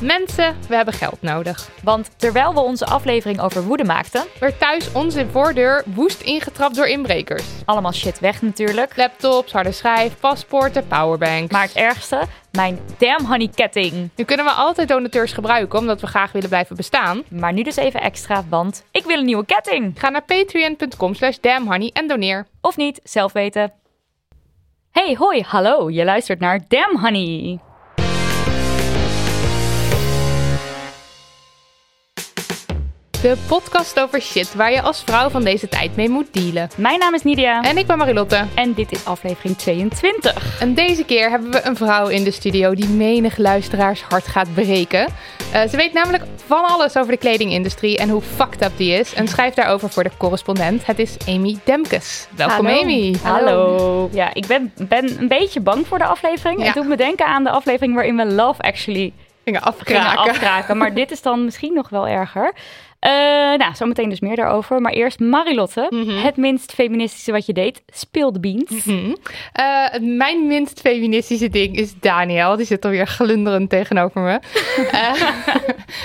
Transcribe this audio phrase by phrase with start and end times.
[0.00, 1.68] Mensen, we hebben geld nodig.
[1.82, 6.86] Want terwijl we onze aflevering over woede maakten, Werd thuis onze voordeur woest ingetrapt door
[6.86, 7.44] inbrekers.
[7.64, 8.96] allemaal shit weg natuurlijk.
[8.96, 11.52] Laptops, harde schijf, paspoorten, powerbanks.
[11.52, 14.10] Maar het ergste, mijn damn honey ketting.
[14.16, 17.22] nu kunnen we altijd donateurs gebruiken omdat we graag willen blijven bestaan.
[17.28, 19.92] Maar nu dus even extra, want ik wil een nieuwe ketting.
[19.96, 22.46] Ga naar patreon.com slash damnhoney en doneer.
[22.60, 23.72] Of niet, zelf weten.
[24.90, 25.90] Hey, hoi, hallo.
[25.90, 27.58] Je luistert naar Damn Honey.
[33.22, 36.68] De podcast over shit waar je als vrouw van deze tijd mee moet dealen.
[36.76, 38.44] Mijn naam is Nidia En ik ben Marilotte.
[38.54, 40.60] en dit is aflevering 22.
[40.60, 44.54] En deze keer hebben we een vrouw in de studio die menig luisteraars hart gaat
[44.54, 45.06] breken.
[45.52, 49.14] Eh, ze weet namelijk van alles over de kledingindustrie en hoe fucked up die is.
[49.14, 50.86] En schrijft daarover voor de correspondent.
[50.86, 52.26] Het is Amy Demkes.
[52.36, 52.80] Welkom Hallo.
[52.80, 53.16] Amy.
[53.22, 54.08] Hallo.
[54.12, 56.58] Ja, ik ben, ben een beetje bang voor de aflevering.
[56.58, 56.64] Ja.
[56.64, 59.12] Het doet me denken aan de aflevering waarin we Love Actually
[59.44, 60.30] Gingen gingen afkraken.
[60.30, 60.76] afkraken.
[60.76, 62.52] Maar dit is dan misschien nog wel erger.
[63.00, 63.10] Eh
[63.56, 64.80] nou, zometeen dus meer daarover.
[64.80, 65.86] Maar eerst Marilotte.
[65.90, 66.16] Mhm.
[66.16, 67.82] Het minst feministische wat je deed.
[67.86, 68.84] Speel de beans.
[68.84, 69.14] Mhm.
[69.52, 72.56] Eh, mijn minst feministische ding is Daniel.
[72.56, 74.38] Die zit alweer glunderend tegenover me.
[74.90, 75.12] Eh,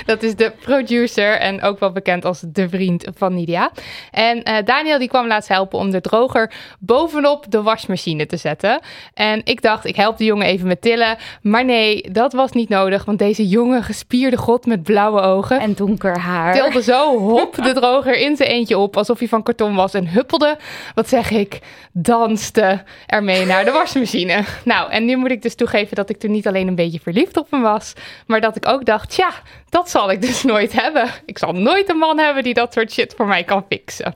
[0.06, 3.72] dat is de producer en ook wel bekend als de vriend van Nidia.
[4.12, 8.80] En Daniel die kwam laatst helpen om de droger bovenop de wasmachine te zetten.
[9.14, 11.18] En ik dacht, ik help de jongen even met tillen.
[11.42, 13.06] Maar nee, dat was niet nodig.
[13.06, 16.56] Want deze jonge gespierde god met blauwe ogen En donker haar.
[16.86, 20.58] Zo hop de droger in zijn eentje op alsof hij van karton was en huppelde,
[20.96, 21.60] wat zeg ik,
[21.92, 24.44] danste ermee naar de wasmachine.
[24.64, 27.38] Nou, en nu moet ik dus toegeven dat ik toen niet alleen een beetje verliefd
[27.38, 27.94] op hem was,
[28.28, 29.32] maar dat ik ook dacht, ja,
[29.70, 31.10] dat zal ik dus nooit hebben.
[31.26, 34.16] Ik zal nooit een man hebben die dat soort shit voor mij kan fixen.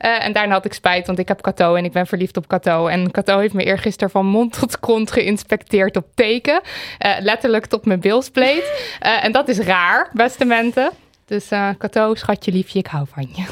[0.00, 2.46] Eh, en daarna had ik spijt, want ik heb Cato en ik ben verliefd op
[2.46, 2.86] Cato.
[2.86, 6.60] En Cato heeft me eergisteren van mond tot kont geïnspecteerd op teken.
[6.98, 8.96] Eh, letterlijk tot mijn bilspleet.
[9.00, 10.90] Eh, en dat is raar, beste mensen.
[11.30, 13.44] Dus eh Cato, schatje liefje, ik hou van je.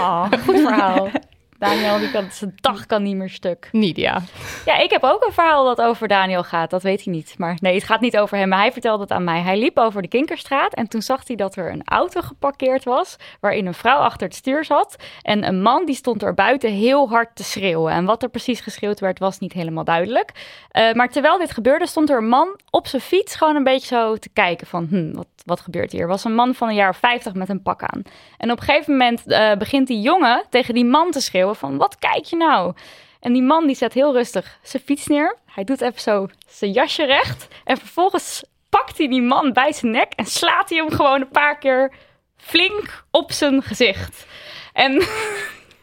[0.00, 1.08] Ah, goed verhaal.
[1.62, 3.68] Daniel, die kan, zijn dag kan niet meer stuk.
[3.72, 4.22] Nidia.
[4.64, 6.70] Ja, ik heb ook een verhaal dat over Daniel gaat.
[6.70, 7.34] Dat weet hij niet.
[7.38, 8.48] Maar nee, het gaat niet over hem.
[8.48, 9.40] Maar hij vertelde het aan mij.
[9.40, 13.16] Hij liep over de Kinkerstraat en toen zag hij dat er een auto geparkeerd was...
[13.40, 14.96] waarin een vrouw achter het stuur zat.
[15.22, 17.92] En een man die stond er buiten heel hard te schreeuwen.
[17.92, 20.30] En wat er precies geschreeuwd werd, was niet helemaal duidelijk.
[20.70, 23.36] Eh, maar terwijl dit gebeurde, stond er een man op zijn fiets...
[23.36, 26.00] gewoon een beetje zo te kijken van, hm, wat, wat gebeurt hier?
[26.00, 28.02] Er was een man van een jaar of 50 met een pak aan.
[28.38, 31.76] En op een gegeven moment eh, begint die jongen tegen die man te schreeuwen van...
[31.76, 32.74] wat kijk je nou?
[33.20, 35.36] En die man die zet heel rustig zijn fiets neer.
[35.46, 37.48] Hij doet even zo zijn jasje recht.
[37.64, 41.28] En vervolgens pakt hij die man bij zijn nek en slaat hij hem gewoon een
[41.28, 41.92] paar keer
[42.36, 44.26] flink op zijn gezicht.
[44.72, 45.02] En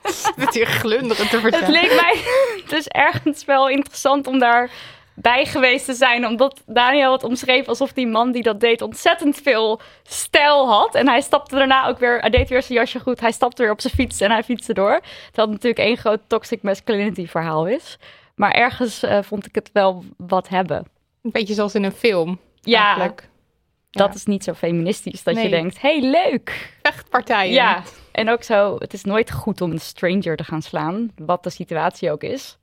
[0.36, 1.72] Dat hier glunderen te het vertellen.
[1.72, 2.24] leek mij
[2.76, 4.72] dus ergens wel interessant om daar
[5.22, 6.26] bij geweest te zijn.
[6.28, 10.96] Omdat Daniel het omschreef alsof die man die dat deed ontzettend veel stijl had.
[10.96, 13.20] En hij stapte daarna ook weer, hij deed weer zijn jasje goed.
[13.20, 15.00] Hij stapte weer op zijn fiets en hij fietste door.
[15.02, 17.98] Terwijl het natuurlijk één groot toxic masculinity verhaal is.
[18.36, 20.78] Maar ergens eh, vond ik het wel wat hebben.
[21.24, 22.40] Een beetje zoals in een film.
[22.62, 23.30] Ja, eigenlijk.
[23.92, 24.14] dat Ja.
[24.14, 25.24] is niet zo feministisch.
[25.24, 26.74] Dat je denkt, hey, leuk.
[26.82, 27.54] Vechtpartijen.
[27.54, 31.12] Ja, en ook zo, het is nooit goed om een stranger te gaan slaan.
[31.16, 32.58] Wat de situatie ook is.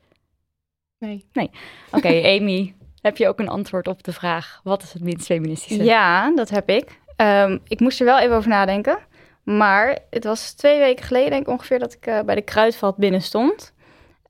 [1.33, 1.51] Nee.
[1.91, 5.85] Oké, Amy, heb je ook een antwoord op de vraag: wat is het minst feministische?
[5.85, 6.99] Ja, dat heb ik.
[7.17, 8.99] Ehm, ik moest er wel even over nadenken.
[9.43, 12.97] Maar het was twee weken geleden, denk ik ongeveer, dat ik eh, bij de kruidvat
[12.97, 13.75] binnen stond.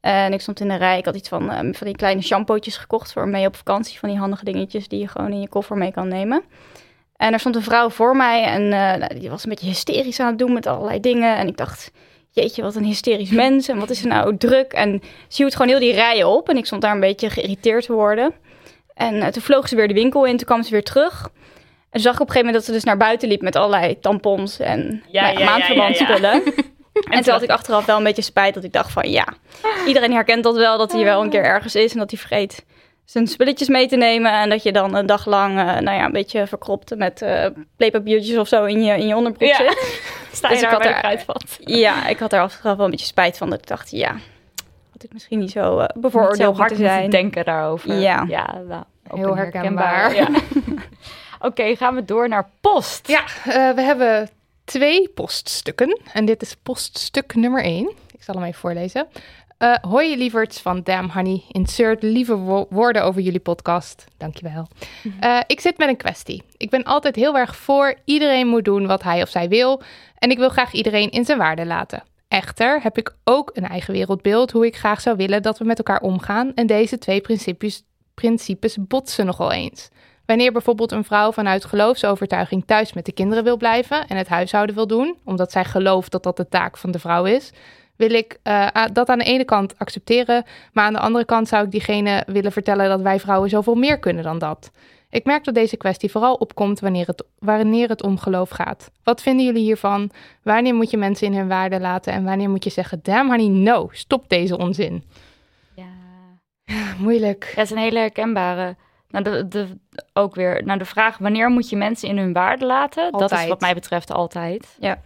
[0.01, 0.99] En ik stond in de rij.
[0.99, 3.99] Ik had iets van, ehm, van die kleine shampootjes gekocht voor mee op vakantie.
[3.99, 6.43] Van die handige dingetjes die je gewoon in je koffer mee kan nemen.
[7.17, 10.29] En er stond een vrouw voor mij en eh, die was een beetje hysterisch aan
[10.29, 11.37] het doen met allerlei dingen.
[11.37, 11.91] En ik dacht,
[12.41, 13.69] jeetje, wat een hysterisch mens.
[13.69, 14.73] En wat is er nou druk?
[14.73, 16.49] En ze hield gewoon heel die rijen op.
[16.49, 18.35] En ik stond daar een beetje geïrriteerd te worden.
[18.95, 20.37] En eh, toen vloog ze weer de winkel in.
[20.37, 21.31] Toen kwam ze weer terug.
[21.91, 23.99] En zag ik op een gegeven moment dat ze dus naar buiten liep met allerlei
[24.01, 26.43] tampons en Ja, nou ja, ja, maandverbandspullen.
[27.11, 29.27] En toen had ik achteraf wel een beetje spijt dat ik dacht van ja,
[29.87, 32.65] iedereen herkent dat wel, dat hij wel een keer ergens is en dat hij vergeet
[33.07, 34.33] zijn spulletjes mee te nemen.
[34.33, 37.47] En dat je dan een dag lang, eh, nou ja, een beetje verkropt met eh
[37.77, 39.57] playpapiertjes of zo in je, in je onderbroek Ja.
[39.57, 40.01] zit.
[40.33, 41.59] Sta Dus je ik daar had er- de kruidvat.
[41.61, 44.11] Ja, ik had er achteraf wel een beetje spijt van dat ik dacht, ja,
[44.93, 47.01] had ik misschien niet zo eh, Niet zo bevooroordeeld hard moeten zijn.
[47.03, 47.95] moeten denken daarover.
[47.95, 48.25] Ja.
[48.29, 48.83] ja nou,
[49.15, 50.15] Heel herkenbaar.
[50.15, 50.29] Ja.
[51.49, 53.09] Oké, gaan we door naar post.
[53.09, 54.29] Ja, eh, we hebben
[54.65, 56.01] twee poststukken.
[56.13, 57.91] En dit is poststuk nummer één.
[58.11, 59.07] Ik zal hem even voorlezen.
[59.59, 61.43] Eh hoi lieverds van Damn Honey.
[61.49, 64.05] Insert lieve wo- woorden over jullie podcast.
[64.17, 64.67] Dankjewel.
[65.21, 66.43] Eh ik zit met een kwestie.
[66.57, 69.83] Ik ben altijd heel erg voor iedereen moet doen wat hij of zij wil.
[70.19, 72.03] En ik wil graag iedereen in zijn waarde laten.
[72.29, 75.79] Echter heb ik ook een eigen wereldbeeld hoe ik graag zou willen dat we met
[75.79, 76.53] elkaar omgaan.
[76.55, 77.83] En deze twee principes,
[78.15, 79.89] principes botsen nogal eens.
[80.27, 84.75] Wanneer bijvoorbeeld een vrouw vanuit geloofsovertuiging thuis met de kinderen wil blijven en het huishouden
[84.75, 87.53] wil doen, omdat zij gelooft dat dat de taak van de vrouw is,
[87.97, 91.65] wil ik eh, dat aan de ene kant accepteren, maar aan de andere kant zou
[91.65, 94.71] ik diegene willen vertellen dat wij vrouwen zoveel meer kunnen dan dat.
[95.11, 98.91] Ik merk dat deze kwestie vooral opkomt wanneer het, wanneer het om geloof gaat.
[99.03, 100.11] Wat vinden jullie hiervan?
[100.43, 103.49] Wanneer moet je mensen in hun waarde laten en wanneer moet je zeggen, damn honey,
[103.49, 105.05] no, stop deze onzin?
[105.75, 105.89] Ja.
[106.99, 107.45] Moeilijk.
[107.45, 108.77] Ja, het is een hele herkenbare.
[109.09, 109.67] Nou, de, de,
[110.13, 113.13] ook weer, nou, de vraag wanneer moet je mensen in hun waarde laten?
[113.13, 114.77] Dat is wat mij betreft altijd.
[114.81, 115.01] Ja.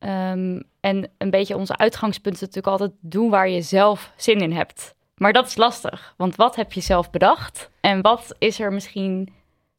[0.00, 4.52] Ehm, en een beetje onze uitgangspunt is natuurlijk altijd doen waar je zelf zin in
[4.52, 4.94] hebt.
[5.14, 9.32] Maar dat is lastig, want wat heb je zelf bedacht en wat is er misschien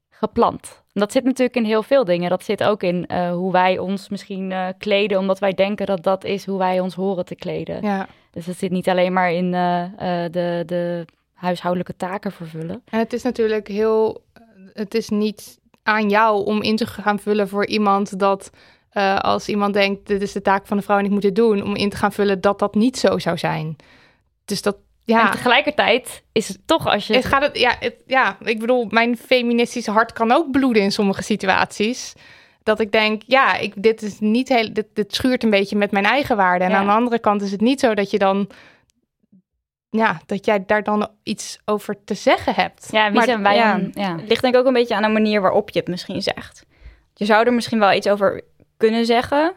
[0.10, 0.82] gepland?
[0.94, 2.30] En dat zit natuurlijk in heel veel dingen.
[2.30, 6.04] Dat zit ook in eh, hoe wij ons misschien eh, kleden, omdat wij denken dat
[6.04, 7.82] dat is hoe wij ons horen te kleden.
[7.82, 8.08] Ja.
[8.32, 12.82] Dus het zit niet alleen maar in eh, de, de huishoudelijke taken vervullen.
[12.90, 14.24] En het is natuurlijk heel.
[14.74, 18.52] Het is niet aan jou om in te gaan vullen voor iemand dat.
[18.92, 21.36] Eh, als iemand denkt, dit is de taak van de vrouw en ik moet dit
[21.36, 23.76] doen, om in te gaan vullen dat dat niet zo zou zijn.
[24.46, 25.26] Dus dat, ja.
[25.26, 27.14] En tegelijkertijd is het toch als je...
[27.14, 30.92] Het gaat het, ja, het, ja, ik bedoel, mijn feministische hart kan ook bloeden in
[30.92, 32.14] sommige situaties.
[32.64, 35.92] Dat ik denk, ja, ik, dit is niet heel, dit, dit schuurt een beetje met
[35.92, 36.64] mijn eigen waarde.
[36.64, 36.78] En Ja.
[36.78, 38.50] aan de andere kant is het niet zo dat je dan,
[39.90, 42.88] ja, dat jij daar dan iets over te zeggen hebt.
[42.92, 43.92] ja, wie Maar zijn wij ja, dan?
[43.94, 44.16] Ja.
[44.18, 46.66] Het ligt denk ik ook een beetje aan de manier waarop je het misschien zegt.
[47.14, 48.42] Je zou er misschien wel iets over
[48.82, 49.54] kunnen zeggen,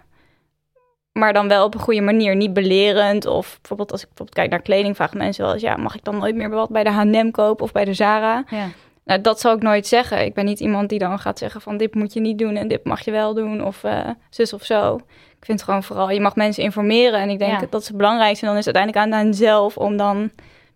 [1.12, 3.26] maar dan wel op een goede manier, niet belerend.
[3.26, 6.04] Of bijvoorbeeld als ik bijvoorbeeld kijk naar kleding, vragen mensen wel eens, ja, mag ik
[6.04, 8.44] dan nooit meer wat bij de H&M kopen of bij de Zara?
[8.50, 8.66] Ja.
[9.04, 10.24] Nou, dat zal ik nooit zeggen.
[10.24, 12.68] Ik ben niet iemand die dan gaat zeggen van dit moet je niet doen en
[12.68, 14.96] dit mag je wel doen of eh, zus of zo.
[15.38, 17.66] Ik vind gewoon vooral, je mag mensen informeren en ik denk Ja.
[17.70, 18.44] dat is het belangrijkste.
[18.44, 20.30] En dan is het uiteindelijk aan hen zelf om dan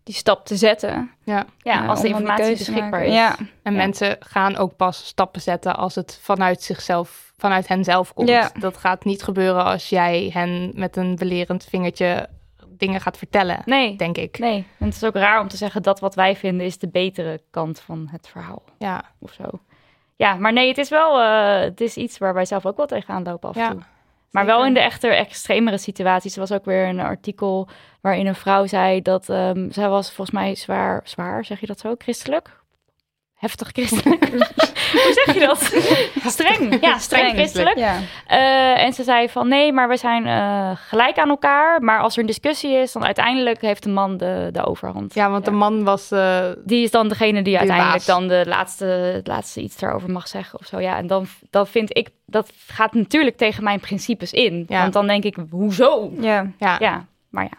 [0.08, 1.10] die stap te zetten.
[1.24, 1.44] Ja.
[1.62, 3.14] ja, Ja, als de informatie beschikbaar is.
[3.14, 3.36] Ja.
[3.62, 3.78] En Ja.
[3.78, 8.28] mensen gaan ook pas stappen zetten als het vanuit zichzelf, vanuit hen zelf komt.
[8.28, 8.50] Ja.
[8.58, 12.28] Dat gaat niet gebeuren als jij hen met een belerend vingertje
[12.68, 14.38] dingen gaat vertellen, Nee, denk ik.
[14.38, 14.66] nee.
[14.78, 17.40] En het is ook raar om te zeggen dat wat wij vinden is de betere
[17.50, 19.44] kant van het verhaal Ja, of zo.
[20.16, 22.86] Ja, maar nee, het is wel eh, het is iets waar wij zelf ook wel
[22.86, 23.80] tegenaan lopen af en Ja, toe.
[24.30, 26.34] Maar wel in de echte extremere situaties.
[26.34, 27.68] Er was ook weer een artikel
[28.00, 31.78] waarin een vrouw zei dat ehm, zij was volgens mij zwaar, zwaar, zeg je dat
[31.78, 32.57] zo, christelijk?
[33.38, 34.28] Heftig christelijk.
[34.92, 35.58] Hoe zeg je dat?
[36.32, 36.78] streng.
[36.80, 37.76] Ja, streng christelijk.
[37.78, 37.96] Ja.
[38.26, 41.82] Eh, en ze zei van nee, maar we zijn eh, gelijk aan elkaar.
[41.82, 45.14] Maar als er een discussie is, dan uiteindelijk heeft de man de, de overhand.
[45.14, 46.10] ja want de man was...
[46.10, 48.06] eh, Die is dan degene die uiteindelijk baas.
[48.06, 50.80] dan de laatste, het laatste iets daarover mag zeggen of zo.
[50.80, 54.64] Ja, en dan, dan vind ik, dat gaat natuurlijk tegen mijn principes in.
[54.68, 54.80] Ja.
[54.80, 56.10] Want dan denk ik, hoezo?
[56.20, 56.46] Ja.
[56.58, 57.58] ja, Ja, maar ja,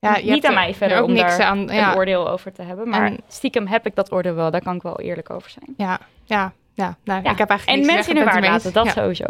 [0.00, 1.66] ja, je niet aan mij verder er ook om niks daar aan.
[1.66, 2.88] Ja, een oordeel over te hebben.
[2.88, 4.50] Maar En- stiekem heb ik dat oordeel wel.
[4.50, 5.74] Daar kan ik wel eerlijk over zijn.
[5.76, 6.96] ja, ja, ja.
[7.04, 9.24] Nou, Ja, ik heb eigenlijk En mensen in ben waarde laten, dat sowieso.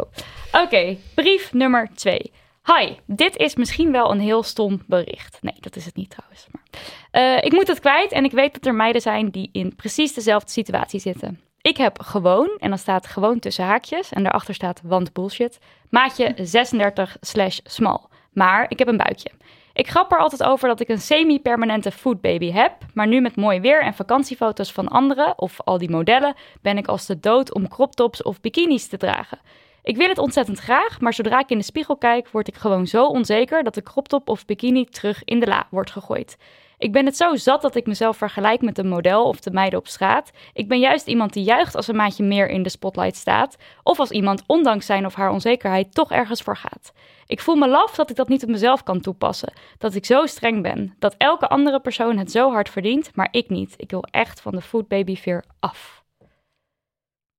[0.53, 2.33] Oké, brief nummer twee.
[2.79, 5.39] Hi, dit is misschien wel een heel stom bericht.
[5.41, 6.47] Nee, dat is het niet trouwens.
[6.51, 6.63] Maar,
[7.11, 10.15] Eh, ik moet het kwijt en ik weet dat er meiden zijn die in precies
[10.15, 11.41] dezelfde situatie zitten.
[11.61, 15.59] Ik heb gewoon, en dan staat gewoon tussen haakjes en daarachter staat want bullshit,
[15.89, 17.99] maatje 36 slash small.
[18.33, 19.31] Maar ik heb een buikje.
[19.73, 23.61] Ik grap er altijd over dat ik een semi-permanente foodbaby heb, maar nu met mooi
[23.61, 27.69] weer en vakantiefoto's van anderen, of al die modellen, ben ik als de dood om
[27.69, 29.39] crop tops of bikinis te dragen.
[29.83, 32.87] Ik wil het ontzettend graag, maar zodra ik in de spiegel kijk, word ik gewoon
[32.87, 36.37] zo onzeker dat de crop top of bikini terug in de la wordt gegooid.
[36.81, 39.79] Ik ben het zo zat dat ik mezelf vergelijk met een model of de meiden
[39.79, 40.31] op straat.
[40.53, 43.57] Ik ben juist iemand die juicht als een maatje meer in de spotlight staat.
[43.83, 46.93] Of als iemand, ondanks zijn of haar onzekerheid, toch ergens voor gaat.
[47.27, 49.53] Ik voel me laf dat ik dat niet op mezelf kan toepassen.
[49.79, 50.95] Dat ik zo streng ben.
[50.99, 53.75] Dat elke andere persoon het zo hard verdient, maar ik niet.
[53.77, 56.05] Ik wil echt van de food baby fear af.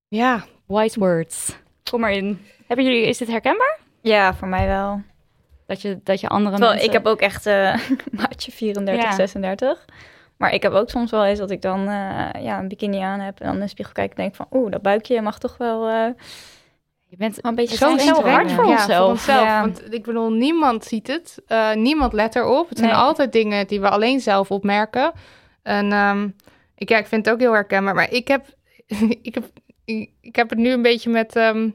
[0.07, 1.57] Ja, Wise words.
[1.89, 2.45] Kom maar in.
[2.67, 3.79] Hebben jullie, is dit herkenbaar?
[4.01, 5.01] Ja, voor mij wel.
[5.71, 6.87] Dat je, dat je andere Terwijl mensen...
[6.87, 7.75] ik heb ook echt eh
[8.19, 9.15] maatje 34, Ja.
[9.15, 9.85] 36.
[10.37, 13.19] Maar ik heb ook soms wel eens dat ik dan eh, ja, een bikini aan
[13.19, 15.57] heb en dan in de spiegel kijk en denk van, oeh, dat buikje mag toch
[15.57, 16.07] wel eh,
[17.05, 18.97] Je bent een beetje Zo zo hard voor ja, onszelf.
[18.97, 19.45] Voor onszelf.
[19.45, 19.61] Ja.
[19.61, 21.41] Want ik bedoel, niemand ziet het.
[21.47, 22.69] Eh, niemand let erop.
[22.69, 22.99] Het zijn Nee.
[22.99, 25.11] altijd dingen die we alleen zelf opmerken.
[25.63, 26.29] En ehm,
[26.75, 27.95] ik, ja, ik vind het ook heel herkenbaar.
[27.95, 28.45] Maar ik heb,
[29.21, 29.45] ik heb,
[30.21, 31.69] ik heb het nu een beetje met, ehm,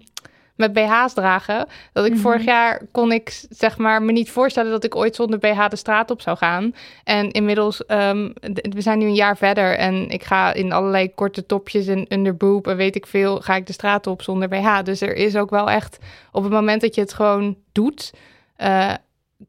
[0.56, 1.66] met BH's dragen.
[1.92, 5.38] Dat ik vorig jaar kon ik zeg maar me niet voorstellen dat ik ooit zonder
[5.38, 6.74] BH de straat op zou gaan.
[7.04, 11.46] En inmiddels, ehm, we zijn nu een jaar verder en ik ga in allerlei korte
[11.46, 14.82] topjes en underboob en weet ik veel, ga ik de straat op zonder BH.
[14.82, 15.98] Dus er is ook wel echt,
[16.32, 18.12] op het moment dat je het gewoon doet,
[18.56, 18.94] eh,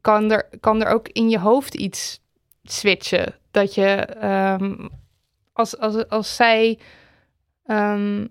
[0.00, 2.20] kan, er, kan er ook in je hoofd iets
[2.62, 3.34] switchen.
[3.50, 3.86] Dat je,
[4.20, 4.88] ehm,
[5.52, 6.78] als, als, als zij
[7.66, 8.26] ehm,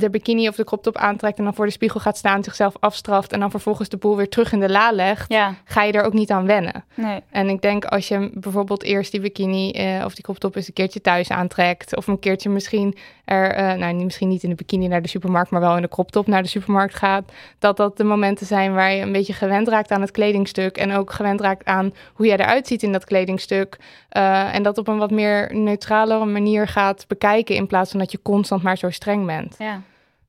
[0.00, 2.74] de bikini of de crop top aantrekt en dan voor de spiegel gaat staan, zichzelf
[2.80, 5.92] afstraft en dan vervolgens de boel weer terug in de la legt, Ja, ga je
[5.92, 6.84] er ook niet aan wennen.
[6.94, 7.20] Nee.
[7.30, 10.66] En ik denk als je bijvoorbeeld eerst die bikini eh, of die crop top eens
[10.68, 11.96] een keertje thuis aantrekt.
[11.96, 15.08] Of een keertje misschien er, eh, nou niet- misschien niet in de bikini naar de
[15.08, 17.32] supermarkt, maar wel in de crop top naar de supermarkt gaat.
[17.58, 20.76] Dat dat de momenten zijn waar je een beetje gewend raakt aan het kledingstuk.
[20.76, 23.76] En ook gewend raakt aan hoe jij eruit ziet in dat kledingstuk.
[24.08, 27.54] Eh, en dat op een wat meer neutrale manier gaat bekijken.
[27.54, 29.54] In plaats van dat je constant maar zo streng bent.
[29.58, 29.80] ja.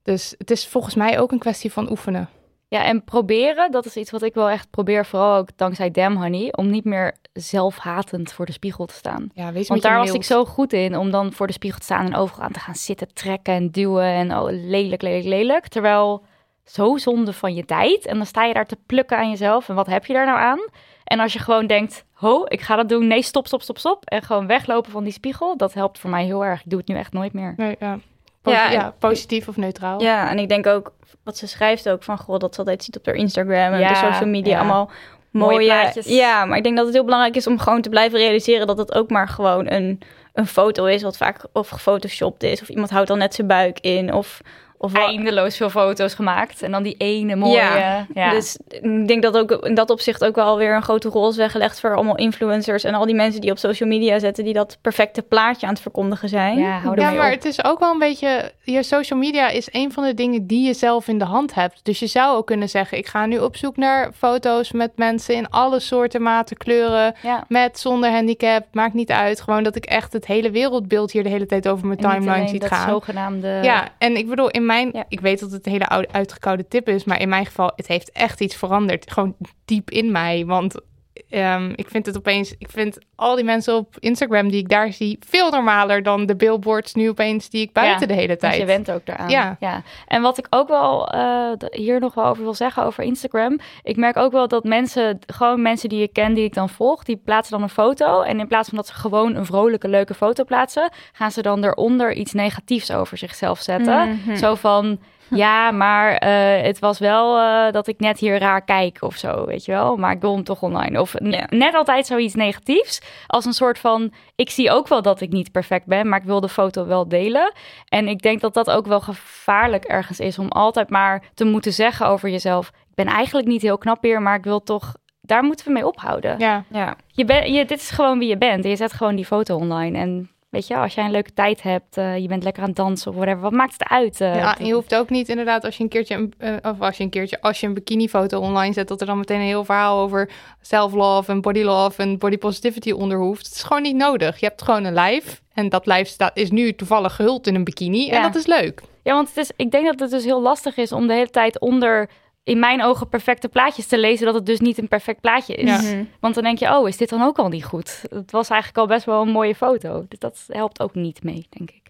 [0.03, 2.29] Dus het is volgens mij ook een kwestie van oefenen.
[2.67, 6.15] Ja, en proberen, dat is iets wat ik wel echt probeer, vooral ook dankzij Damn
[6.15, 9.29] Honey, om niet meer zelfhatend voor de spiegel te staan.
[9.33, 11.85] Ja, wees Want daar was ik zo goed in, om dan voor de spiegel te
[11.85, 15.67] staan en overal aan te gaan zitten, trekken en duwen en oh, lelijk, lelijk, lelijk.
[15.67, 16.25] Terwijl,
[16.63, 18.05] zo zonde van je tijd.
[18.05, 20.39] En dan sta je daar te plukken aan jezelf en wat heb je daar nou
[20.39, 20.59] aan?
[21.03, 24.05] En als je gewoon denkt, ho, ik ga dat doen, nee, stop, stop, stop, stop.
[24.05, 26.59] En gewoon weglopen van die spiegel, dat helpt voor mij heel erg.
[26.59, 27.53] Ik doe het nu echt nooit meer.
[27.57, 27.99] Nee, ja.
[28.43, 30.01] Ja, positief of neutraal.
[30.01, 30.93] Ja, en ik denk ook,
[31.23, 33.89] wat ze schrijft ook van, goh, dat ze altijd ziet op haar Instagram en Ja,
[33.89, 34.91] de social media allemaal
[35.31, 36.05] Mooie mooie, plaatjes.
[36.05, 38.77] Ja, maar ik denk dat het heel belangrijk is om gewoon te blijven realiseren dat
[38.77, 39.99] het ook maar gewoon een,
[40.33, 43.79] een foto is, wat vaak of gefotoshopt is, of iemand houdt dan net zijn buik
[43.79, 44.41] in, of...
[44.81, 47.55] of Eindeloos veel foto's gemaakt en dan die ene mooie.
[47.55, 51.09] Ja, Ja, Dus ik denk dat ook in dat opzicht ook wel weer een grote
[51.09, 54.43] rol is weggelegd voor allemaal influencers en al die mensen die op social media zetten,
[54.43, 56.57] die dat perfecte plaatje aan het verkondigen zijn.
[56.59, 57.31] Ja, maar op.
[57.31, 58.51] het is ook wel een beetje...
[58.63, 61.79] Je social media is een van de dingen die je zelf in de hand hebt.
[61.83, 62.97] Dus je zou ook kunnen zeggen...
[62.97, 67.15] ik ga nu op zoek naar foto's met mensen in alle soorten, maten, kleuren...
[67.21, 67.43] Ja.
[67.47, 69.41] met, zonder handicap, maakt niet uit.
[69.41, 72.61] Gewoon dat ik echt het hele wereldbeeld hier de hele tijd over mijn timeline ziet
[72.61, 72.89] dat gaan.
[72.89, 73.59] zogenaamde...
[73.61, 74.89] Ja, en ik bedoel, in mijn...
[74.93, 75.05] Ja.
[75.07, 77.03] Ik weet dat het een hele oude, uitgekoude tip is...
[77.03, 79.11] maar in mijn geval, het heeft echt iets veranderd.
[79.11, 79.35] Gewoon
[79.65, 80.81] diep in mij, want...
[81.29, 84.93] ehm, ik vind het opeens, ik vind al die mensen op Instagram die ik daar
[84.93, 88.57] zie veel normaler dan de billboards nu opeens die ik buiten Ja, de hele tijd.
[88.57, 89.29] je went ook daaraan.
[89.29, 89.83] Ja.
[90.07, 93.59] En wat ik ook wel eh, hier nog wel over wil zeggen over Instagram.
[93.83, 97.03] Ik merk ook wel dat mensen, gewoon mensen die ik ken, die ik dan volg,
[97.03, 98.21] die plaatsen dan een foto.
[98.21, 101.63] En in plaats van dat ze gewoon een vrolijke, leuke foto plaatsen, gaan ze dan
[101.63, 104.19] eronder iets negatiefs over zichzelf zetten.
[104.25, 104.35] Mhm.
[104.35, 104.99] Zo van.
[105.35, 109.45] Ja, maar eh, het was wel eh, dat ik net hier raar kijk of zo,
[109.45, 109.95] weet je wel.
[109.97, 111.01] Maar ik wil hem toch online.
[111.01, 111.13] Of
[111.49, 113.01] net altijd zoiets negatiefs.
[113.27, 116.25] Als een soort van, ik zie ook wel dat ik niet perfect ben, maar ik
[116.25, 117.53] wil de foto wel delen.
[117.87, 121.73] En ik denk dat dat ook wel gevaarlijk ergens is om altijd maar te moeten
[121.73, 122.67] zeggen over jezelf.
[122.67, 124.93] Ik ben eigenlijk niet heel knap hier, maar ik wil toch.
[125.21, 126.39] Daar moeten we mee ophouden.
[126.39, 126.95] Ja, Ja.
[127.07, 128.63] Je ben, je, dit is gewoon wie je bent.
[128.63, 129.97] En je zet gewoon die foto online.
[129.97, 132.77] En weet je, als jij een leuke tijd hebt, eh, je bent lekker aan het
[132.77, 134.21] dansen of whatever, wat maakt het uit?
[134.21, 134.35] eh?
[134.35, 137.03] ja, je hoeft ook niet inderdaad als je een keertje, een, eh, of als je
[137.03, 139.99] een keertje, als je een bikinifoto online zet, dat er dan meteen een heel verhaal
[139.99, 140.29] over
[140.61, 143.45] self-love en body love en body positivity onder hoeft.
[143.45, 144.39] Het is gewoon niet nodig.
[144.39, 147.63] Je hebt gewoon een lijf en dat lijf staat, is nu toevallig gehuld in een
[147.63, 148.81] bikini en dat is leuk.
[149.03, 151.29] Ja, want het is, ik denk dat het dus heel lastig is om de hele
[151.29, 152.09] tijd onder,
[152.43, 155.69] in mijn ogen, perfecte plaatjes te lezen, dat het dus niet een perfect plaatje is.
[155.69, 155.81] Ja.
[155.81, 156.03] Mhm.
[156.19, 158.01] Want dan denk je, oh, is dit dan ook al niet goed?
[158.09, 160.05] Het was eigenlijk al best wel een mooie foto.
[160.07, 161.81] Dus dat helpt ook niet mee, denk ik.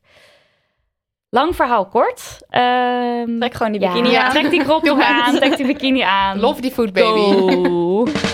[1.30, 2.38] Lang verhaal kort.
[2.50, 4.32] Ehm, Trek gewoon die ja, bikini aan.
[4.32, 6.40] Trek die crop aan, trek die bikini aan.
[6.40, 8.30] Love die food baby.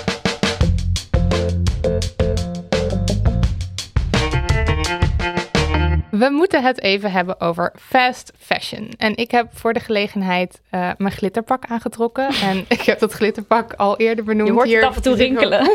[6.17, 8.93] We moeten het even hebben over fast fashion.
[8.97, 12.29] En ik heb voor de gelegenheid eh, mijn glitterpak aangetrokken.
[12.49, 14.47] En ik heb dat glitterpak al eerder benoemd.
[14.47, 14.79] Je hoort hier.
[14.79, 15.59] het af en toe rinkelen.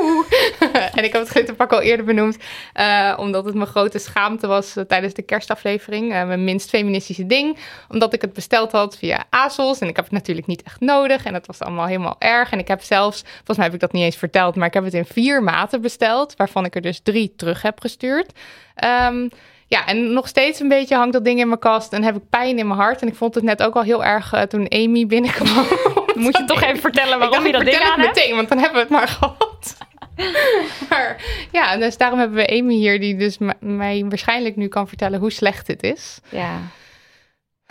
[0.95, 2.37] En ik heb het glitterpak al eerder benoemd.
[2.73, 6.09] eh, omdat het mijn grote schaamte was eh, tijdens de kerstaflevering.
[6.09, 7.57] mijn minst feministische ding.
[7.89, 9.79] Omdat ik het besteld had via ASOS.
[9.79, 11.25] En ik heb het natuurlijk niet echt nodig.
[11.25, 12.51] En het was allemaal helemaal erg.
[12.51, 14.57] En ik heb zelfs, volgens mij heb ik dat niet eens verteld.
[14.57, 16.37] Maar ik heb het in vier maten besteld.
[16.37, 18.33] Waarvan ik er dus drie terug heb gestuurd.
[18.75, 19.29] Ehm,
[19.73, 22.29] ja, en nog steeds een beetje hangt dat ding in mijn kast en heb ik
[22.31, 23.02] pijn in mijn hart.
[23.02, 25.67] En ik vond het net ook al heel erg eh, toen Amy binnenkwam.
[26.25, 28.19] Moet je toch even vertellen waarom je dat ding vertel aan het hebt?
[28.19, 29.76] meteen, want dan hebben we het maar gehad.
[30.91, 35.21] maar ja, dus daarom hebben we Amy hier, die dus mij waarschijnlijk nu kan vertellen
[35.21, 36.21] hoe slecht dit is.
[36.29, 36.59] Ja.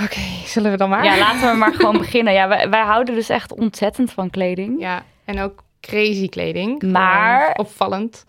[0.03, 1.03] Oké, zullen we dan maar?
[1.03, 2.34] ja, laten we maar gewoon beginnen.
[2.34, 4.79] Ja, wij, wij houden dus echt ontzettend van kleding.
[4.79, 6.81] Ja, en ook crazy kleding.
[6.81, 8.25] Maar- opvallend.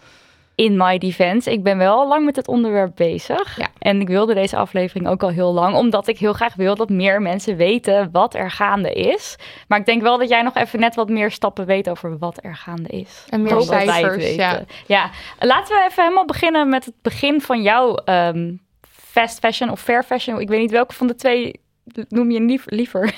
[0.55, 3.57] In my defense, ik ben wel lang met het onderwerp bezig.
[3.59, 3.67] Ja.
[3.79, 6.89] En ik wilde deze aflevering ook al heel lang, omdat ik heel graag wil dat
[6.89, 9.37] meer mensen weten wat er gaande is.
[9.69, 12.39] Maar ik denk wel dat jij nog even net wat meer stappen weet over wat
[12.45, 13.25] er gaande is.
[13.29, 14.63] En meer cijfers, ja.
[14.87, 15.11] ja.
[15.39, 18.53] Laten we even helemaal beginnen met het begin van jouw ehm,
[18.91, 20.41] fast fashion of fair fashion.
[20.41, 21.61] Ik weet niet welke van de twee
[22.09, 23.15] noem je lief- liever.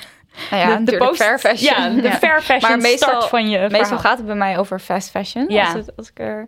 [0.51, 1.95] Nou ja, natuurlijk fair fashion.
[1.95, 3.97] Ja, de fair fashion Maar meestal- start van je Meestal verhaal.
[3.99, 5.45] gaat het bij mij over fast fashion.
[5.49, 5.63] Ja.
[5.65, 6.47] Als, het, als ik er...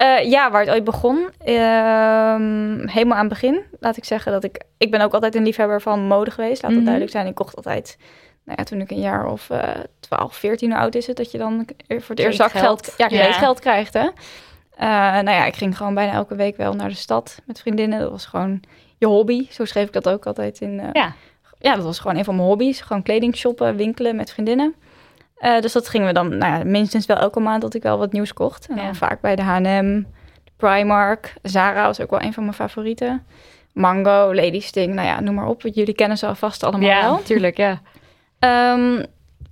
[0.00, 1.28] Eh, ja, waar het ooit begon.
[1.44, 3.60] ehm, helemaal aan het begin.
[3.80, 4.62] Laat ik zeggen dat ik...
[4.78, 6.62] Ik ben ook altijd een liefhebber van mode geweest.
[6.62, 6.84] Laat dat Mhm.
[6.84, 7.26] duidelijk zijn.
[7.26, 7.96] Ik kocht altijd...
[8.44, 9.68] Nou ja, toen ik een jaar of eh
[10.00, 11.16] 12, 14 hoe oud is het...
[11.16, 12.94] dat je dan voor het eerst zakgeld...
[12.96, 13.18] Ja, Ja.
[13.20, 14.08] kleedgeld krijgt, hè.
[14.76, 14.88] Eh,
[15.22, 18.00] nou ja, ik ging gewoon bijna elke week wel naar de stad met vriendinnen.
[18.00, 18.60] Dat was gewoon
[18.98, 19.46] je hobby.
[19.50, 20.80] Zo schreef ik dat ook altijd in...
[20.80, 21.12] eh, Ja.
[21.58, 22.80] ja, dat was gewoon een van mijn hobby's.
[22.80, 24.74] Gewoon kleding shoppen, winkelen met vriendinnen.
[25.40, 27.98] Eh, dus dat gingen we dan nou ja, minstens wel elke maand dat ik wel
[27.98, 28.66] wat nieuws kocht.
[28.68, 28.82] En Ja.
[28.84, 30.02] dan vaak bij de H&M,
[30.56, 33.24] Primark, Zara was ook wel een van mijn favorieten.
[33.72, 35.62] Mango, Lady Sting, nou ja, noem maar op.
[35.62, 37.14] Jullie kennen ze alvast allemaal Ja, wel.
[37.14, 37.80] natuurlijk, ja.
[38.38, 39.04] Ehm,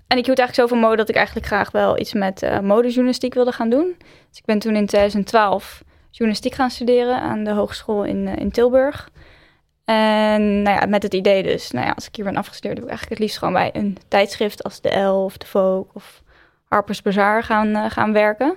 [0.07, 3.35] en ik hield eigenlijk zoveel mode dat ik eigenlijk graag wel iets met eh modejournalistiek
[3.35, 3.95] wilde gaan doen.
[4.29, 8.51] Dus ik ben toen in 2012 journalistiek gaan studeren aan de hogeschool in, eh, in
[8.51, 9.11] Tilburg.
[9.89, 12.85] En nou ja, met het idee dus, nou ja, als ik hier ben afgestudeerd, wil
[12.85, 16.23] ik eigenlijk het liefst gewoon bij een tijdschrift als de Elle of de Vogue of
[16.69, 18.57] Harper's Bazaar gaan, eh, gaan werken.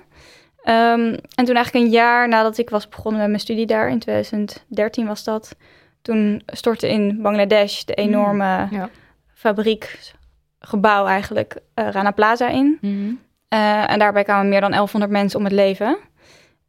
[0.62, 3.98] Ehm, en toen eigenlijk een jaar nadat ik was begonnen met mijn studie daar, in
[3.98, 5.56] 2013 was dat,
[6.02, 8.88] toen stortte in Bangladesh de enorme ja.
[9.34, 10.12] fabriek,
[10.58, 12.78] gebouw eigenlijk, eh, Rana Plaza in.
[12.80, 13.12] Mhm.
[13.48, 15.98] Eh, en daarbij kwamen meer dan 1100 mensen om het leven.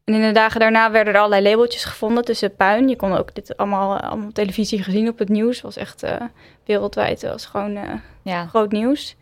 [0.04, 2.88] En in de dagen daarna werden er allerlei labeltjes gevonden tussen puin.
[2.90, 5.62] Je kon ook dit allemaal, eh, allemaal op televisie gezien op het nieuws.
[5.62, 6.22] was echt eh,
[6.66, 7.90] wereldwijd, het was gewoon eh,
[8.22, 8.46] Ja.
[8.46, 9.16] groot nieuws.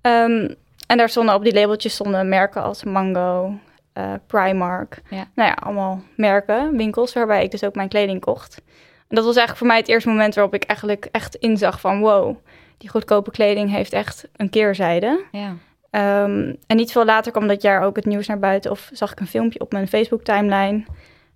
[0.00, 0.48] Ehm,
[0.86, 3.52] en daar stonden op die labeltjes stonden merken als Mango,
[3.92, 5.00] eh, Primark.
[5.10, 5.26] Ja.
[5.34, 8.62] Nou ja, allemaal merken, winkels waarbij ik dus ook mijn kleding kocht.
[9.08, 12.00] En dat was eigenlijk voor mij het eerste moment waarop ik eigenlijk echt inzag van
[12.00, 12.36] wow,
[12.78, 15.24] die goedkope kleding heeft echt een keerzijde.
[15.32, 15.54] ja.
[15.98, 18.70] Ehm, en niet veel later kwam dat jaar ook het nieuws naar buiten.
[18.70, 20.84] Of zag ik een filmpje op mijn Facebook-timeline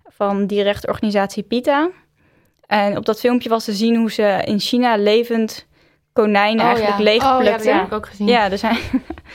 [0.07, 1.89] van die rechtorganisatie PITA.
[2.65, 5.67] En op dat filmpje was te zien hoe ze in China levend
[6.13, 7.37] konijnen Oh, eigenlijk ja.
[7.37, 8.27] Oh ja, dat heb ik ook gezien.
[8.27, 8.77] Ja, er zijn...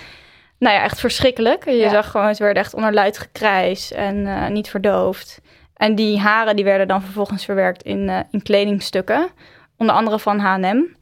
[0.59, 1.65] nou ja, echt verschrikkelijk.
[1.65, 1.91] Je Ja.
[1.91, 5.41] zag gewoon, ze werden echt onder luid gekrijs en eh, niet verdoofd.
[5.75, 9.29] En die haren die werden dan vervolgens verwerkt in, eh, in kledingstukken.
[9.77, 10.97] Onder andere van H&M.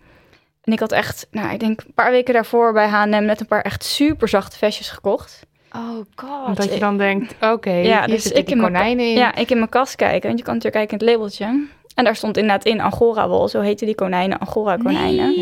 [0.67, 3.47] En ik had echt, nou, ik denk een paar weken daarvoor bij H&M net een
[3.47, 5.47] paar echt super zachte vestjes gekocht.
[5.73, 6.47] Oh god.
[6.47, 9.17] Omdat je dan denkt, oké, Ja, dus ik die in mijn konijnen in.
[9.17, 11.67] Ja, ik in mijn kast kijken, want je kan natuurlijk kijken in het labeltje.
[11.95, 15.35] En daar stond inderdaad in Angora wol, zo heten die konijnen, Angora konijnen.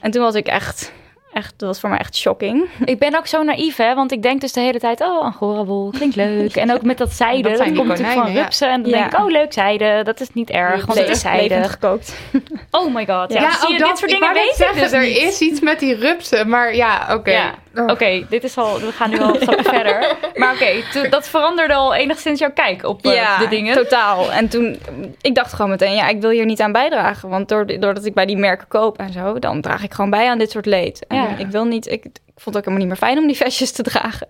[0.00, 0.92] En toen was ik echt,
[1.36, 2.64] echt, dat was voor mij echt shocking.
[2.84, 3.94] Ik ben ook zo naïef, hè?
[3.94, 6.56] Want ik denk dus de hele tijd, oh, angora wol, klinkt leuk.
[6.56, 8.40] En ook met dat zijde, Dat dat, komt natuurlijk van ja.
[8.42, 8.70] rupsen.
[8.70, 8.96] En dan Ja.
[8.98, 11.62] denk ik, oh, leuk zijde, dat is niet erg, want het is zijde.
[11.68, 12.14] gekookt.
[12.70, 13.40] Oh my god, ja.
[13.40, 15.16] Ja, zie je, dat- dit soort dingen weet ik zeggen, dus Er niet.
[15.16, 17.30] is iets met die rupsen, maar ja, oké.
[17.30, 17.84] Ja, Oh.
[17.90, 20.16] oké, dit is al, we gaan nu al een stapje verder.
[20.34, 23.74] Maar oké, dat veranderde al enigszins jouw kijk op eh, de dingen.
[23.74, 24.32] totaal.
[24.32, 24.78] En toen,
[25.20, 27.28] ik dacht gewoon meteen, ja, ik wil hier niet aan bijdragen.
[27.28, 30.28] Want door, doordat ik bij die merken koop en zo, dan draag ik gewoon bij
[30.28, 31.04] aan dit soort leed.
[31.08, 31.25] En Ja.
[31.38, 33.72] Ik wil niet, ik, ik vond het ook helemaal niet meer fijn om die vestjes
[33.72, 34.28] te dragen.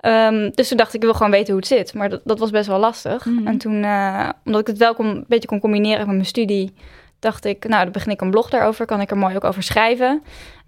[0.00, 1.94] Ehm, dus toen dacht ik, ik wil gewoon weten hoe het zit.
[1.94, 3.24] Maar dat, dat was best wel lastig.
[3.24, 3.46] Mhm.
[3.46, 6.74] En toen, eh, omdat ik het wel kon, een beetje kon combineren met mijn studie,
[7.18, 8.86] dacht ik, nou, dan begin ik een blog daarover.
[8.86, 10.22] Kan ik er mooi ook over schrijven.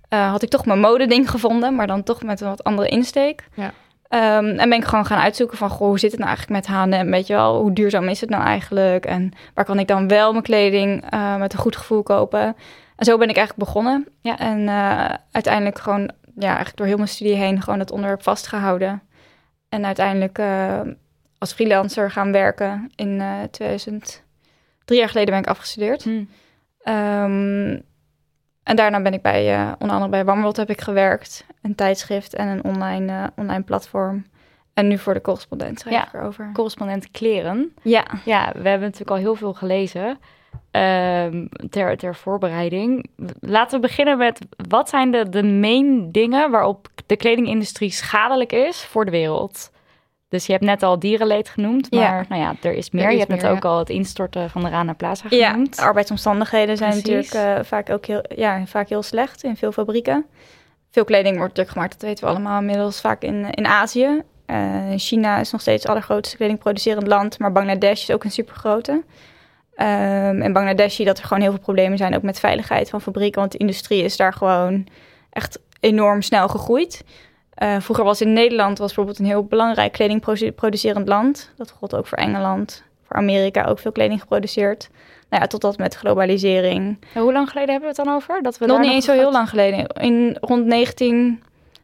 [0.08, 3.48] Eh, had ik toch mijn modeding gevonden, maar dan toch met een wat andere insteek.
[3.54, 3.72] Ja.
[4.08, 6.76] Ehm, en ben ik gewoon gaan uitzoeken van, goh, hoe zit het nou eigenlijk met
[6.76, 7.10] H&M?
[7.10, 9.06] Weet je wel, hoe duurzaam is het nou eigenlijk?
[9.06, 12.56] En waar kan ik dan wel mijn kleding eh, met een goed gevoel kopen?
[13.00, 14.06] En zo ben ik eigenlijk begonnen.
[14.20, 14.38] Ja.
[14.38, 19.02] En eh, uiteindelijk gewoon, ja, eigenlijk door heel mijn studie heen gewoon het onderwerp vastgehouden.
[19.68, 20.80] En uiteindelijk eh,
[21.38, 24.28] als freelancer gaan werken in 2013
[24.84, 26.02] Drie jaar geleden ben ik afgestudeerd.
[26.02, 26.24] Hm.
[26.82, 27.78] Ehm,
[28.62, 31.44] en daarna ben ik bij, onder andere bij Warmworld heb ik gewerkt.
[31.62, 34.24] Een tijdschrift en een online, online platform.
[34.80, 36.06] En nu voor de correspondent schrijf Ja.
[36.06, 36.50] ik erover.
[36.52, 37.74] Correspondent kleren.
[37.82, 40.18] Ja, Ja, we hebben natuurlijk al heel veel gelezen
[40.70, 43.10] ehm, ter, ter voorbereiding.
[43.40, 44.38] Laten we beginnen met
[44.68, 49.70] wat zijn de, de main dingen waarop de kledingindustrie schadelijk is voor de wereld?
[50.28, 52.24] Dus je hebt net al dierenleed genoemd, maar Ja.
[52.28, 53.02] nou ja, er is meer.
[53.02, 55.76] Er is je hebt net ook al het instorten van de Rana Plaza ja genoemd.
[55.76, 60.26] de arbeidsomstandigheden zijn natuurlijk eh, vaak ook heel, ja, vaak heel slecht in veel fabrieken.
[60.90, 64.22] Veel kleding wordt natuurlijk gemaakt, dat weten we allemaal inmiddels, vaak in, in Azië.
[64.50, 69.02] Eh, China is nog steeds het allergrootste kledingproducerend land, maar Bangladesh is ook een supergrote.
[69.74, 72.90] Ehm en Bangladesh zie je dat er gewoon heel veel problemen zijn, ook met veiligheid
[72.90, 74.86] van fabrieken, want de industrie is daar gewoon
[75.30, 77.04] echt enorm snel gegroeid.
[77.54, 81.52] Eh, vroeger was in Nederland was bijvoorbeeld een heel belangrijk kledingproducerend land.
[81.56, 84.90] Dat gold ook voor Engeland, voor Amerika ook veel kleding geproduceerd.
[85.28, 88.42] Nou ja, totdat met globalisering En Hoe lang geleden hebben we het dan over?
[88.42, 89.86] Dat we nog niet eens zo heel lang geleden.
[89.86, 90.66] In rond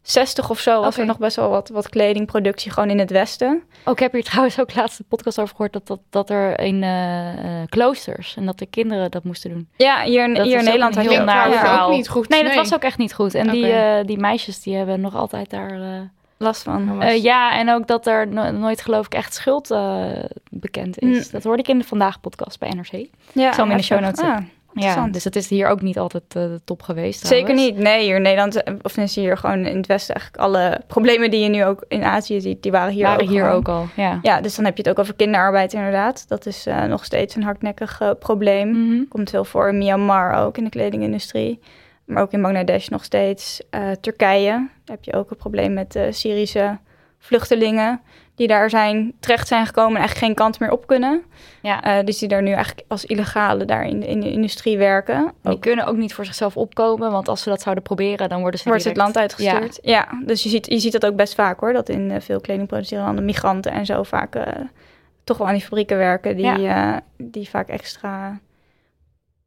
[0.07, 3.63] 1960 of zo was er nog best wel wat, wat kledingproductie gewoon in het Westen.
[3.85, 6.61] Oh, ik heb hier trouwens ook laatst een podcast over gehoord dat, dat, dat er
[6.61, 9.69] in eh, eh, kloosters en dat de kinderen dat moesten doen.
[9.77, 11.87] Ja, hier, in- Dat hier in ook Nederland had heel je naar ja, verhaal.
[11.89, 12.29] ook niet goed.
[12.29, 13.35] Nee, dat was ook echt niet goed.
[13.35, 15.71] En die, eh, die meisjes die hebben nog altijd daar.
[15.81, 16.01] eh,
[16.39, 17.01] last van.
[17.23, 20.05] ja, en ook dat er no- nooit geloof ik echt schuld eh,
[20.51, 21.25] bekend is.
[21.25, 21.31] Mm.
[21.33, 23.07] Dat hoorde ik in de Vandaag podcast bij NRC.
[23.33, 24.37] ja, zal hem in de show notes Ah,
[24.85, 27.27] Ja, dus het is hier ook niet altijd eh, de top geweest.
[27.27, 27.77] Zeker niet.
[27.77, 31.31] Nee, hier in Nederland, eh, of tenminste hier gewoon in het Westen, eigenlijk alle problemen
[31.31, 33.57] die je nu ook in Azië ziet, die waren hier Waren ook hier gewoon.
[33.57, 33.87] ook al.
[33.95, 34.19] Ja.
[34.23, 36.29] Ja, dus dan heb je het ook over kinderarbeid inderdaad.
[36.29, 38.69] Dat is eh, nog steeds een hardnekkig probleem.
[38.69, 39.05] Mhm.
[39.09, 41.61] Komt veel voor in Myanmar ook in de kledingindustrie.
[42.05, 43.61] Maar ook in Bangladesh nog steeds.
[44.01, 46.79] Turkije, daar heb je ook een probleem met Syrische
[47.19, 48.01] vluchtelingen.
[48.37, 51.23] Die daar zijn, terecht zijn gekomen en eigenlijk geen kant meer op kunnen.
[51.63, 51.83] Ja.
[51.83, 55.15] Eh, dus die daar nu eigenlijk als illegale daar in de, in de industrie werken.
[55.15, 58.29] En die Ook kunnen ook niet voor zichzelf opkomen, want als ze dat zouden proberen,
[58.29, 59.79] dan worden ze wordt het land uitgestuurd.
[59.83, 61.73] Ja, dus je ziet, je ziet dat ook best vaak hoor.
[61.73, 64.47] Dat in eh, veel kledingproducerende landen migranten en zo vaak eh,
[65.27, 66.37] toch wel aan die fabrieken werken.
[66.37, 68.41] Die, eh, die vaak extra...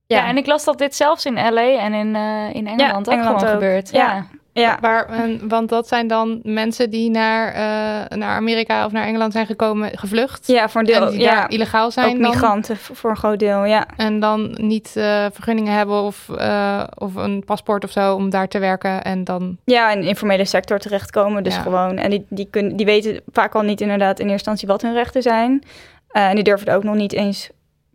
[0.06, 0.28] Ja.
[0.28, 3.40] en ik las dat dit zelfs in LA en in, eh, in Engeland ook Engeland
[3.40, 3.62] gewoon ook.
[3.62, 3.92] gebeurt.
[3.92, 4.28] Ja.
[4.60, 4.78] Ja.
[4.82, 5.10] Waar,
[5.42, 9.98] want dat zijn dan mensen die naar, eh, naar Amerika of naar Engeland zijn gekomen,
[9.98, 10.48] gevlucht.
[10.48, 11.06] ja voor een deel.
[11.06, 12.08] en die ja, daar illegaal zijn.
[12.16, 13.86] ook dan, migranten voor een groot deel, ja.
[13.98, 18.48] En dan niet eh, vergunningen hebben of, eh, of een paspoort of zo om daar
[18.48, 19.04] te werken.
[19.04, 19.58] En dan.
[19.64, 21.44] Ja, in de informele sector terechtkomen.
[21.44, 21.62] Dus Ja.
[21.62, 21.98] gewoon.
[21.98, 24.94] En die, die, kunnen, die weten vaak al niet inderdaad in eerste instantie wat hun
[24.94, 25.64] rechten zijn.
[26.12, 27.50] En die durven er ook nog niet eens.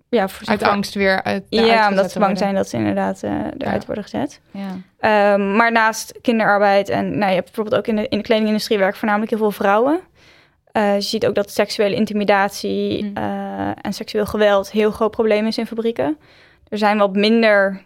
[0.09, 2.37] Ja, Uit angst weer uit Ja, omdat ze bang worden.
[2.37, 3.87] zijn dat ze inderdaad eh, eruit Ja.
[3.87, 4.40] worden gezet.
[4.51, 4.77] Ja.
[4.99, 8.79] Ehm, maar naast kinderarbeid en nou, je hebt bijvoorbeeld ook in de, in de kledingindustrie
[8.79, 10.01] werken voornamelijk heel veel vrouwen.
[10.73, 13.17] Eh, je ziet ook dat seksuele intimidatie Mm.
[13.17, 16.19] eh, en seksueel geweld heel groot probleem is in fabrieken.
[16.69, 17.83] Er zijn wat minder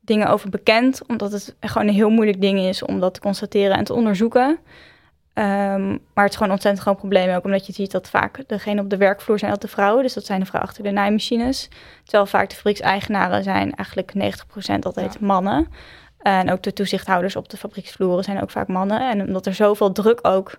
[0.00, 3.76] dingen over bekend, omdat het gewoon een heel moeilijk ding is om dat te constateren
[3.76, 4.58] en te onderzoeken.
[5.38, 8.40] Ehm, maar het is gewoon een ontzettend groot probleem ook, omdat je ziet dat vaak
[8.46, 10.02] degene op de werkvloer zijn altijd de vrouwen.
[10.02, 11.68] Dus dat zijn de vrouwen achter de naaimachines.
[12.02, 15.66] Terwijl vaak de fabriekseigenaren zijn eigenlijk 90% altijd mannen.
[16.18, 19.10] En ook de toezichthouders op de fabrieksvloeren zijn ook vaak mannen.
[19.10, 20.58] En omdat er zoveel druk ook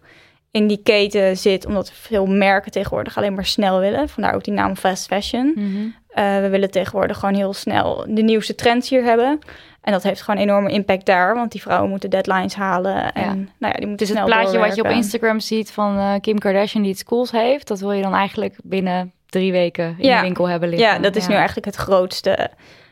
[0.52, 4.10] in die keten zit, omdat veel merken tegenwoordig alleen maar snel willen.
[4.10, 5.52] Vandaar ook die naam fast fashion.
[5.56, 5.88] Mhm.
[6.08, 9.40] Eh, we willen tegenwoordig gewoon heel snel de nieuwste trends hier hebben.
[9.90, 13.14] En dat heeft gewoon enorme impact daar, want die vrouwen moeten deadlines halen.
[13.14, 13.34] En Ja.
[13.34, 14.90] nou ja, die moeten Het is het plaatje wat je op.
[14.90, 17.68] Instagram ziet van eh, Kim Kardashian die iets cools heeft.
[17.68, 20.16] Dat wil je dan eigenlijk binnen drie weken in Ja.
[20.16, 20.88] de winkel hebben liggen.
[20.88, 22.50] Ja, dat is nu eigenlijk het grootste,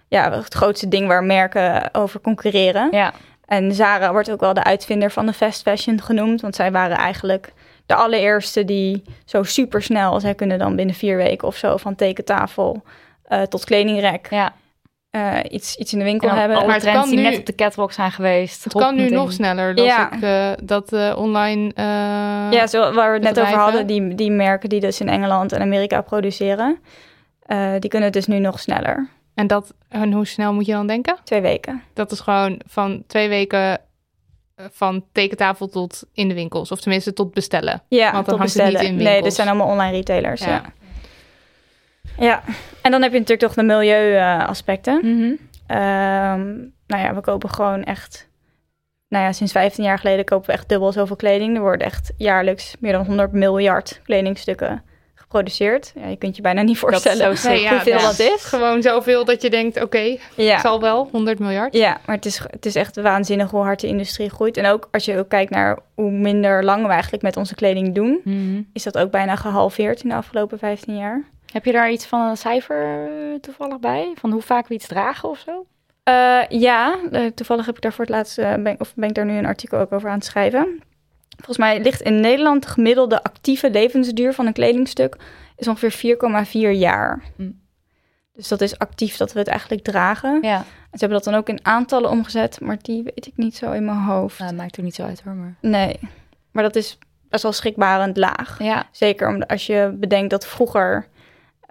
[0.08, 2.88] ja, het grootste ding waar merken over concurreren.
[2.92, 3.14] Ja,
[3.46, 6.42] En Zara wordt ook wel de uitvinder van de fast fashion genoemd.
[6.42, 7.54] Want zij waren eigenlijk
[7.86, 10.20] de allereerste die zo super snel...
[10.20, 12.84] zij kunnen dan binnen vier weken of zo van tekentafel
[13.24, 14.28] eh, tot kledingrek...
[14.30, 14.54] ja.
[15.10, 16.58] Eh, iets, iets in de winkel hebben.
[16.66, 18.64] Maar het trends kan die nu- net op de catwalk zijn geweest.
[18.64, 19.76] Het kan nu nog sneller.
[19.76, 20.12] Dat Ja.
[20.12, 21.72] ik eh, dat eh, online.
[22.52, 25.52] ja, zo, waar we het net over hadden, die, die merken die dus in Engeland
[25.52, 26.80] en Amerika produceren...
[27.80, 29.10] die kunnen dus nu nog sneller.
[29.36, 31.18] En, dat, en hoe snel moet je dan denken?
[31.24, 31.84] Twee weken.
[31.94, 33.80] Dat is gewoon van twee weken
[34.72, 36.72] van tekentafel tot in de winkels.
[36.72, 37.84] Of tenminste tot bestellen.
[37.88, 38.88] Ja, Want dan tot het niet bestellen.
[38.90, 39.24] in nee, winkels.
[39.24, 40.42] dit zijn allemaal online retailers.
[40.42, 40.48] Ja.
[40.50, 40.62] Ja.
[42.20, 42.44] Ja.
[42.82, 45.02] En dan heb je natuurlijk toch de milieuaspecten.
[45.68, 46.46] Ehm,
[46.88, 48.26] nou ja, we kopen gewoon echt...
[49.10, 51.56] Nou ja, sinds 15 jaar geleden kopen we echt dubbel zoveel kleding.
[51.56, 54.84] Er worden echt jaarlijks meer dan 100 miljard kledingstukken
[55.16, 55.94] geproduceerd.
[55.96, 57.68] Ja, je kunt je bijna niet voorstellen zo Nee, sick.
[57.68, 58.44] ja, hoeveel dat dat is.
[58.44, 60.52] Gewoon zoveel dat je denkt, oké, Ja.
[60.52, 61.74] het zal wel, 100 miljard.
[61.74, 64.58] Ja, maar het is, het is echt waanzinnig hoe hard de industrie groeit.
[64.58, 67.96] En ook als je ook kijkt naar hoe minder lang we eigenlijk met onze kleding
[67.96, 68.20] doen...
[68.24, 68.62] Mhm.
[68.74, 71.24] is dat ook bijna gehalveerd in de afgelopen 15 jaar.
[71.52, 74.14] Heb je daar iets van een cijfer eh, toevallig bij?
[74.16, 75.66] Van hoe vaak we iets dragen of zo?
[76.04, 79.26] Eh, ja, eh, toevallig heb ik daar voor het laatst, ben, of ben ik daar
[79.26, 80.82] nu een artikel ook over aan het schrijven.
[81.36, 85.18] Volgens mij ligt in Nederland de gemiddelde actieve levensduur van een kledingstuk
[85.56, 87.24] is ongeveer 4,4 jaar.
[87.36, 87.52] Hm.
[88.34, 90.40] Dus dat is actief dat we het eigenlijk dragen.
[90.42, 93.72] Ja, Ze hebben dat dan ook in aantallen omgezet, maar die weet ik niet zo
[93.72, 94.40] in mijn hoofd.
[94.40, 95.34] nou, maakt er niet zo uit hoor.
[95.34, 95.56] Maar...
[95.62, 96.00] Nee,
[96.52, 96.98] maar dat is
[97.30, 98.56] best wel schrikbarend laag.
[98.60, 101.08] Ja, Zeker omdat als je bedenkt dat vroeger,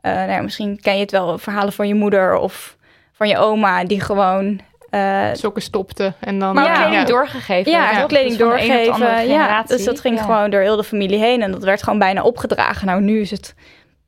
[0.07, 2.77] eh, nou ja, misschien ken je het wel, verhalen van je moeder of
[3.13, 4.61] van je oma, die gewoon.
[4.91, 6.55] eh, Sokken stopte en dan...
[6.55, 6.75] maar Ja.
[6.75, 7.05] kleding ja.
[7.05, 7.73] doorgegeven.
[7.73, 8.99] ja, kleding Dus doorgeven.
[9.01, 9.77] Ja, generatie.
[9.77, 10.23] dus dat ging Ja.
[10.23, 12.87] gewoon door heel de familie heen en dat werd gewoon bijna opgedragen.
[12.87, 13.55] Nou, nu is het.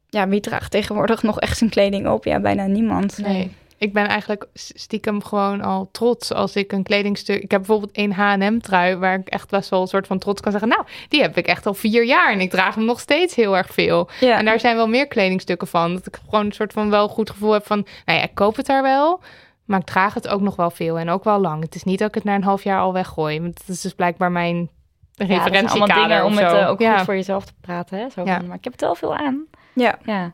[0.09, 2.25] Ja, wie draagt tegenwoordig nog echt zijn kleding op?
[2.25, 3.19] Ja, bijna niemand.
[3.19, 3.55] Nee.
[3.79, 7.43] Ik ben eigenlijk stiekem gewoon al trots als ik een kledingstuk...
[7.43, 10.53] Ik heb bijvoorbeeld een H&M-trui waar ik echt best wel een soort van trots kan
[10.53, 10.71] zeggen...
[10.71, 13.57] Nou, die heb ik echt al vier jaar en ik draag hem nog steeds heel
[13.57, 14.09] erg veel.
[14.21, 14.39] Ja.
[14.39, 15.95] En daar zijn wel meer kledingstukken van.
[15.95, 17.87] Dat ik gewoon een soort van wel goed gevoel heb van...
[18.05, 19.21] Nou ja, ik koop het daar wel,
[19.65, 21.63] maar ik draag het ook nog wel veel en ook wel lang.
[21.63, 23.41] Het is niet dat ik het na een half jaar al weggooi.
[23.41, 24.69] Want dat is dus blijkbaar mijn Ja,
[25.17, 26.97] dat zijn referentiekader allemaal dingen om het eh, ook ja.
[26.97, 27.99] goed voor jezelf te praten.
[27.99, 28.09] Hè?
[28.11, 28.41] Zo Ja.
[28.41, 29.47] maar ik heb het wel veel aan.
[29.73, 29.99] Ja.
[30.05, 30.33] Ja.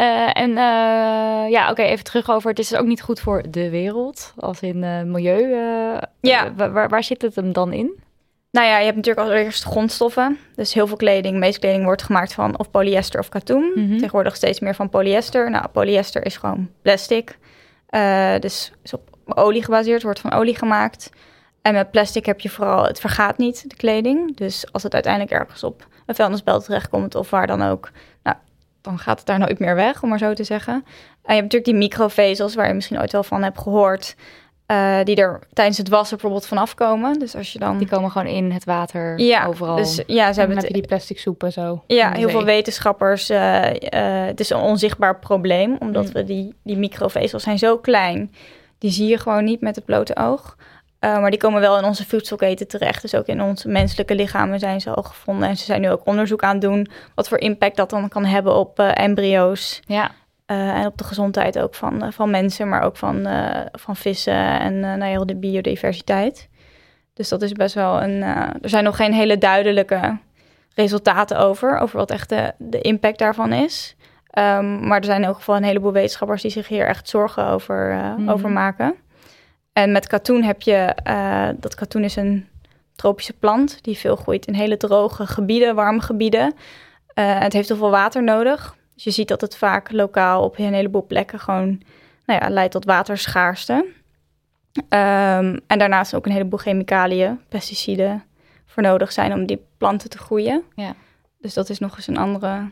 [0.00, 2.50] Eh, en eh, ja, oké, even terug over.
[2.50, 5.48] Het is ook niet goed voor de wereld, als in eh, milieu.
[6.20, 6.54] Ja.
[6.54, 8.00] wa- waar, waar zit het hem dan in?
[8.50, 10.38] Nou ja, je hebt natuurlijk allereerst grondstoffen.
[10.54, 13.72] Dus heel veel kleding, meeste kleding wordt gemaakt van of polyester of katoen.
[13.74, 13.92] Mhm.
[13.96, 15.50] Tegenwoordig steeds meer van polyester.
[15.50, 17.38] Nou, polyester is gewoon plastic.
[18.40, 21.10] Dus is op olie gebaseerd, wordt van olie gemaakt.
[21.62, 24.36] En met plastic heb je vooral, het vergaat niet, de kleding.
[24.36, 27.90] Dus als het uiteindelijk ergens op een vuilnisbelt terechtkomt of waar dan ook,
[28.22, 28.36] nou,
[28.82, 30.72] dan gaat het daar nooit meer weg, om maar zo te zeggen.
[30.74, 34.16] En je hebt natuurlijk die microvezels, waar je misschien ooit wel van hebt gehoord,
[34.66, 37.18] eh, die er tijdens het wassen bijvoorbeeld vanaf komen.
[37.18, 37.78] Dus als je dan...
[37.78, 39.76] Die komen gewoon in het water ja, overal.
[39.76, 41.82] Dus ja, ze hebben heb het je die plastic soep en zo.
[41.86, 43.28] ja, heel veel wetenschappers.
[43.30, 43.66] eh,
[44.20, 46.12] eh, het is een onzichtbaar probleem, omdat Mm.
[46.12, 48.34] we die, die microvezels zijn zo klein.
[48.78, 50.56] Die zie je gewoon niet met het blote oog.
[51.00, 53.02] Eh, maar die komen wel in onze voedselketen terecht.
[53.02, 55.48] Dus ook in onze menselijke lichamen zijn ze al gevonden.
[55.48, 58.24] En ze zijn nu ook onderzoek aan het doen wat voor impact dat dan kan
[58.24, 59.80] hebben op eh, embryo's.
[59.86, 60.10] ja,
[60.46, 63.28] eh, en op de gezondheid ook van, van mensen, maar ook van,
[63.72, 66.48] van vissen en nou ja, heel de biodiversiteit.
[67.14, 68.22] Dus dat is best wel een.
[68.62, 70.18] er zijn nog geen hele duidelijke
[70.74, 73.96] resultaten over, over wat echt de, de impact daarvan is.
[74.30, 77.46] Ehm, maar er zijn in elk geval een heleboel wetenschappers die zich hier echt zorgen
[77.46, 78.28] over, eh, Mhm.
[78.28, 78.94] over maken.
[79.72, 82.48] En met katoen heb je, eh, dat katoen is een
[82.96, 86.54] tropische plant die veel groeit in hele droge gebieden, warme gebieden.
[87.14, 88.76] Eh, het heeft heel veel water nodig.
[88.94, 91.82] Dus je ziet dat het vaak lokaal op een heleboel plekken gewoon
[92.26, 93.86] nou ja, leidt tot waterschaarste.
[94.88, 98.24] Ehm, en daarnaast ook een heleboel chemicaliën, pesticiden
[98.66, 100.62] voor nodig zijn om die planten te groeien.
[100.74, 100.94] Ja.
[101.38, 102.70] Dus dat is nog eens een andere,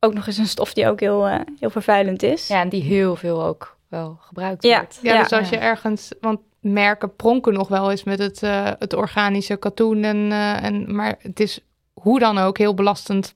[0.00, 2.48] ook nog eens een stof die ook heel, eh, heel vervuilend is.
[2.48, 4.78] ja, en die heel veel ook wel gebruikt Ja.
[4.78, 4.98] wordt.
[5.02, 5.22] Ja, Ja.
[5.22, 6.12] dus als je ergens...
[6.20, 10.02] Want merken pronken nog wel eens met het, eh, het organische katoen.
[10.04, 11.60] En, eh, en, maar het is
[11.94, 13.34] hoe dan ook heel belastend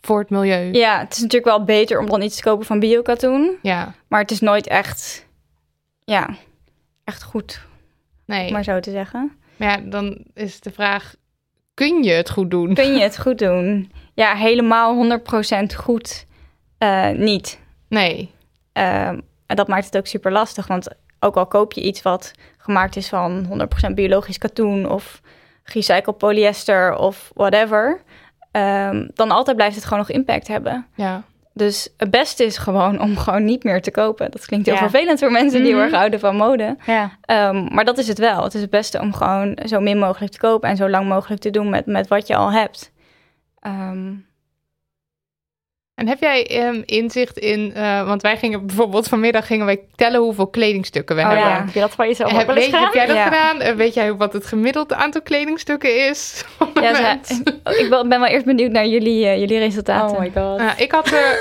[0.00, 0.72] voor het milieu.
[0.72, 3.58] Ja, het is natuurlijk wel beter om dan iets te kopen van biokatoen.
[3.62, 5.26] Ja, Maar het is nooit echt,
[6.04, 6.28] ja,
[7.04, 7.60] echt goed,
[8.26, 8.46] nee.
[8.46, 9.32] om maar zo te zeggen.
[9.56, 11.14] Maar ja, dan is de vraag...
[11.74, 12.74] Kun je het goed doen?
[12.74, 13.92] Kun je het goed doen?
[14.14, 16.26] Ja, helemaal 100% goed
[16.78, 17.58] eh, niet.
[17.88, 18.30] Nee.
[19.52, 20.66] En dat maakt het ook super lastig.
[20.66, 20.88] Want
[21.20, 23.46] ook al koop je iets wat gemaakt is van
[23.90, 25.20] 100% biologisch katoen of
[25.62, 28.02] gerecycled polyester of whatever,
[28.50, 30.86] ehm, dan altijd blijft het gewoon nog impact hebben.
[30.94, 31.22] Ja.
[31.54, 34.30] Dus het beste is gewoon om gewoon niet meer te kopen.
[34.30, 34.80] Dat klinkt heel Ja.
[34.80, 35.86] vervelend voor mensen die heel Mhm.
[35.86, 36.76] erg houden van mode.
[36.86, 37.10] Ja.
[37.20, 38.42] Ehm, maar dat is het wel.
[38.42, 41.40] Het is het beste om gewoon zo min mogelijk te kopen en zo lang mogelijk
[41.40, 42.92] te doen met, met wat je al hebt.
[43.60, 44.12] Ehm,
[46.02, 47.72] En heb jij ehm, inzicht in...
[47.74, 51.46] eh, want wij gingen bijvoorbeeld vanmiddag gingen wij tellen hoeveel kledingstukken we Oh hebben.
[51.48, 53.06] ja, heb je dat van jezelf ook Heb, wel eens weet, heb gedaan?
[53.06, 53.24] jij dat Ja.
[53.24, 53.60] gedaan?
[53.60, 56.44] Eh, Weet jij wat het gemiddelde aantal kledingstukken is?
[56.82, 60.16] ja, ze- ik ben wel eerst benieuwd naar jullie, eh, jullie resultaten.
[60.16, 60.58] Oh my god.
[60.58, 61.40] Nou, ik had er...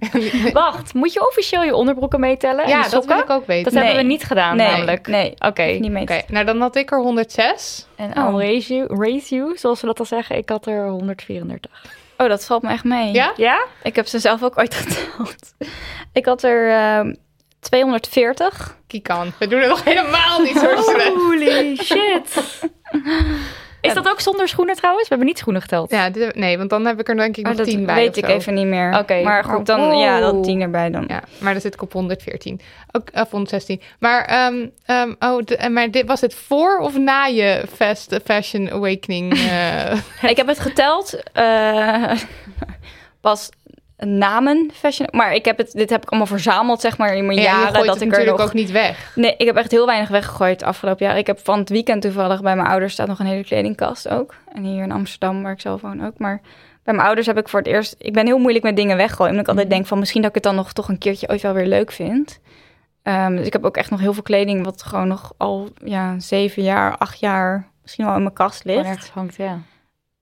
[0.52, 2.64] Wacht, moet je officieel je onderbroeken meetellen?
[2.64, 3.64] en ja, dat wil ik ook weten.
[3.64, 3.82] Dat Nee.
[3.84, 5.06] hebben we niet gedaan nee, namelijk.
[5.06, 5.62] Nee, Oké.
[5.62, 6.02] niet mee.
[6.02, 7.86] Oké, nou dan had ik er 106.
[7.96, 8.24] En Oh.
[8.26, 11.70] al raise you, raise you, zoals we dat al zeggen, ik had er 134.
[12.20, 13.12] Oh, dat valt me echt mee.
[13.12, 13.32] Ja?
[13.36, 13.66] Ja?
[13.82, 15.54] Ik heb ze zelf ook ooit geteld.
[16.12, 17.14] Ik had er ehm
[17.60, 18.76] 240.
[18.86, 19.32] Kikan.
[19.38, 21.08] We doen het nog helemaal niet zo slecht.
[21.14, 22.60] Holy shit.
[23.80, 25.02] Is dat ook zonder schoenen trouwens?
[25.02, 25.90] We hebben niet schoenen geteld.
[25.90, 27.94] Ja, nee, want dan heb ik er denk ik Oh, nog dat 10 bij.
[27.94, 28.30] weet of ik zo.
[28.30, 28.98] even niet meer.
[28.98, 29.22] Oké.
[29.22, 30.00] Maar goed, dan Oh.
[30.00, 31.04] ja, dan 10 erbij dan.
[31.08, 32.60] Ja, maar dan zit ik op 114.
[32.92, 33.80] Ook, of 116.
[33.98, 38.70] Maar, ehm, ehm, oh, de- maar dit, was het voor of na je fast, Fashion
[38.70, 39.32] Awakening?
[39.34, 39.92] eh?
[40.30, 41.22] Ik heb het geteld.
[41.32, 42.12] eh,
[43.20, 43.48] pas
[44.04, 45.08] namen fashion.
[45.10, 47.72] Maar ik heb het, dit heb ik allemaal verzameld, zeg maar, in mijn Ja, jaren.
[47.72, 48.46] dat ik er natuurlijk nog...
[48.46, 49.12] ook niet weg.
[49.14, 51.18] Nee, ik heb echt heel weinig weggegooid afgelopen jaar.
[51.18, 54.34] Ik heb van het weekend toevallig bij mijn ouders staat nog een hele kledingkast ook.
[54.52, 56.18] En hier in Amsterdam, waar ik zelf woon ook.
[56.18, 56.40] Maar
[56.84, 57.94] bij mijn ouders heb ik voor het eerst...
[57.98, 59.30] Ik ben heel moeilijk met dingen weggooien.
[59.30, 61.42] Omdat ik altijd denk van misschien dat ik het dan nog toch een keertje ooit
[61.42, 62.40] wel weer leuk vind.
[63.02, 66.18] Ehm, dus ik heb ook echt nog heel veel kleding wat gewoon nog al ja,
[66.18, 68.86] zeven jaar, acht jaar misschien wel in mijn kast ligt.
[68.86, 69.58] ergens hangt, ja.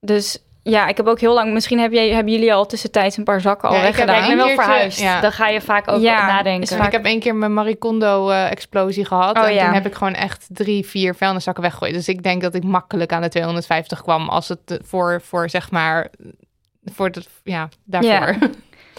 [0.00, 1.52] Dus ja, ik heb ook heel lang...
[1.52, 4.30] Misschien heb jij, hebben jullie al tussentijds een paar zakken al Ja, ik heb weggedaan.
[4.30, 5.00] Ik ben wel verhuisd.
[5.00, 5.20] ja.
[5.20, 6.78] Dan ga je vaak ook Ja, nadenken.
[6.78, 9.36] is Ik heb één keer mijn Marie Kondo-explosie gehad.
[9.36, 9.64] Oh, en ja.
[9.64, 11.94] toen heb ik gewoon echt drie, vier vuilniszakken weggegooid.
[11.94, 15.50] Dus ik denk dat ik makkelijk aan de 250 kwam als het eh, voor, voor
[15.50, 16.10] zeg maar,
[16.84, 18.36] voor het, ja, daarvoor.
[18.40, 18.48] Ja.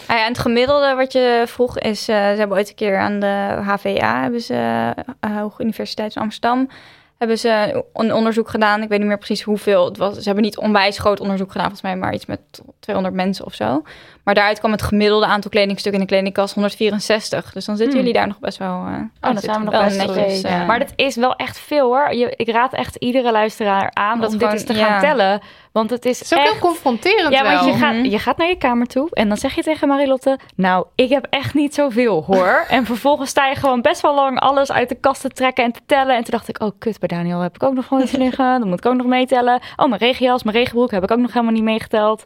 [0.06, 2.98] Ah ja, en het gemiddelde wat je vroeg is, eh, ze hebben ooit een keer
[2.98, 4.54] aan de HVA, hebben ze,
[5.24, 6.68] uh, Hoge Universiteit van Amsterdam,
[7.20, 8.82] hebben ze een onderzoek gedaan.
[8.82, 10.14] Ik weet niet meer precies hoeveel het was.
[10.14, 12.40] Ze hebben niet onwijs groot onderzoek gedaan, volgens mij maar iets met
[12.78, 13.82] 200 mensen of zo.
[14.24, 17.52] Maar daaruit kwam het gemiddelde aantal kledingstukken in de kledingkast 164.
[17.52, 18.06] Dus dan zitten Hmm.
[18.06, 18.68] jullie daar nog best wel...
[18.86, 20.42] eh, Oh, dat zijn we nog wel best netjes, netjes.
[20.42, 20.66] eh.
[20.66, 22.12] Maar dat is wel echt veel hoor.
[22.14, 24.86] Je, ik raad echt iedere luisteraar aan Dat om dit eens te ja.
[24.86, 25.40] gaan tellen.
[25.72, 26.50] Want het is Het is ook echt...
[26.52, 28.04] heel confronterend Ja, want je gaat, Mhm.
[28.04, 30.38] je gaat naar je kamer toe en dan zeg je tegen Marilotte...
[30.56, 32.64] Nou, ik heb echt niet zoveel hoor.
[32.68, 35.72] en vervolgens sta je gewoon best wel lang alles uit de kast te trekken en
[35.72, 36.16] te tellen.
[36.16, 38.60] En toen dacht ik, oh kut, bij Daniel heb ik ook nog gewoon iets liggen.
[38.60, 39.60] Dan moet ik ook nog meetellen.
[39.76, 42.24] Oh, mijn regenjas, mijn regenbroek heb ik ook nog helemaal niet meegeteld.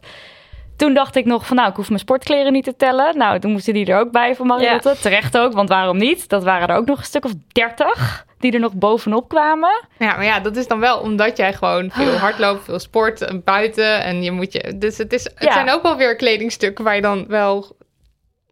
[0.77, 3.17] Toen dacht ik nog van, nou, ik hoef mijn sportkleren niet te tellen.
[3.17, 4.95] Nou, toen moesten die er ook bij van Marilotte.
[5.01, 6.29] Terecht ook, want waarom niet?
[6.29, 9.85] Dat waren er ook nog een stuk of dertig die er nog bovenop kwamen.
[9.99, 12.21] Ja, maar ja, dat is dan wel omdat jij gewoon veel Ah.
[12.21, 14.03] hardloopt, veel sport en buiten.
[14.03, 14.77] En je moet je.
[14.77, 15.51] Dus het, is, het Ja.
[15.53, 17.75] zijn ook wel weer kledingstukken waar je dan wel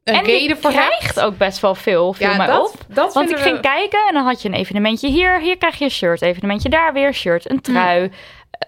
[0.04, 0.88] een en reden voor hebt.
[0.98, 2.96] krijgt ook best wel veel, viel Ja, mij dat, op.
[2.96, 5.40] dat Want ik ging kijken en dan had je een evenementje hier.
[5.40, 6.22] Hier krijg je een shirt.
[6.22, 7.50] Evenementje daar weer shirt.
[7.50, 8.04] Een trui.
[8.04, 8.10] Eh,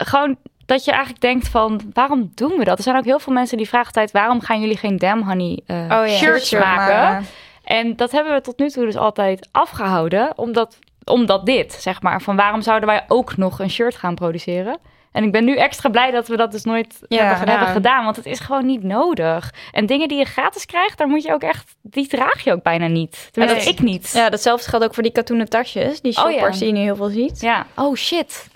[0.07, 2.77] Gewoon dat je eigenlijk denkt van, waarom doen we dat?
[2.77, 4.11] Er zijn ook heel veel mensen die vragen altijd...
[4.11, 7.25] waarom gaan jullie geen Damn Honey oh ja, shirts shirt maken?
[7.63, 10.33] En dat hebben we tot nu toe dus altijd afgehouden.
[10.35, 12.21] Omdat, omdat dit, zeg maar.
[12.21, 14.77] Van waarom zouden wij ook nog een shirt gaan produceren?
[15.11, 17.55] En ik ben nu extra blij dat we dat dus nooit Ja, hebben, gedaan.
[17.55, 18.03] hebben gedaan.
[18.03, 19.53] Want het is gewoon niet nodig.
[19.71, 21.75] En dingen die je gratis krijgt, daar moet je ook echt...
[21.81, 23.29] Die draag je ook bijna niet.
[23.31, 23.73] Tenminste, Nee.
[23.73, 24.11] ik niet.
[24.13, 26.01] Ja, datzelfde geldt ook voor die katoenen tasjes.
[26.01, 26.31] Die Oh, ja.
[26.37, 27.41] shoppers die je nu heel veel ziet.
[27.41, 27.65] Ja.
[27.75, 28.47] Oh shit.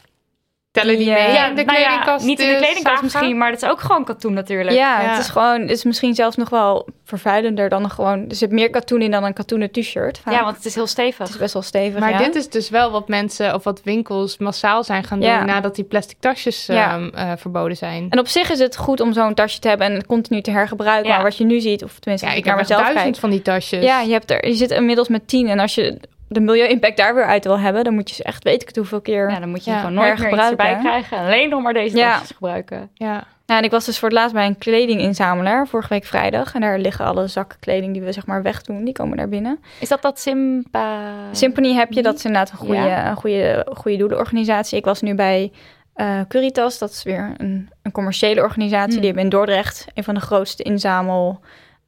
[0.82, 1.14] Tellen die Ja.
[1.14, 2.26] mee Ja, in de nou ja, kledingkast?
[2.26, 4.76] niet in de eh, kledingkast misschien, maar dat is ook gewoon katoen natuurlijk.
[4.76, 5.10] Ja, Ja.
[5.10, 8.30] het is gewoon, het is misschien zelfs nog wel vervuilender dan gewoon.
[8.30, 10.20] Er zit meer katoen in dan een katoenen t-shirt.
[10.24, 10.34] vaak.
[10.34, 11.18] Ja, want het is heel stevig.
[11.18, 12.00] het is best wel stevig.
[12.00, 12.18] Maar ja.
[12.18, 15.46] dit is dus wel wat mensen of wat winkels massaal zijn gaan doen Ja.
[15.46, 16.94] nadat die plastic tasjes Ja.
[16.94, 18.08] ehm, eh, verboden zijn.
[18.10, 20.52] En op zich is het goed om zo'n tasje te hebben en het continu te
[20.52, 21.10] hergebruiken.
[21.10, 21.16] Ja.
[21.16, 23.16] Maar wat je nu ziet, of tenminste, Ja, ik naar heb mezelf duizend kijk.
[23.22, 23.84] van die tasjes.
[23.84, 25.48] Ja, je, hebt er, je zit inmiddels met tien.
[25.48, 28.44] En als je de milieu-impact daar weer uit wil hebben, dan moet je ze echt
[28.44, 29.30] weten ik het hoeveel keer.
[29.30, 29.78] Ja, dan moet je Ja.
[29.80, 31.18] gewoon nooit meer iets Hergebruiken, erbij krijgen.
[31.18, 32.12] Alleen nog maar deze Ja.
[32.12, 32.90] tasjes gebruiken.
[32.94, 33.24] ja.
[33.46, 36.54] Ja, en ik was dus voor het laatst bij een kledinginzamelaar vorige week vrijdag.
[36.56, 38.84] En daar liggen alle zakken kleding die we zeg maar wegdoen.
[38.84, 39.60] Die komen daar binnen.
[39.80, 41.12] Is dat dat Simpa?
[41.32, 43.10] Symphony heb je, dat is inderdaad een goede, Ja.
[43.10, 44.78] een goede, goede doelenorganisatie.
[44.78, 45.52] Ik was nu bij
[45.94, 48.92] eh Curitas, dat is weer een, een commerciële organisatie.
[48.92, 48.98] Hmm.
[48.98, 51.40] Die hebben in Dordrecht een van de grootste inzamel-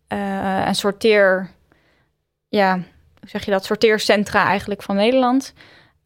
[0.08, 1.50] eh, en sorteer...
[2.50, 2.80] Ja,
[3.32, 3.66] zeg je dat?
[3.66, 5.54] Sorteercentra eigenlijk van Nederland.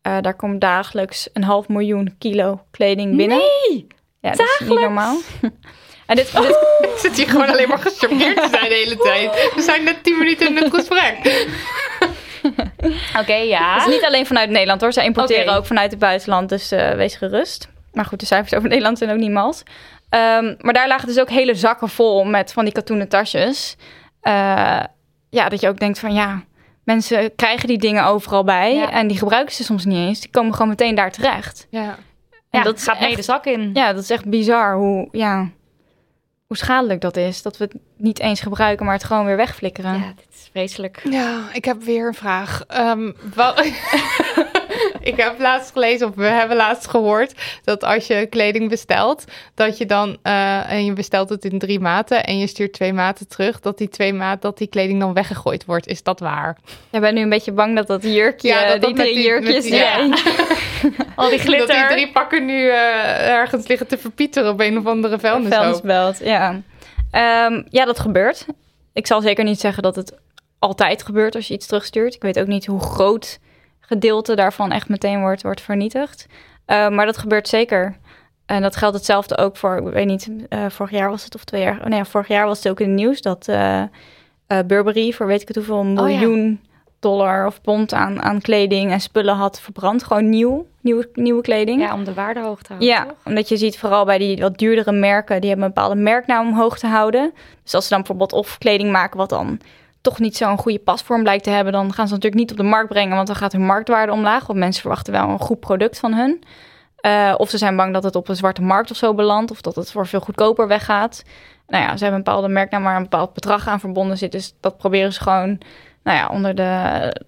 [0.02, 3.38] Eh, daar komt dagelijks een half miljoen kilo kleding binnen.
[3.38, 3.88] Nee!
[4.22, 5.18] Ja, dat is niet normaal.
[6.06, 9.52] en dit, dit, Ik zit hier gewoon alleen maar gecharmeerd te zijn de hele tijd.
[9.56, 11.46] We zijn net tien minuten in het gesprek.
[13.22, 13.74] Oké, ja.
[13.74, 14.94] Het is niet alleen vanuit Nederland hoor.
[14.94, 17.70] Zij importeren ook vanuit het buitenland, dus eh, wees gerust.
[17.94, 19.64] Maar goed, de cijfers over Nederland zijn ook niet mals.
[20.10, 23.76] Ehm, maar daar lagen dus ook hele zakken vol met van die katoenen tasjes.
[24.22, 24.84] Eh,
[25.30, 26.44] ja, dat je ook denkt van ja,
[26.86, 28.76] mensen krijgen die dingen overal bij.
[28.76, 28.92] Ja.
[28.92, 30.20] En die gebruiken ze soms niet eens.
[30.20, 31.68] Die komen gewoon meteen daar terecht.
[31.70, 31.98] Ja.
[32.50, 33.70] En Ja, dat gaat mee echt- de zak in.
[33.74, 35.50] Ja, dat is echt bizar hoe, ja,
[36.48, 37.42] hoe schadelijk dat is.
[37.42, 39.94] Dat we het niet eens gebruiken, maar het gewoon weer wegflikkeren.
[39.94, 41.02] Ja, dit is vreselijk.
[41.10, 42.64] Ja, ik heb weer een vraag.
[42.68, 43.54] Ehm, wel-
[45.06, 49.78] ik heb laatst gelezen, of we hebben laatst gehoord, dat als je kleding bestelt, dat
[49.78, 53.28] je dan, eh, en je bestelt het in drie maten en je stuurt twee maten
[53.28, 55.88] terug, dat die twee maten, dat die kleding dan weggegooid wordt.
[55.88, 56.58] Is dat waar?
[56.90, 59.64] Jij bent nu een beetje bang dat dat jurkje, Ja, dat dat die drie jurkjes
[59.64, 59.80] die- ja.
[59.96, 60.12] zijn.
[61.16, 61.76] Al die Dat glitter.
[61.88, 65.54] die drie pakken nu eh, ergens liggen te verpieteren op een of andere vuilnishoop.
[65.60, 66.62] Vuilnisbelt, ja.
[67.12, 68.46] Ehm, ja, dat gebeurt.
[68.94, 70.14] Ik zal zeker niet zeggen dat het
[70.60, 72.14] altijd gebeurt als je iets terugstuurt.
[72.16, 73.40] Ik weet ook niet hoe groot
[73.88, 76.28] gedeelte daarvan echt meteen wordt, wordt vernietigd.
[76.66, 77.98] Eh, maar dat gebeurt zeker.
[78.46, 81.44] En dat geldt hetzelfde ook voor, ik weet niet, eh, vorig jaar was het of
[81.44, 81.80] twee jaar.
[81.80, 83.84] Oh nee, vorig jaar was het ook in het nieuws dat eh,
[84.66, 85.92] Burberry voor weet ik het hoeveel ja.
[85.92, 86.60] miljoen
[87.00, 90.04] dollar of pond aan, aan kleding en spullen had verbrand.
[90.04, 90.66] Gewoon nieuw.
[90.82, 91.82] nieuwe, nieuwe kleding.
[91.82, 92.88] Ja, om de waarde hoog te houden.
[92.88, 93.16] Ja, toch?
[93.26, 96.58] omdat je ziet vooral bij die wat duurdere merken, die hebben een bepaalde merknaam om
[96.58, 97.34] hoog te houden.
[97.64, 99.60] Dus als ze dan bijvoorbeeld of kleding maken wat dan
[100.06, 102.64] toch niet zo'n goede pasvorm blijkt te hebben, dan gaan ze natuurlijk niet op de
[102.64, 104.48] markt brengen, want dan gaat hun marktwaarde omlaag.
[104.48, 106.44] Want mensen verwachten wel een goed product van hun.
[106.96, 109.62] Eh, of ze zijn bang dat het op een zwarte markt of zo belandt, of
[109.62, 111.24] dat het voor veel goedkoper weggaat.
[111.68, 114.32] Nou ja, ze hebben een bepaalde merknaam waar een bepaald bedrag aan verbonden zit.
[114.32, 115.58] Dus dat proberen ze gewoon,
[116.04, 116.64] nou ja, onder de.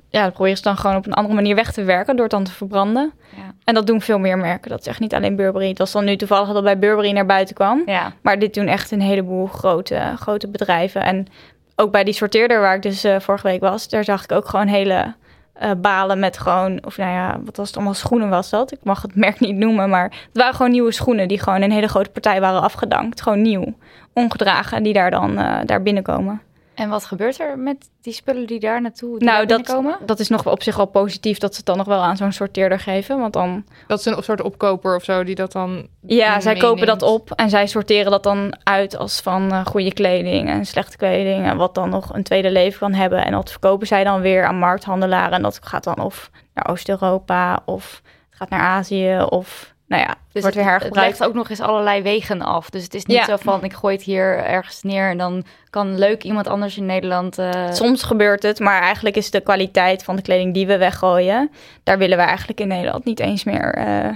[0.09, 2.33] Ja, dat proberen ze dan gewoon op een andere manier weg te werken door het
[2.33, 3.13] dan te verbranden.
[3.35, 3.53] Ja.
[3.63, 4.69] En dat doen veel meer merken.
[4.69, 5.69] Dat is echt niet alleen Burberry.
[5.69, 7.81] Het was dan nu toevallig dat bij Burberry naar buiten kwam.
[7.85, 8.13] Ja.
[8.21, 11.03] Maar dit doen echt een heleboel grote, grote bedrijven.
[11.03, 11.27] En
[11.79, 14.47] ook bij die sorteerder waar ik dus eh, vorige week was, daar zag ik ook
[14.47, 15.13] gewoon hele
[15.53, 18.71] eh, balen met gewoon, of nou ja, wat was het allemaal, schoenen was dat.
[18.71, 21.71] Ik mag het merk niet noemen, maar het waren gewoon nieuwe schoenen die gewoon een
[21.71, 23.21] hele grote partij waren afgedankt.
[23.21, 23.73] Gewoon nieuw,
[24.13, 26.41] ongedragen, die daar dan eh, daar binnenkomen.
[26.77, 29.97] En wat gebeurt er met die spullen die daar naartoe die nou, daar dat, komen?
[30.05, 32.31] dat is nog op zich wel positief dat ze het dan nog wel aan zo'n
[32.31, 33.19] sorteerder geven.
[33.19, 35.87] Want dan Dat is een soort opkoper of zo die dat dan.
[36.01, 39.93] Ja, zij kopen dat op en zij sorteren dat dan uit als van eh, goede
[39.93, 41.45] kleding en slechte kleding.
[41.45, 43.25] En wat dan nog een tweede leven kan hebben.
[43.25, 45.33] En dat verkopen zij dan weer aan markthandelaren.
[45.33, 50.07] En dat gaat dan of naar Oost-Europa of het gaat naar Azië of nou ja,
[50.09, 51.19] het Dus wordt weer het, het hergebruikt.
[51.19, 52.69] legt ook nog eens allerlei wegen af.
[52.69, 53.25] Dus het is niet Ja.
[53.25, 56.85] zo van ik gooi het hier ergens neer en dan kan leuk iemand anders in
[56.85, 57.37] Nederland.
[57.37, 61.51] eh, Soms gebeurt het, maar eigenlijk is de kwaliteit van de kleding die we weggooien,
[61.83, 63.73] daar willen we eigenlijk in Nederland niet eens meer.
[63.73, 64.09] eh,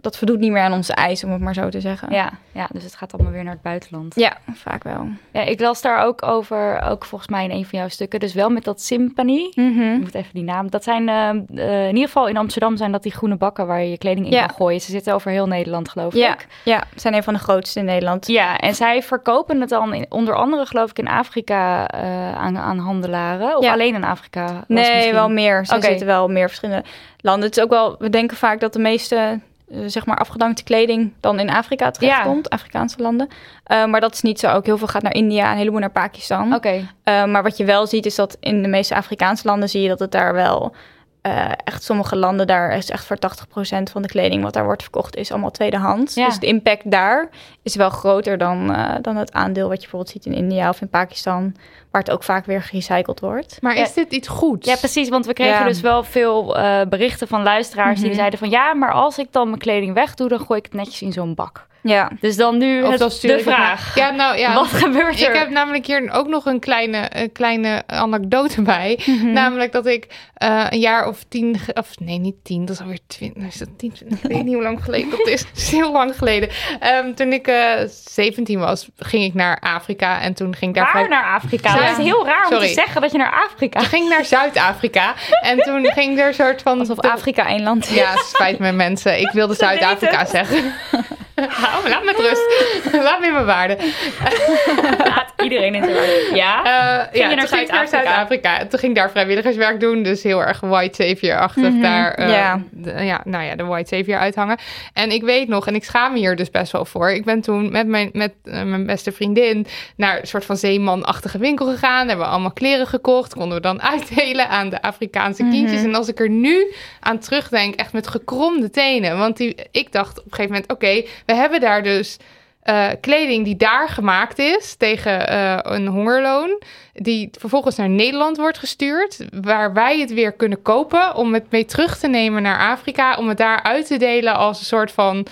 [0.00, 2.12] dat voldoet niet meer aan onze eisen, om het maar zo te zeggen.
[2.12, 4.14] ja, ja, dus het gaat allemaal weer naar het buitenland.
[4.14, 5.08] Ja, vaak wel.
[5.32, 8.20] Ja, ik las daar ook over, ook volgens mij in een van jouw stukken.
[8.20, 9.38] Dus wel met dat Symphony.
[9.50, 9.98] Ik Mhm.
[10.00, 10.70] moet even die naam.
[10.70, 13.80] Dat zijn eh, eh, in ieder geval in Amsterdam zijn dat die groene bakken waar
[13.82, 14.46] je je kleding in Ja.
[14.46, 14.80] kan gooien.
[14.80, 16.46] Ze zitten over heel Nederland, geloof Ja, ik.
[16.64, 18.26] ja, ze zijn een van de grootste in Nederland.
[18.26, 22.58] Ja, en zij verkopen het dan in, onder andere, geloof ik, in Afrika eh, aan,
[22.58, 23.56] aan handelaren.
[23.56, 23.72] Of Ja.
[23.72, 24.44] alleen in Afrika?
[24.66, 25.12] Nee, misschien?
[25.12, 25.66] wel meer.
[25.66, 25.84] Ze Oké.
[25.86, 26.84] zitten wel meer verschillende
[27.20, 27.44] landen.
[27.48, 29.40] Het is ook wel, we denken vaak dat de meeste
[29.86, 33.28] zeg maar afgedankte kleding dan in Afrika terechtkomt, Afrikaanse landen.
[33.64, 34.50] Eh, maar dat is niet zo.
[34.52, 36.54] Ook heel veel gaat naar India, een heleboel naar Pakistan.
[36.54, 39.82] Oké, Eh, maar wat je wel ziet is dat in de meeste Afrikaanse landen zie
[39.82, 40.74] je dat het daar wel
[41.22, 44.82] eh, echt sommige landen daar is echt voor 80% van de kleding wat daar wordt
[44.82, 46.14] verkocht is allemaal tweedehands.
[46.14, 46.26] Ja.
[46.26, 47.28] Dus de impact daar
[47.62, 50.80] is wel groter dan, eh, dan het aandeel wat je bijvoorbeeld ziet in India of
[50.80, 51.54] in Pakistan,
[51.90, 53.56] waar het ook vaak weer gerecycled wordt.
[53.60, 53.82] Maar Ja.
[53.82, 54.68] is dit iets goeds?
[54.68, 55.08] Ja, precies.
[55.08, 55.64] Want we kregen Ja.
[55.64, 58.16] dus wel veel eh, berichten van luisteraars die Mhm.
[58.18, 58.50] zeiden van...
[58.50, 61.34] ja, maar als ik dan mijn kleding wegdoe, dan gooi ik het netjes in zo'n
[61.34, 61.66] bak.
[61.82, 63.94] Ja, Dus dan nu het- de ik vraag.
[63.94, 64.54] Ja, nou ja.
[64.54, 65.28] Wat gebeurt er?
[65.30, 68.98] Ik heb namelijk hier ook nog een kleine, een kleine anekdote bij.
[69.22, 72.98] Namelijk dat ik eh, een jaar of tien, of nee, niet tien, dat is alweer
[73.06, 75.40] twintig, is dat tien, twintig, ik weet niet hoe lang geleden dat is.
[75.48, 76.48] Het is heel lang geleden.
[76.80, 77.72] Ehm, toen ik eh
[78.06, 81.74] 17 was, ging ik naar Afrika en toen ging ik daar Waar vrij- naar Afrika?
[81.74, 81.86] Ja.
[81.88, 82.66] Dat is heel raar om Sorry.
[82.66, 83.78] te zeggen dat je naar Afrika...
[83.78, 86.78] Toen ging ik naar Zuid-Afrika en toen ging er een soort van...
[86.78, 87.94] alsof Afrika één land is.
[87.94, 89.20] Ja, spijt me mensen.
[89.20, 90.72] Ik wilde Zuid-Afrika zeggen.
[91.62, 92.94] Hou laat me met rust.
[93.04, 93.76] Laat me in mijn waarde.
[95.04, 96.30] Laat iedereen in zijn waarde.
[96.34, 96.58] Ja?
[96.64, 97.86] Eh, ja, je naar ging Zuid-Afrika?
[98.04, 98.58] Zuid-Afrika.
[98.66, 100.02] Toen ging ik daar vrijwilligerswerk doen.
[100.02, 102.14] Dus heel erg white savior-achtig daar.
[102.14, 102.60] eh, ja.
[102.70, 104.58] de- ja, nou ja, de white savior uithangen.
[104.92, 107.10] En ik weet nog, en ik schaam me hier dus best wel voor.
[107.10, 109.66] Ik ben toen met mijn, met, eh, mijn beste vriendin
[109.96, 112.08] naar een soort van zeemanachtige winkel gegaan.
[112.08, 113.34] Hebben we allemaal kleren gekocht.
[113.34, 115.82] Konden we dan uitdelen aan de Afrikaanse kindjes.
[115.82, 119.18] En als ik er nu aan terugdenk, echt met gekromde tenen.
[119.18, 122.16] Want die, ik dacht op een gegeven moment, oké, we hebben daar dus
[122.62, 126.62] eh, kleding die daar gemaakt is tegen eh, een hongerloon,
[126.92, 131.64] die vervolgens naar Nederland wordt gestuurd, waar wij het weer kunnen kopen om het mee
[131.64, 135.26] terug te nemen naar Afrika, om het daar uit te delen als een soort van.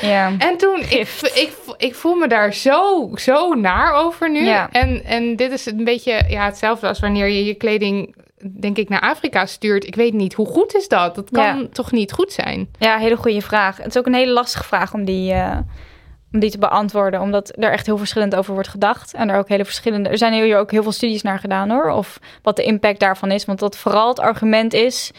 [0.00, 0.08] Ja.
[0.08, 0.32] Ja.
[0.38, 4.44] en toen, ik, ik, ik voel me daar zo, zo naar over nu.
[4.44, 4.68] Ja.
[4.70, 8.14] En, en dit is een beetje ja, hetzelfde als wanneer je je kleding,
[8.60, 9.86] denk ik, naar Afrika stuurt.
[9.86, 11.14] Ik weet niet, hoe goed is dat?
[11.14, 11.66] Dat kan Ja.
[11.72, 12.68] toch niet goed zijn?
[12.78, 13.76] Ja, hele goede vraag.
[13.76, 15.58] Het is ook een hele lastige vraag om die, eh,
[16.32, 17.20] om die te beantwoorden.
[17.20, 19.14] Omdat er echt heel verschillend over wordt gedacht.
[19.14, 20.08] En er ook hele verschillende.
[20.08, 21.90] Er zijn hier ook heel veel studies naar gedaan hoor.
[21.90, 23.44] Of wat de impact daarvan is.
[23.44, 25.12] Want dat vooral het argument is.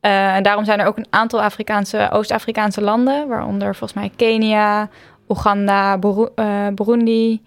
[0.00, 3.28] eh, en daarom zijn er ook een aantal Afrikaanse, Oost-Afrikaanse landen.
[3.28, 4.88] Waaronder volgens mij Kenia,
[5.28, 5.98] Oeganda,
[6.34, 7.42] eh, Burundi.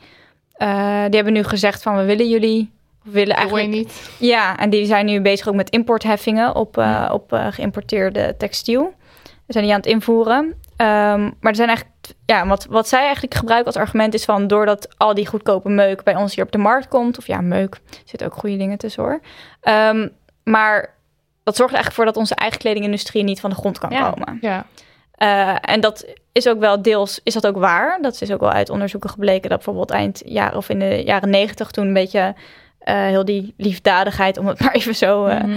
[1.08, 2.72] Die hebben nu gezegd van we willen jullie.
[3.04, 4.12] We willen eigenlijk niet.
[4.20, 8.94] ja, en die zijn nu bezig ook met importheffingen op, eh, op eh, geïmporteerde textiel.
[9.24, 10.54] We zijn die aan het invoeren.
[10.76, 14.48] Ehm, maar er zijn eigenlijk, ja, wat, wat zij eigenlijk gebruiken als argument is van
[14.48, 17.80] doordat al die goedkope meuk bij ons hier op de markt komt, of ja, meuk,
[18.06, 19.20] zitten ook goede dingen tussen hoor.
[19.62, 20.08] Ehm,
[20.44, 20.94] maar
[21.44, 24.10] dat zorgt eigenlijk voor dat onze eigen kledingindustrie niet van de grond kan Ja.
[24.10, 24.38] komen.
[24.42, 24.66] Ja.
[25.12, 28.02] Eh, en dat is ook wel deels, is dat ook waar.
[28.02, 31.30] Dat is ook wel uit onderzoeken gebleken dat bijvoorbeeld eind jaren of in de jaren
[31.30, 32.36] negentig toen een beetje
[32.84, 35.52] heel die liefdadigheid, om het maar even zo eh, Mhm.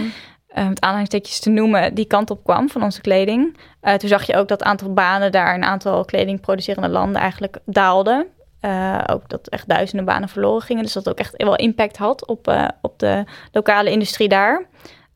[0.59, 3.57] uh, met aanhalingstekens te noemen, die kant op kwam van onze kleding.
[3.83, 7.59] Uh, toen zag je ook dat het aantal banen daar, een aantal kledingproducerende landen eigenlijk
[7.65, 8.27] daalde.
[8.61, 10.83] Uh, ook dat echt duizenden banen verloren gingen.
[10.83, 14.57] Dus dat ook echt wel impact had op, uh, op de lokale industrie daar.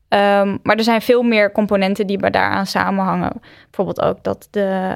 [0.09, 3.41] Um, maar er zijn veel meer componenten die daaraan samenhangen.
[3.63, 4.95] Bijvoorbeeld ook dat de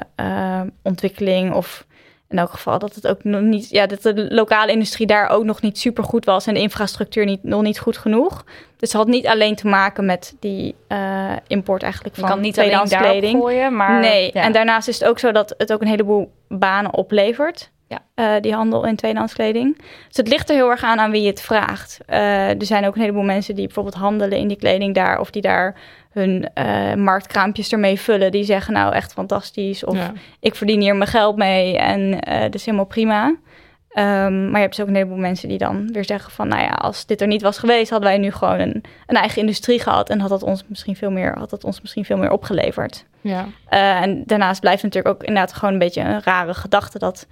[0.82, 1.86] ontwikkeling of
[2.28, 5.44] in elk geval dat het ook nog niet, ja, dat de lokale industrie daar ook
[5.44, 8.44] nog niet super goed was en de infrastructuur niet, nog niet goed genoeg.
[8.76, 12.54] Dus het had niet alleen te maken met die uh, import eigenlijk van kan niet
[12.54, 13.40] tweedehands alleen kleding.
[13.40, 14.42] Gooien, maar nee, ja.
[14.42, 17.72] en daarnaast is het ook zo dat het ook een heleboel banen oplevert.
[17.88, 18.02] Ja.
[18.14, 19.76] Uh, die handel in tweedehands kleding.
[20.08, 21.98] Dus het ligt er heel erg aan aan wie je het vraagt.
[22.08, 25.30] Uh, er zijn ook een heleboel mensen die bijvoorbeeld handelen in die kleding daar of
[25.30, 25.74] die daar
[26.14, 28.32] hun uh, marktkraampjes ermee vullen.
[28.32, 29.84] Die zeggen nou echt fantastisch.
[29.84, 30.12] Of Ja.
[30.40, 33.26] ik verdien hier mijn geld mee en uh, dat is helemaal prima.
[33.26, 36.48] Um, maar je hebt dus ook een heleboel mensen die dan weer zeggen van...
[36.48, 37.90] nou ja, als dit er niet was geweest...
[37.90, 40.10] hadden wij nu gewoon een, een eigen industrie gehad...
[40.10, 43.04] en had dat ons misschien veel meer, had dat ons misschien veel meer opgeleverd.
[43.20, 43.44] Ja.
[43.70, 46.98] Uh, en daarnaast blijft natuurlijk ook inderdaad gewoon een beetje een rare gedachte...
[46.98, 47.26] dat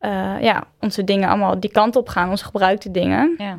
[0.00, 3.34] uh, ja, onze dingen allemaal die kant op gaan, onze gebruikte dingen.
[3.38, 3.58] Ja.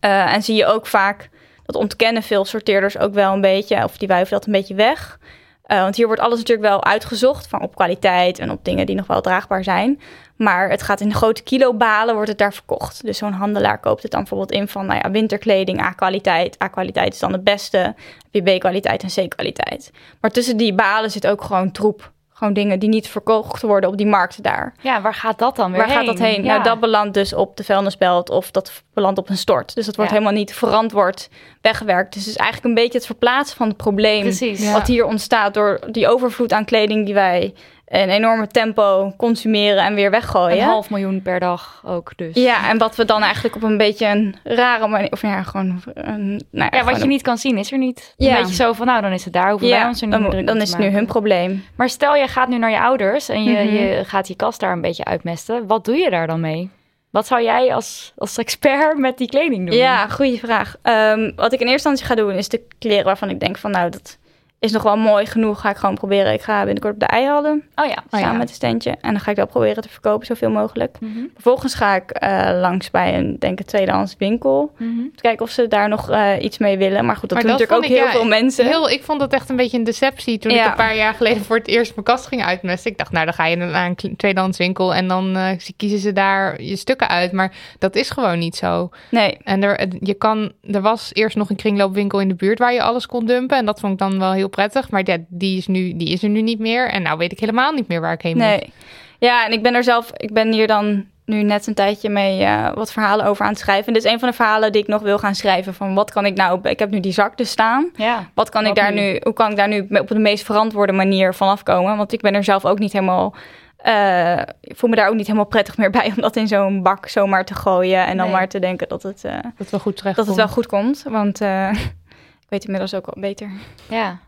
[0.00, 1.30] Uh, en zie je ook vaak,
[1.66, 3.84] dat ontkennen veel sorteerders ook wel een beetje...
[3.84, 5.18] of die wuiven dat een beetje weg...
[5.66, 8.96] Uh, want hier wordt alles natuurlijk wel uitgezocht van op kwaliteit en op dingen die
[8.96, 10.00] nog wel draagbaar zijn.
[10.36, 13.04] Maar het gaat in grote kilobalen, wordt het daar verkocht.
[13.04, 16.62] Dus zo'n handelaar koopt het dan bijvoorbeeld in van nou ja, winterkleding, A-kwaliteit.
[16.62, 17.96] A-kwaliteit is dan het beste, heb
[18.30, 19.90] je B-kwaliteit en C-kwaliteit.
[20.20, 22.12] Maar tussen die balen zit ook gewoon troep.
[22.36, 24.74] Gewoon dingen die niet verkocht worden op die markten daar.
[24.80, 25.96] Ja, waar gaat dat dan weer waar heen?
[25.96, 26.44] gaat dat heen?
[26.44, 26.52] Ja.
[26.52, 29.74] Nou, dat belandt dus op de vuilnisbelt of dat belandt op een stort.
[29.74, 30.16] Dus dat wordt Ja.
[30.16, 31.28] helemaal niet verantwoord
[31.60, 32.12] weggewerkt.
[32.12, 34.62] Dus het is eigenlijk een beetje het verplaatsen van het probleem Precies.
[34.62, 34.72] Ja.
[34.72, 37.54] wat hier ontstaat door die overvloed aan kleding die wij
[38.02, 40.58] een enorme tempo consumeren en weer weggooien.
[40.58, 42.34] Een half miljoen per dag ook dus.
[42.34, 45.82] Ja, en wat we dan eigenlijk op een beetje een rare manier, of ja, gewoon
[45.94, 48.14] een, nou ja, Ja, wat je niet kan zien is er niet.
[48.16, 48.30] Ja.
[48.36, 50.20] Een beetje zo van, nou dan is het daar, hoeven wij ja, ons er niet
[50.20, 51.64] dan, druk dan is het nu hun probleem.
[51.76, 53.74] Maar stel, je gaat nu naar je ouders en je, Mhm.
[53.74, 55.66] je gaat die kast daar een beetje uitmesten.
[55.66, 56.70] Wat doe je daar dan mee?
[57.10, 59.76] Wat zou jij als, als expert met die kleding doen?
[59.76, 60.76] Ja, goede vraag.
[60.82, 63.70] Ehm, wat ik in eerste instantie ga doen is de kleren waarvan ik denk van
[63.70, 64.18] nou dat
[64.58, 65.60] is nog wel mooi genoeg.
[65.60, 66.32] Ga ik gewoon proberen.
[66.32, 68.02] Ik ga binnenkort op de eihallen Oh ja.
[68.10, 68.32] samen ja.
[68.32, 68.90] met een standje.
[68.90, 70.96] En dan ga ik dat proberen te verkopen zoveel mogelijk.
[71.00, 71.18] Mhm.
[71.32, 74.72] Vervolgens ga ik eh, langs bij een denk ik tweedehands winkel.
[74.80, 77.04] Om te kijken of ze daar nog eh, iets mee willen.
[77.04, 78.66] Maar goed, dat Maar doen dat natuurlijk ook heel ja, veel mensen.
[78.66, 81.44] Heel, ik vond dat echt een beetje een deceptie toen ik een paar jaar geleden
[81.44, 82.90] voor het eerst mijn kast ging uitmesten.
[82.90, 86.12] Ik dacht, nou dan ga je naar een kle- tweedehandswinkel en dan eh, kiezen ze
[86.12, 87.32] daar je stukken uit.
[87.32, 88.90] Maar dat is gewoon niet zo.
[89.10, 92.72] Nee, En er, je kan, er was eerst nog een kringloopwinkel in de buurt waar
[92.72, 93.58] je alles kon dumpen.
[93.58, 94.90] En dat vond ik dan wel heel prettig.
[94.90, 96.90] Maar die, is nu, die is er nu niet meer.
[96.90, 98.46] En nou weet ik helemaal niet meer waar ik heen moet.
[98.46, 98.72] nee.
[99.18, 102.42] Ja, en ik ben er zelf, ik ben hier dan nu net een tijdje mee
[102.42, 103.86] eh, wat verhalen over aan het schrijven.
[103.86, 105.74] En dit is een van de verhalen die ik nog wil gaan schrijven.
[105.74, 107.90] Van wat kan ik nou, ik heb nu die zak dus staan.
[107.96, 108.28] Ja.
[108.34, 109.00] Wat kan ik daar nu?
[109.00, 111.96] nu, hoe kan ik daar nu op de meest verantwoorde manier van afkomen?
[111.96, 113.34] Want ik ben er zelf ook niet helemaal,
[113.76, 116.82] eh, ik voel me daar ook niet helemaal prettig meer bij om dat in zo'n
[116.82, 118.34] bak zomaar te gooien en dan Nee.
[118.34, 119.22] maar te denken dat het,
[119.58, 121.04] Dat wel goed terecht dat het wel goed komt.
[121.08, 121.70] Want eh,
[122.44, 123.50] ik weet inmiddels ook wel beter.
[123.88, 124.18] ja.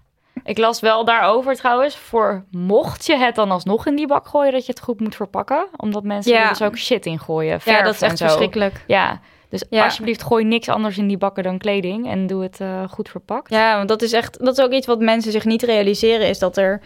[0.46, 4.52] Ik las wel daarover trouwens, voor mocht je het dan alsnog in die bak gooien,
[4.52, 5.66] dat je het goed moet verpakken.
[5.76, 6.42] Omdat mensen Ja.
[6.42, 7.60] er dus ook shit in gooien.
[7.64, 8.24] Ja, dat is echt zo.
[8.24, 8.84] verschrikkelijk.
[8.86, 9.84] Ja, dus Ja.
[9.84, 13.50] alsjeblieft gooi niks anders in die bakken dan kleding en doe het eh, goed verpakt.
[13.50, 16.38] Ja, want dat is echt, dat is ook iets wat mensen zich niet realiseren, is
[16.38, 16.80] dat er,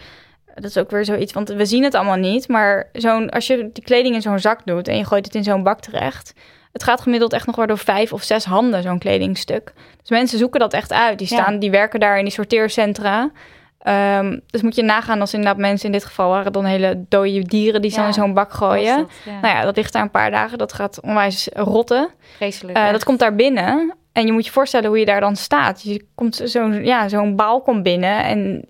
[0.55, 3.71] dat is ook weer zoiets, want we zien het allemaal niet, maar zo'n, als je
[3.73, 6.33] die kleding in zo'n zak doet en je gooit het in zo'n bak terecht,
[6.73, 9.73] het gaat gemiddeld echt nog wel door vijf of zes handen, zo'n kledingstuk.
[10.01, 11.19] Dus mensen zoeken dat echt uit.
[11.19, 11.43] Die Ja.
[11.43, 13.31] staan, die werken daar in die sorteercentra.
[13.79, 17.43] Ehm, dus moet je nagaan als inderdaad mensen in dit geval waren dan hele dode
[17.43, 18.97] dieren die ze Ja, in zo'n bak gooien.
[18.97, 19.41] Was dat, ja.
[19.41, 20.59] Nou ja, dat ligt daar een paar dagen.
[20.59, 22.09] Dat gaat onwijs rotten.
[22.37, 22.77] Vreselijk.
[22.77, 22.93] Eh, echt.
[22.93, 23.95] dat komt daar binnen.
[24.13, 25.83] En je moet je voorstellen hoe je daar dan staat.
[25.83, 28.25] Je komt zo'n ja, zo'n baal komt binnen.
[28.25, 28.65] En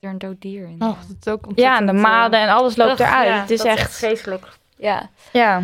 [0.00, 0.76] er een dood dier in.
[0.78, 3.28] Oh, dat is ook ja, en de eh, maden en alles loopt Ugh, eruit.
[3.28, 3.94] ja, het is dat echt...
[3.96, 4.46] vreselijk.
[4.76, 5.62] Ja, Ja,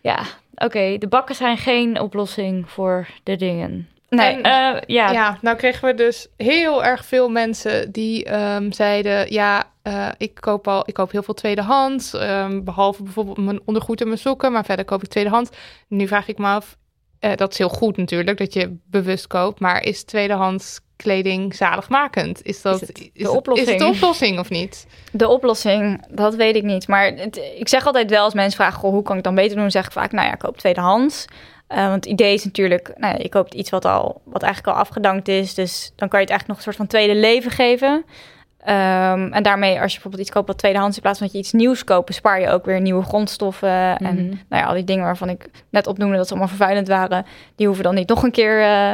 [0.00, 0.18] ja.
[0.56, 0.98] Oké.
[0.98, 3.88] De bakken zijn geen oplossing voor de dingen.
[4.08, 4.34] nee.
[4.34, 5.38] En- Eh, ja, Ja.
[5.42, 10.68] nou kregen we dus heel erg veel mensen die ehm, zeiden: Ja, eh, ik, koop
[10.68, 12.14] al, ik koop heel veel tweedehands.
[12.14, 14.52] ehm, behalve bijvoorbeeld mijn ondergoed en mijn sokken.
[14.52, 15.50] Maar verder koop ik tweedehands.
[15.88, 16.76] Nu vraag ik me af:
[17.18, 19.60] eh, dat is heel goed natuurlijk dat je bewust koopt.
[19.60, 22.42] Maar is tweedehands kleding zaligmakend?
[22.42, 23.68] Is dat Is het de is het- oplossing?
[23.68, 24.86] Is het de oplossing of niet?
[25.12, 26.88] De oplossing, dat weet ik niet.
[26.88, 28.78] Maar het- ik zeg altijd wel als mensen vragen...
[28.78, 29.70] Goh, hoe kan ik dan beter doen?
[29.70, 31.24] Zeg ik vaak, nou ja, koop tweedehands.
[31.66, 32.92] Eh, want het idee is natuurlijk...
[32.96, 35.54] Nou ja, je koopt iets wat, al, wat eigenlijk al afgedankt is.
[35.54, 38.04] Dus dan kan je het eigenlijk nog een soort van tweede leven geven.
[38.60, 40.96] Ehm, en daarmee, als je bijvoorbeeld iets koopt wat tweedehands...
[40.96, 42.06] in plaats van dat je iets nieuws koopt...
[42.06, 43.96] bespaar je ook weer nieuwe grondstoffen.
[43.98, 44.34] En Mhm.
[44.48, 46.16] nou ja, al die dingen waarvan ik net opnoemde...
[46.16, 47.26] dat ze allemaal vervuilend waren...
[47.56, 48.62] die hoeven dan niet nog een keer...
[48.62, 48.92] eh,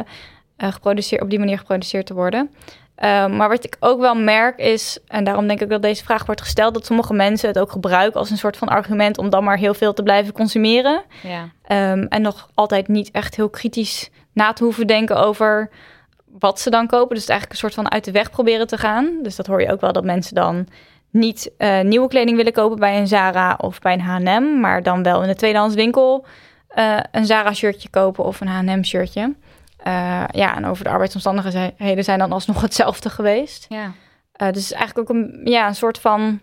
[0.57, 2.51] eh, geproduceerd, op die manier geproduceerd te worden.
[2.95, 6.25] Ehm, maar wat ik ook wel merk is, en daarom denk ik dat deze vraag
[6.25, 9.43] wordt gesteld, dat sommige mensen het ook gebruiken als een soort van argument om dan
[9.43, 11.03] maar heel veel te blijven consumeren.
[11.23, 11.49] Ja.
[11.63, 15.69] Ehm, en nog altijd niet echt heel kritisch na te hoeven denken over
[16.39, 17.15] wat ze dan kopen.
[17.15, 19.19] Dus het eigenlijk een soort van uit de weg proberen te gaan.
[19.21, 20.67] Dus dat hoor je ook wel dat mensen dan
[21.09, 25.03] niet eh, nieuwe kleding willen kopen bij een Zara of bij een H&M, maar dan
[25.03, 26.25] wel in de tweedehands winkel
[26.67, 29.35] eh, een Zara shirtje kopen of een H&M shirtje.
[29.83, 33.65] Eh, ja, en over de arbeidsomstandigheden zijn dan alsnog hetzelfde geweest.
[33.69, 33.91] Ja.
[34.41, 36.39] Uh, dus eigenlijk ook een, ja, een soort van,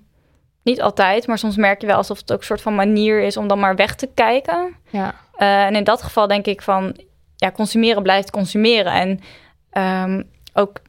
[0.63, 3.37] niet altijd, maar soms merk je wel alsof het ook een soort van manier is
[3.37, 4.77] om dan maar weg te kijken.
[4.91, 5.15] Ja.
[5.39, 6.97] Uh, en in dat geval denk ik van,
[7.37, 8.93] ja, consumeren blijft consumeren.
[8.93, 9.21] En
[10.03, 10.81] um, ook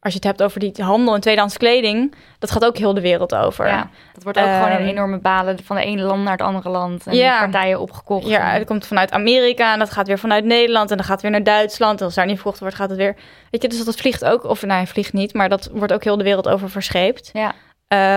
[0.00, 3.00] als je het hebt over die handel en tweedehands kleding, dat gaat ook heel de
[3.00, 3.66] wereld over.
[3.66, 6.40] Ja, dat wordt ook um, gewoon een enorme balen van de ene land naar het
[6.40, 7.06] andere land.
[7.06, 8.26] En ja, partijen opgekocht.
[8.26, 11.30] Ja, het komt vanuit Amerika en dat gaat weer vanuit Nederland en dan gaat weer
[11.30, 11.98] naar Duitsland.
[12.00, 13.16] En als daar niet verkocht wordt, gaat het weer.
[13.50, 16.16] Weet je, dus dat vliegt ook, of nee, vliegt niet, maar dat wordt ook heel
[16.16, 17.30] de wereld over verscheept.
[17.32, 17.54] Ja.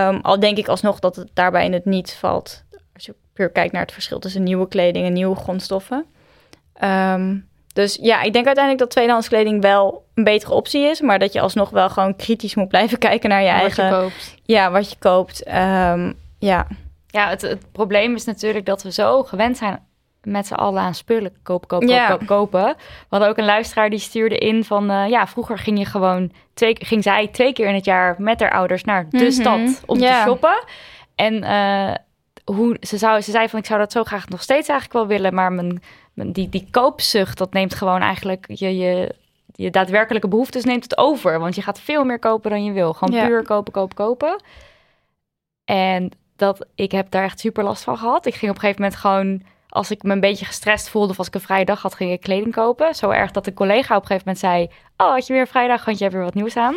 [0.08, 2.64] Um, al denk ik alsnog dat het daarbij in het niet valt.
[2.94, 6.06] Als je puur kijkt naar het verschil tussen nieuwe kleding en nieuwe grondstoffen.
[6.84, 11.01] Um, dus ja, ik denk uiteindelijk dat tweedehands kleding wel een betere optie is.
[11.01, 13.86] Maar dat je alsnog wel gewoon kritisch moet blijven kijken naar je wat eigen.
[13.86, 14.36] Je koopt.
[14.43, 15.47] Ja, wat je koopt.
[15.47, 16.67] Um, ja,
[17.07, 19.80] ja het, het, probleem is natuurlijk dat we zo gewend zijn
[20.24, 22.07] met z'n allen aan spullen kopen, kopen, Ja.
[22.07, 22.63] kopen, kopen.
[22.76, 22.76] We
[23.09, 24.91] hadden ook een luisteraar die stuurde in van...
[24.91, 26.32] uh, ja, vroeger ging je gewoon...
[26.53, 29.32] Twee, ging zij twee keer in het jaar met haar ouders naar de Mhm.
[29.32, 30.24] stad om Ja.
[30.24, 30.63] te shoppen.
[31.15, 31.93] En uh,
[32.55, 35.17] hoe, ze, zou, ze zei van, ik zou dat zo graag nog steeds eigenlijk wel
[35.17, 35.34] willen...
[35.34, 35.84] maar mijn,
[36.16, 38.78] die, die koopzucht, dat neemt gewoon eigenlijk je...
[38.78, 39.16] je
[39.55, 41.39] je daadwerkelijke behoeftes neemt het over.
[41.39, 42.93] Want je gaat veel meer kopen dan je wil.
[42.93, 43.26] Gewoon Ja.
[43.28, 44.41] puur kopen, kopen, kopen.
[45.66, 48.26] En dat, ik heb daar echt super last van gehad.
[48.26, 49.41] Ik ging op een gegeven moment gewoon...
[49.70, 52.11] Als ik me een beetje gestrest voelde of als ik een vrije dag had, ging
[52.11, 52.95] ik kleding kopen.
[52.95, 54.70] Zo erg dat een collega op een gegeven moment zei...
[54.97, 56.76] Oh, had je weer een vrije dag, want je hebt weer wat nieuws aan.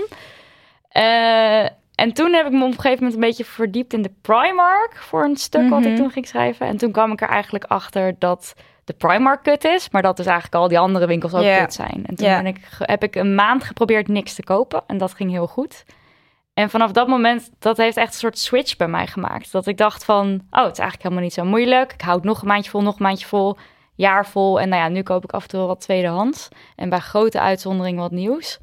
[0.89, 1.64] Eh,
[1.95, 4.97] en toen heb ik me op een gegeven moment een beetje verdiept in de Primark...
[4.97, 5.97] voor een stuk wat ik Mhm.
[5.97, 6.66] toen ging schrijven.
[6.66, 8.55] En toen kwam ik er eigenlijk achter dat
[8.87, 9.91] de Primark kut is...
[9.91, 11.59] maar dat dus eigenlijk al die andere winkels ook Ja.
[11.59, 12.05] kut zijn.
[12.07, 14.82] En toen ben ik, heb ik een maand geprobeerd niks te kopen.
[14.87, 15.84] En dat ging heel goed.
[16.55, 19.53] En vanaf dat moment, dat heeft echt een soort switch bij mij gemaakt.
[19.53, 21.93] Dat ik dacht van, oh, het is eigenlijk helemaal niet zo moeilijk.
[21.93, 23.57] Ik houd nog een maandje vol, nog een maandje vol,
[23.95, 24.61] jaar vol.
[24.61, 26.49] En nou ja, nu koop ik af en toe wel wat tweedehands.
[26.76, 28.59] En bij grote uitzonderingen wat nieuws.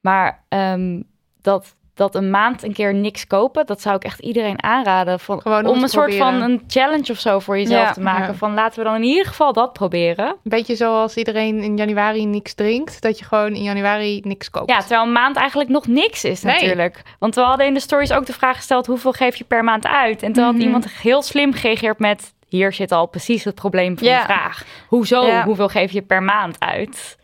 [0.00, 1.02] Maar ehm,
[1.40, 5.20] dat, dat een maand een keer niks kopen, dat zou ik echt iedereen aanraden.
[5.20, 8.00] Van, Gewoon om om een soort van een challenge of zo voor jezelf Ja, te
[8.00, 8.26] maken.
[8.26, 8.34] ja.
[8.34, 10.26] Van laten we dan in ieder geval dat proberen.
[10.26, 13.02] Een beetje zoals iedereen in januari niks drinkt.
[13.02, 14.70] Dat je gewoon in januari niks koopt.
[14.70, 16.54] Ja, terwijl een maand eigenlijk nog niks is Nee.
[16.54, 17.02] natuurlijk.
[17.18, 18.86] Want we hadden in de stories ook de vraag gesteld...
[18.86, 20.22] hoeveel geef je per maand uit?
[20.22, 20.62] En toen had Mhm.
[20.62, 22.34] iemand heel slim gereageerd met...
[22.48, 24.18] hier zit al precies het probleem van Ja.
[24.18, 24.64] de vraag.
[24.88, 25.40] Hoezo?
[25.42, 27.16] Hoeveel geef je per maand uit?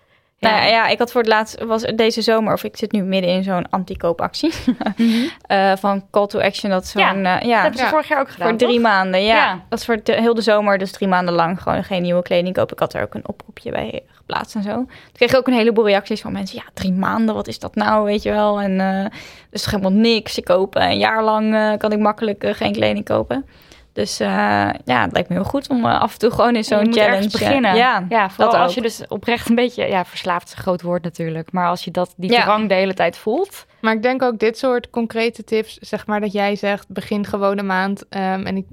[0.50, 3.02] Nou ja, ja, ik had voor het laatst, was deze zomer, of ik zit nu
[3.02, 4.52] midden in zo'n anti-koopactie.
[5.46, 7.90] Eh, van Call to Action, dat zo'n, Ja, ja, Dat ja hebben ze Ja.
[7.90, 8.82] vorig jaar ook gedaan, voor drie toch?
[8.82, 9.22] maanden.
[9.24, 9.34] Ja.
[9.36, 9.60] Ja.
[9.68, 12.54] dat is voor de, heel de zomer, dus drie maanden lang gewoon geen nieuwe kleding
[12.54, 12.72] kopen.
[12.72, 14.74] Ik had er ook een oproepje bij geplaatst en zo.
[14.74, 16.56] Toen kreeg ik ook een heleboel reacties van mensen.
[16.56, 18.60] Ja, drie maanden, wat is dat nou, weet je wel?
[18.60, 19.10] En eh
[19.50, 20.38] dus helemaal niks.
[20.38, 23.46] Ik koop een jaar lang eh, kan ik makkelijk eh, geen kleding kopen.
[23.94, 24.28] Dus eh,
[24.84, 27.00] ja, het lijkt me heel goed om eh, af en toe gewoon in zo'n challenge...
[27.00, 27.76] ergens eh, beginnen.
[27.76, 29.84] ja, ja vooral dat als je dus oprecht een beetje...
[29.86, 31.52] Ja, verslaafd is een groot woord natuurlijk.
[31.52, 32.42] Maar als je dat, die Ja.
[32.42, 33.66] drang de hele tijd voelt...
[33.80, 37.58] Maar ik denk ook dit soort concrete tips, zeg maar dat jij zegt, begin gewoon
[37.58, 38.08] een maand.
[38.08, 38.66] ehm, en ik,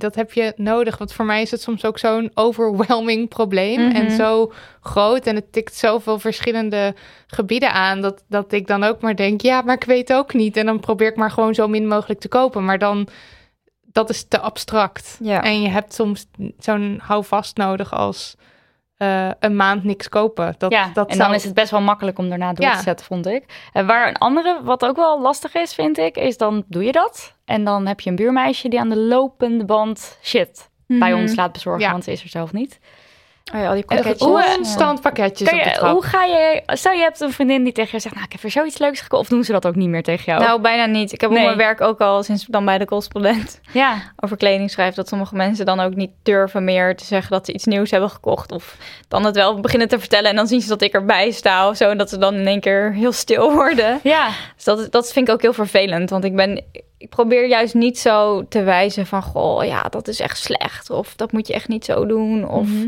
[0.00, 3.80] dat heb je nodig, want voor mij is het soms ook zo'n overwhelming probleem.
[3.80, 3.96] Mhm.
[3.96, 6.94] En zo groot en het tikt zoveel verschillende
[7.26, 10.56] gebieden aan, dat, dat ik dan ook maar denk, ja, maar ik weet ook niet.
[10.56, 12.64] En dan probeer ik maar gewoon zo min mogelijk te kopen.
[12.64, 13.08] Maar dan,
[13.98, 15.18] dat is te abstract.
[15.22, 15.42] Ja.
[15.42, 16.26] En je hebt soms
[16.58, 18.36] zo'n houvast nodig als
[18.96, 20.54] eh, een maand niks kopen.
[20.58, 22.76] Dat, ja, dat en zou- dan is het best wel makkelijk om daarna door Ja.
[22.76, 23.68] te zetten, vond ik.
[23.72, 26.92] En waar een andere, wat ook wel lastig is, vind ik, is dan doe je
[26.92, 27.34] dat.
[27.44, 31.20] En dan heb je een buurmeisje die aan de lopende band shit bij Mhm.
[31.20, 31.90] ons laat bezorgen, Ja.
[31.90, 32.78] want ze is er zelf niet.
[33.54, 34.18] Oh ja, al die pakketjes.
[34.28, 34.54] hoe, Ja.
[34.54, 35.92] Constant pakketjes Kan op de trap.
[35.92, 38.40] hoe ga je, stel je hebt een vriendin die tegen je zegt, nou ik heb
[38.42, 40.40] weer zoiets leuks gekocht, of doen ze dat ook niet meer tegen jou?
[40.44, 41.12] Nou, bijna niet.
[41.12, 41.38] Ik heb Nee.
[41.38, 45.08] op mijn werk ook al sinds dan bij de correspondent ja, over kleding schrijf dat
[45.08, 48.52] sommige mensen dan ook niet durven meer te zeggen dat ze iets nieuws hebben gekocht.
[48.52, 48.76] Of
[49.08, 51.76] dan het wel beginnen te vertellen en dan zien ze dat ik erbij sta of
[51.76, 51.90] zo.
[51.90, 54.00] En dat ze dan in één keer heel stil worden.
[54.02, 56.10] ja, Dus dat, dat vind ik ook heel vervelend.
[56.10, 56.64] Want ik ben.
[56.98, 60.90] Ik probeer juist niet zo te wijzen van goh, ja, dat is echt slecht.
[60.90, 62.48] Of dat moet je echt niet zo doen.
[62.48, 62.86] Of Mhm.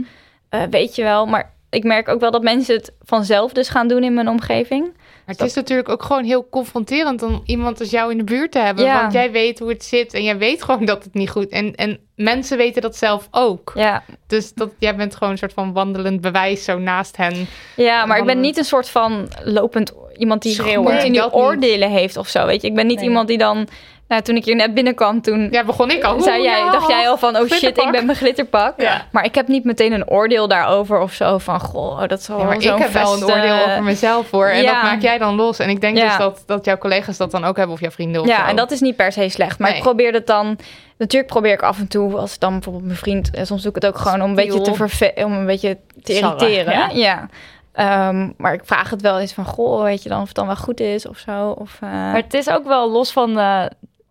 [0.51, 1.27] Eh, weet je wel.
[1.27, 4.85] Maar ik merk ook wel dat mensen het vanzelf dus gaan doen in mijn omgeving.
[5.27, 8.53] Maar het is natuurlijk ook gewoon heel confronterend om iemand als jou in de buurt
[8.53, 8.85] te hebben.
[8.85, 9.01] Ja.
[9.01, 11.75] Want jij weet hoe het zit en jij weet gewoon dat het niet goed En,
[11.75, 13.73] en mensen weten dat zelf ook.
[13.75, 17.47] Ja, Dus dat, jij bent gewoon een soort van wandelend bewijs zo naast hen.
[17.77, 21.41] ja maar ik ben niet een soort van lopend iemand die continu Nee, dat niet.
[21.43, 22.47] oordelen heeft of zo.
[22.47, 23.09] Weet je, ik ben niet Nee.
[23.09, 23.69] iemand die dan.
[24.11, 26.21] Nou, toen ik hier net binnenkwam, toen Ja, begon ik al.
[26.21, 28.75] zei jij, dacht jij al van, oh shit, ik ben mijn glitterpak.
[28.81, 29.07] Ja.
[29.13, 32.45] Maar ik heb niet meteen een oordeel daarover of zo van, goh, dat zal Ja,
[32.45, 34.47] maar wel ik heb wel een oordeel over mezelf hoor.
[34.47, 34.73] En ja.
[34.73, 35.59] dat maak jij dan los.
[35.59, 38.21] En ik denk dus dat, dat jouw collega's dat dan ook hebben of jouw vrienden
[38.23, 38.51] of Ja, zo.
[38.51, 39.59] en dat is niet per se slecht.
[39.59, 39.79] Maar Nee.
[39.79, 40.59] ik probeer het dan...
[40.99, 43.31] Natuurlijk probeer ik af en toe, als dan bijvoorbeeld mijn vriend...
[43.43, 46.15] Soms doe ik het ook gewoon om een beetje te, verve om een beetje te
[46.15, 46.73] irriteren.
[46.73, 46.89] ja.
[46.93, 47.29] Ja.
[47.73, 50.47] Ehm, maar ik vraag het wel eens van, goh, weet je dan of het dan
[50.47, 51.55] wel goed is of zo?
[51.59, 53.39] Of, eh, Maar het is ook wel los van.
[53.39, 53.65] eh,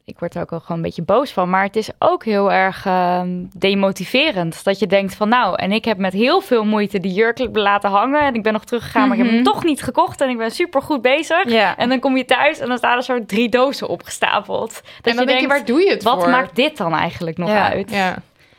[0.09, 1.49] ik word er ook wel gewoon een beetje boos van.
[1.49, 4.63] Maar het is ook heel erg ehm, demotiverend.
[4.63, 7.89] Dat je denkt van nou, en ik heb met heel veel moeite die jurk laten
[7.89, 8.21] hangen.
[8.21, 10.21] En ik ben nog teruggegaan, maar ik heb hem toch niet gekocht.
[10.21, 11.49] En ik ben super goed bezig.
[11.49, 11.77] ja.
[11.77, 14.81] En dan kom je thuis en dan staan er zo drie dozen opgestapeld.
[15.01, 16.29] Dat en dan denk je, waar doe je het wat voor?
[16.29, 17.69] maakt dit dan eigenlijk nog Ja.
[17.69, 17.91] uit?
[17.91, 18.15] Ja.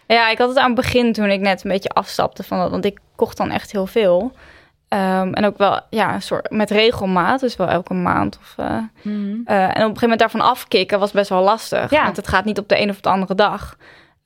[0.07, 2.71] ja, ik had het aan het begin toen ik net een beetje afstapte van dat.
[2.71, 4.33] Want ik kocht dan echt heel veel.
[4.91, 8.39] Ehm, en ook wel ja, soort met regelmaat, dus wel elke maand.
[8.41, 9.41] Of, eh, Mhm.
[9.45, 11.91] Eh, en op een gegeven moment daarvan afkicken was best wel lastig.
[11.91, 12.05] Ja.
[12.05, 13.77] Want het gaat niet op de een of de andere dag.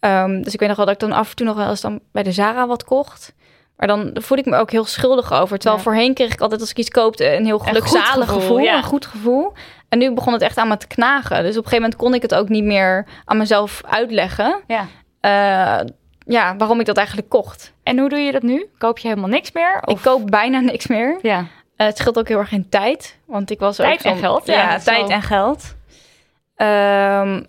[0.00, 1.80] Ehm, dus ik weet nog wel dat ik dan af en toe nog wel eens
[1.80, 3.34] dan bij de Zara wat kocht.
[3.76, 5.56] Maar dan voelde ik me ook heel schuldig over.
[5.58, 5.82] Terwijl Ja.
[5.82, 8.58] voorheen kreeg ik altijd als ik iets koopte een heel gelukzalig gevoel, gevoel.
[8.58, 8.76] ja.
[8.76, 9.52] Een goed gevoel.
[9.88, 11.36] En nu begon het echt aan me te knagen.
[11.42, 14.60] Dus op een gegeven moment kon ik het ook niet meer aan mezelf uitleggen.
[14.66, 14.86] Ja.
[15.20, 15.86] eh,
[16.24, 17.72] ja, waarom ik dat eigenlijk kocht.
[17.82, 18.66] En hoe doe je dat nu?
[18.78, 19.82] Koop je helemaal niks meer?
[19.84, 19.98] Of...
[19.98, 21.18] Ik koop bijna niks meer.
[21.22, 21.46] Ja.
[21.76, 23.18] Eh, het scheelt ook heel erg in tijd.
[23.24, 25.74] Want ik was Tijd ook en geld, Ja, tijd en geld.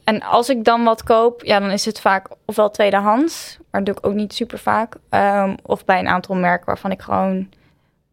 [0.03, 3.86] En als ik dan wat koop, ja, dan is het vaak ofwel tweedehands, maar dat
[3.86, 4.95] doe ik ook niet super vaak.
[5.09, 7.49] Ehm, of bij een aantal merken waarvan ik gewoon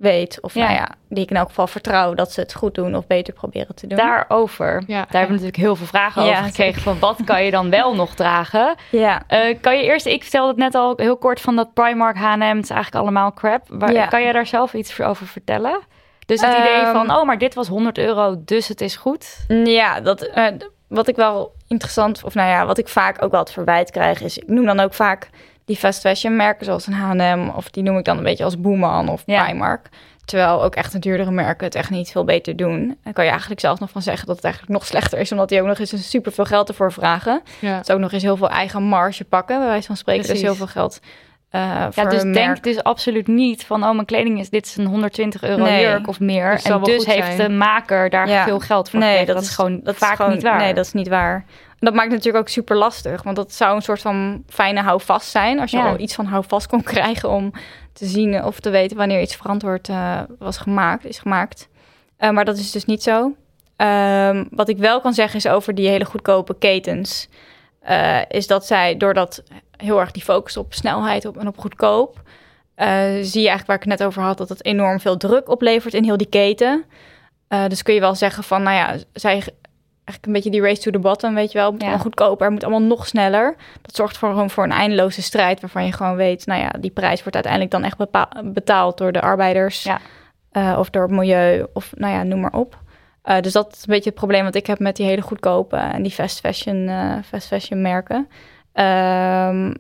[0.03, 0.61] weet, of Ja.
[0.65, 3.35] nou ja, die ik in elk geval vertrouw dat ze het goed doen of beter
[3.35, 3.99] proberen te doen.
[3.99, 4.83] Daarover.
[4.87, 4.97] Ja.
[4.97, 6.83] Daar hebben we natuurlijk heel veel vragen Ja, over gekregen.
[6.83, 8.75] Van wat kan je dan wel nog dragen?
[8.91, 9.23] Ja.
[9.27, 12.41] Eh, kan je eerst, ik vertelde het net al heel kort van dat Primark, H&M,
[12.41, 13.65] het is eigenlijk allemaal crap.
[13.69, 14.07] Waar, Ja.
[14.07, 15.81] Kan jij daar zelf iets over vertellen?
[16.27, 19.45] Dus het idee Ehm, van, oh, maar dit was 100 euro, dus het is goed.
[19.65, 20.47] Ja, dat, eh,
[20.89, 24.21] wat ik wel interessant, of nou ja, wat ik vaak ook wel het verwijt krijg,
[24.23, 25.29] is ik noem dan ook vaak
[25.65, 28.61] die fast fashion merken zoals een H&M of die noem ik dan een beetje als
[28.61, 29.45] Boeman of Ja.
[29.45, 29.89] Primark.
[30.25, 32.97] Terwijl ook echt de duurdere merken het echt niet veel beter doen.
[33.03, 35.49] Dan kan je eigenlijk zelfs nog van zeggen dat het eigenlijk nog slechter is, omdat
[35.49, 37.43] die ook nog eens super veel geld ervoor vragen.
[37.59, 37.79] Ja.
[37.79, 40.21] Dus ook nog eens heel veel eigen marge pakken, bij wijze van spreken.
[40.23, 40.47] Dus Precies.
[40.49, 41.01] heel veel geld
[41.51, 42.63] eh voor Ja, dus denk merk.
[42.63, 45.83] dus absoluut niet van, oh, mijn kleding is, dit is een 120 euro Nee.
[45.83, 46.51] jurk of meer.
[46.51, 47.37] Dus en dus heeft zijn.
[47.37, 48.45] de maker daar Ja.
[48.45, 49.35] veel geld voor Nee, gekregen.
[49.35, 50.59] dat, is gewoon dat is vaak gewoon- niet waar.
[50.59, 51.45] Nee, dat is niet waar.
[51.85, 53.23] Dat maakt het natuurlijk ook super lastig.
[53.23, 55.61] Want dat zou een soort van fijne houvast zijn.
[55.61, 55.89] Als je Ja.
[55.89, 57.53] al iets van houvast kon krijgen om
[57.93, 61.69] te zien of te weten wanneer iets verantwoord eh, was gemaakt, is gemaakt.
[62.17, 63.33] Eh, maar dat is dus niet zo.
[63.77, 67.29] Ehm, wat ik wel kan zeggen is over die hele goedkope ketens.
[67.81, 69.43] eh, is dat zij, doordat
[69.77, 72.21] heel erg die focus op snelheid op, en op goedkoop,
[73.21, 75.95] zie je eigenlijk waar ik het net over had, dat het enorm veel druk oplevert
[75.95, 76.85] in heel die keten.
[77.69, 79.43] Dus kun je wel zeggen van, nou ja, zij
[80.05, 81.65] eigenlijk een beetje die race to the bottom, weet je wel.
[81.65, 81.89] Het moet Ja.
[81.89, 83.55] allemaal goedkoper, het moet allemaal nog sneller.
[83.83, 86.91] Dat zorgt voor, gewoon voor een eindeloze strijd waarvan je gewoon weet, nou ja, die
[86.91, 87.97] prijs wordt uiteindelijk dan echt
[88.53, 89.83] betaald door de arbeiders.
[89.83, 89.99] Ja.
[90.51, 92.79] eh, of door het milieu, of nou ja, noem maar op.
[93.23, 95.77] Eh, dus dat is een beetje het probleem wat ik heb met die hele goedkope
[95.77, 98.29] en die fast fashion, eh, fast fashion merken.
[98.73, 99.75] Ehm,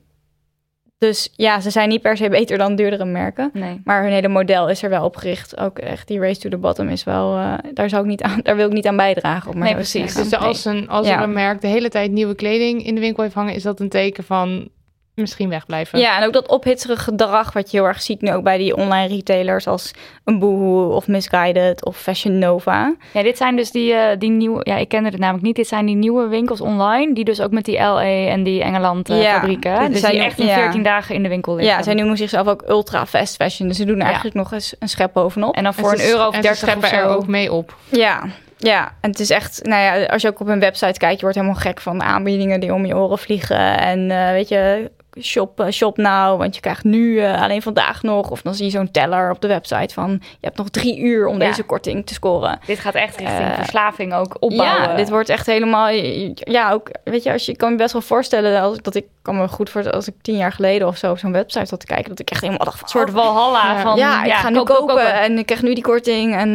[1.02, 3.50] dus ja, ze zijn niet per se beter dan duurdere merken.
[3.52, 3.80] Nee.
[3.84, 5.58] Maar hun hele model is er wel op gericht.
[5.60, 7.36] Ook echt die race to the bottom is wel.
[7.36, 9.50] eh, daar, zou ik niet aan, daar wil ik niet aan bijdragen.
[9.50, 10.12] Om maar Nee, precies.
[10.12, 10.22] zeggen.
[10.30, 11.16] Dus als, een, als Ja.
[11.16, 13.80] er een merk de hele tijd nieuwe kleding in de winkel heeft hangen, is dat
[13.80, 14.68] een teken van
[15.14, 15.98] misschien wegblijven.
[15.98, 18.76] Ja, en ook dat ophitserige gedrag wat je heel erg ziet nu ook bij die
[18.76, 19.90] online retailers als
[20.24, 22.94] een Boohoo of Misguided of Fashion Nova.
[23.12, 24.60] Ja, dit zijn dus die, eh, die nieuwe...
[24.64, 25.56] Ja, ik kende het namelijk niet.
[25.56, 27.14] Dit zijn die nieuwe winkels online...
[27.14, 29.78] die dus ook met die LA en die Engeland eh, Ja, fabrieken...
[29.78, 30.54] dus Dus zij die echt in ja.
[30.54, 31.76] 14 dagen in de winkel liggen.
[31.76, 33.68] Ja, zij noemen zichzelf ook ultra fast fashion.
[33.68, 35.54] Dus ze doen er eigenlijk nog eens een schep bovenop.
[35.56, 37.52] En dan voor ze- een euro of en ze 30 of scheppen er ook mee
[37.52, 37.76] op.
[37.88, 38.22] Ja,
[38.58, 41.20] ja, en het is echt, nou ja, als je ook op hun website kijkt, je
[41.20, 43.78] wordt helemaal gek van de aanbiedingen die om je oren vliegen.
[43.78, 44.90] En eh, weet je,
[45.20, 48.30] shop, eh, shop nou, want je krijgt nu eh, alleen vandaag nog.
[48.30, 51.26] Of dan zie je zo'n teller op de website van, je hebt nog drie uur
[51.26, 51.46] om Ja.
[51.48, 52.58] deze korting te scoren.
[52.66, 54.88] Dit gaat echt richting Eh, verslaving ook opbouwen.
[54.90, 55.88] Ja, dit wordt echt helemaal,
[56.34, 59.04] ja, ook, weet je, als je ik kan me best wel voorstellen als, dat ik
[59.22, 61.80] kan me goed voor als ik tien jaar geleden of zo op zo'n website zat
[61.80, 63.80] te kijken, dat ik echt helemaal dacht van, Een soort oh, walhalla Ja.
[63.80, 63.96] van...
[63.96, 65.14] ja, ik ga nu kopen kopen.
[65.20, 66.34] en ik krijg nu die korting.
[66.36, 66.54] En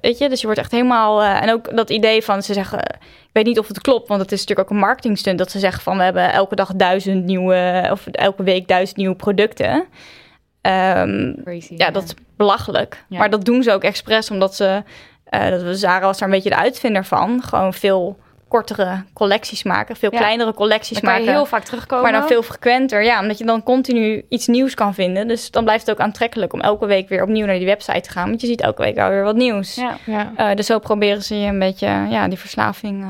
[0.00, 1.22] weet je, dus je wordt echt helemaal...
[1.22, 2.98] en ook dat idee van, ze zeggen...
[3.38, 5.38] Ik weet niet of het klopt, want het is natuurlijk ook een marketingstunt...
[5.38, 7.88] dat ze zeggen van, we hebben elke dag duizend nieuwe...
[7.90, 9.84] of elke week duizend nieuwe producten.
[10.60, 13.04] Ehm, Crazy, ja, dat is belachelijk.
[13.08, 13.18] Ja.
[13.18, 14.82] Maar dat doen ze ook expres, omdat ze...
[15.24, 17.42] eh dat we Zara was daar een beetje de uitvinder van.
[17.42, 18.18] Gewoon veel
[18.48, 19.96] kortere collecties maken.
[19.96, 20.18] Veel Ja.
[20.18, 21.24] kleinere collecties Dan kan maken.
[21.26, 22.02] je heel vaak terugkomen.
[22.10, 23.02] maar dan veel frequenter.
[23.04, 25.28] Ja, omdat je dan continu iets nieuws kan vinden.
[25.28, 28.10] Dus dan blijft het ook aantrekkelijk om elke week weer opnieuw naar die website te
[28.10, 28.28] gaan.
[28.28, 29.74] Want je ziet elke week wel weer wat nieuws.
[29.74, 29.96] Ja.
[30.06, 30.32] Ja.
[30.36, 33.08] Eh, dus zo proberen ze je een beetje ja, die verslaving eh,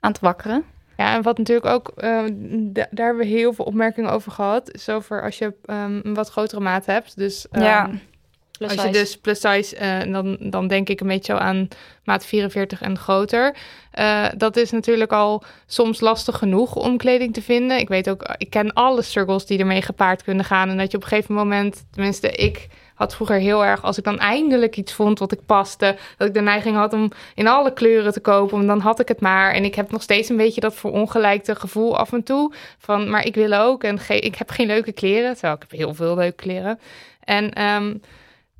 [0.00, 0.64] aan te wakkeren.
[0.96, 4.70] Ja, en wat natuurlijk ook, eh, da- daar hebben we heel veel opmerkingen over gehad,
[4.72, 7.16] is over als je ehm, een wat grotere maat hebt.
[7.16, 7.90] Dus ehm, ja,
[8.66, 9.04] Plus als je size.
[9.04, 11.68] dus plus size, eh, dan, dan denk ik een beetje zo aan
[12.04, 13.56] maat 44 en groter.
[13.90, 17.78] Eh, dat is natuurlijk al soms lastig genoeg om kleding te vinden.
[17.78, 20.68] Ik weet ook, ik ken alle struggles die ermee gepaard kunnen gaan.
[20.68, 24.04] En dat je op een gegeven moment, tenminste ik had vroeger heel erg, als ik
[24.04, 27.72] dan eindelijk iets vond wat ik paste, dat ik de neiging had om in alle
[27.72, 29.52] kleuren te kopen, want dan had ik het maar.
[29.52, 33.26] En ik heb nog steeds een beetje dat verongelijkte gevoel af en toe van, maar
[33.26, 36.14] ik wil ook en ge- ik heb geen leuke kleren, terwijl ik heb heel veel
[36.14, 36.78] leuke kleren.
[37.24, 37.94] En ehm,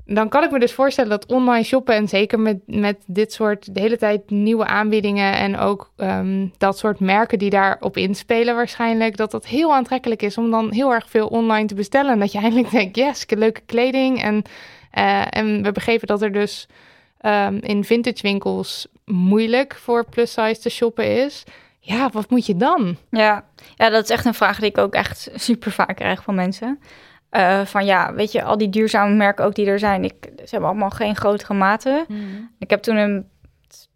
[0.05, 3.75] dan kan ik me dus voorstellen dat online shoppen en zeker met, met dit soort
[3.75, 9.17] de hele tijd nieuwe aanbiedingen en ook ehm, dat soort merken die daarop inspelen waarschijnlijk,
[9.17, 12.11] dat dat heel aantrekkelijk is om dan heel erg veel online te bestellen.
[12.11, 14.21] En dat je eindelijk denkt, yes, ik heb leuke kleding.
[14.23, 14.43] En,
[14.91, 16.67] eh, en we begrepen dat er dus
[17.19, 21.43] ehm, in vintage winkels moeilijk voor plus size te shoppen is.
[21.79, 22.97] Ja, wat moet je dan?
[23.09, 23.45] ja.
[23.75, 26.79] ja, dat is echt een vraag die ik ook echt super vaak krijg van mensen.
[27.33, 30.49] Eh, van ja, weet je, al die duurzame merken ook die er zijn, ik, ze
[30.49, 32.05] hebben allemaal geen grotere maten.
[32.07, 32.19] Mhm.
[32.59, 33.29] Ik heb toen een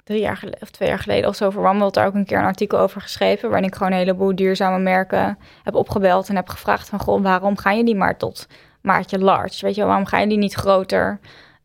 [0.03, 2.37] drie jaar geleden of twee jaar geleden of zo voor World daar ook een keer
[2.37, 6.49] een artikel over geschreven, waarin ik gewoon een heleboel duurzame merken heb opgebeld en heb
[6.49, 8.47] gevraagd van goh, waarom ga je die maar tot
[8.81, 9.65] maatje large?
[9.65, 11.19] Weet je, waarom ga je die niet groter?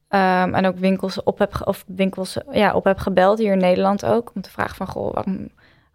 [0.09, 4.05] Ehm, en ook winkels op heb of winkels ja, op heb gebeld hier in Nederland
[4.05, 5.49] ook om te vragen van goh, waarom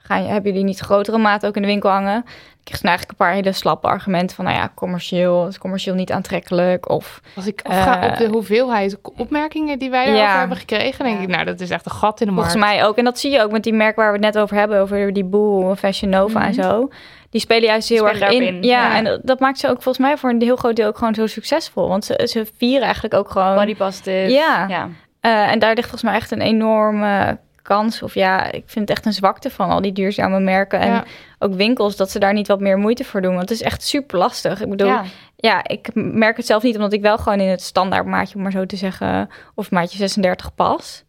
[0.08, 2.18] gaan je, hebben jullie niet grotere maten ook in de winkel hangen?
[2.60, 5.96] Ik kreeg toen eigenlijk een paar hele slappe argumenten van nou ja, commercieel, is commercieel
[5.96, 10.40] niet aantrekkelijk of Als ik afga Eh, op de hoeveelheid opmerkingen die wij daarover ja.
[10.40, 11.24] hebben gekregen, denk Ja.
[11.24, 12.52] ik, nou, dat is echt een gat in de markt.
[12.52, 12.98] Volgens mij ook.
[12.98, 14.80] En dat zie je ook met die merken waar we het net over hebben.
[14.80, 16.62] Over die Boo, Fashion Nova en Mhm.
[16.62, 16.90] zo.
[17.30, 18.64] Die spelen juist heel spelen erg in.
[18.64, 18.96] Ja, ja.
[18.96, 21.16] en dat- dat maakt ze ook volgens mij voor een heel groot deel ook gewoon
[21.16, 21.88] zo succesvol.
[21.88, 23.56] Want ze, ze vieren eigenlijk ook gewoon...
[23.56, 24.32] Body positive.
[24.32, 24.66] Ja.
[24.68, 24.90] ja.
[25.20, 27.38] Eh, en daar ligt volgens mij echt een enorme
[27.68, 28.02] kans.
[28.04, 30.80] Of ja, ik vind het echt een zwakte van al die duurzame merken.
[30.80, 31.04] En Ja.
[31.40, 33.36] ook winkels, dat ze daar niet wat meer moeite voor doen.
[33.36, 34.62] Want het is echt super lastig.
[34.62, 35.04] Ik bedoel, Ja.
[35.36, 38.42] ja, ik merk het zelf niet, omdat ik wel gewoon in het standaard maatje, om
[38.42, 41.04] maar zo te zeggen, of maatje 36 pas.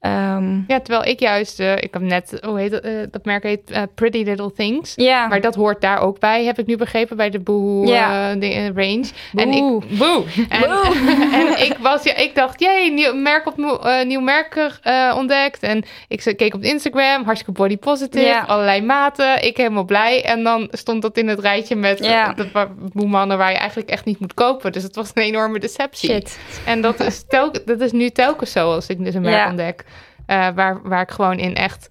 [0.00, 3.42] Ehm, Ja, terwijl ik juist, eh, ik heb net, hoe heet dat, eh, dat merk
[3.42, 4.92] heet eh, Pretty Little Things.
[4.96, 8.30] ja, Maar dat hoort daar ook bij, heb ik nu begrepen, bij de Boohoo eh,
[8.38, 9.04] de, range.
[9.34, 9.82] En Boe.
[9.88, 10.24] ik, boe.
[10.48, 10.62] En,
[11.40, 15.62] en ik was, ja, ik dacht, jee, nieuw merk, op, eh, nieuw merk eh, ontdekt.
[15.62, 19.44] En ik keek op Instagram, hartstikke body positive, allerlei maten.
[19.44, 20.24] Ik helemaal blij.
[20.24, 24.18] En dan stond dat in het rijtje met de boemannen waar je eigenlijk echt niet
[24.20, 24.72] moet kopen.
[24.72, 26.10] Dus het was een enorme deceptie.
[26.10, 26.38] shit.
[26.64, 29.84] En dat is, telk, dat is nu telkens zo als ik dus een merk ontdek.
[30.28, 31.88] Eh, waar, waar ik gewoon in echt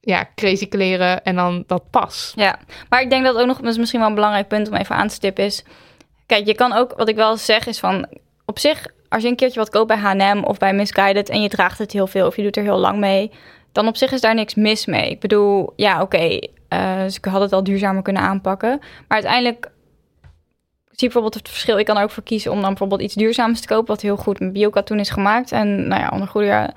[0.00, 2.32] ja, crazy kleren en dan dat pas.
[2.36, 2.58] Ja,
[2.88, 4.96] maar ik denk dat ook nog, dat is misschien wel een belangrijk punt om even
[4.96, 5.64] aan te stippen, is...
[6.26, 8.06] Kijk, je kan ook, wat ik wel zeg, is van...
[8.44, 11.28] Op zich, als je een keertje wat koopt bij H&M of bij Misguided...
[11.28, 13.30] en je draagt het heel veel of je doet er heel lang mee...
[13.72, 15.10] dan op zich is daar niks mis mee.
[15.10, 18.78] Ik bedoel, ja, oké, eh, ze hadden het al duurzamer kunnen aanpakken.
[18.78, 19.70] Maar uiteindelijk
[20.90, 21.78] zie bijvoorbeeld het verschil.
[21.78, 23.86] Ik kan er ook voor kiezen om dan bijvoorbeeld iets duurzaams te kopen...
[23.86, 25.52] wat heel goed met biokatoen is gemaakt.
[25.52, 26.72] En nou ja, onder goede...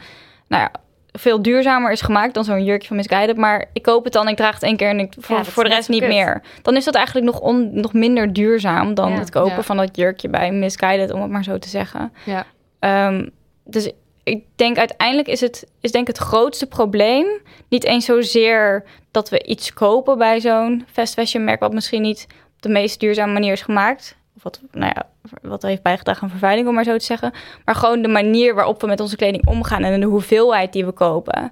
[0.48, 0.72] Nou ja,
[1.12, 3.38] veel duurzamer is gemaakt dan zo'n jurkje van Misguided.
[3.38, 5.70] Maar ik koop het dan, ik draag het één keer en ik, voor, voor de
[5.70, 6.10] rest niet kut.
[6.10, 6.41] meer.
[6.62, 9.18] Dan is dat eigenlijk nog, on, nog minder duurzaam dan Ja.
[9.18, 9.64] het kopen Ja.
[9.64, 12.14] van dat jurkje bij Misguided, om het maar zo te zeggen.
[12.26, 12.45] Ja.
[12.80, 13.28] Ehm,
[13.64, 13.91] dus
[14.24, 17.26] ik denk uiteindelijk is het is denk het grootste probleem
[17.70, 22.28] niet eens zozeer dat we iets kopen bij zo'n fast fashion merk wat misschien niet
[22.56, 24.16] op de meest duurzame manier is gemaakt.
[24.38, 25.07] Of wat, nou ja,
[25.41, 27.31] wat heeft bijgedragen aan vervuiling, om maar zo te zeggen.
[27.65, 30.91] Maar gewoon de manier waarop we met onze kleding omgaan en de hoeveelheid die we
[30.91, 31.51] kopen.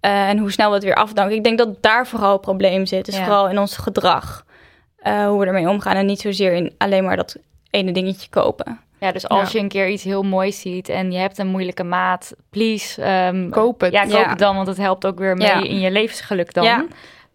[0.00, 1.36] Eh, en hoe snel we het weer afdanken.
[1.36, 3.04] Ik denk dat daar vooral het probleem zit.
[3.04, 3.24] Dus Ja.
[3.24, 4.44] vooral in ons gedrag.
[4.98, 5.96] eh, hoe we ermee omgaan.
[5.96, 7.36] En niet zozeer in alleen maar dat
[7.70, 8.80] ene dingetje kopen.
[9.00, 9.58] Ja, dus als Ja.
[9.58, 13.48] je een keer iets heel moois ziet en je hebt een moeilijke maat, please ehm,
[13.50, 13.92] Koop het.
[13.92, 14.28] Ja, koop Ja.
[14.28, 15.62] het dan, want het helpt ook weer mee Ja.
[15.62, 16.64] in je levensgeluk dan.
[16.64, 16.84] Ja.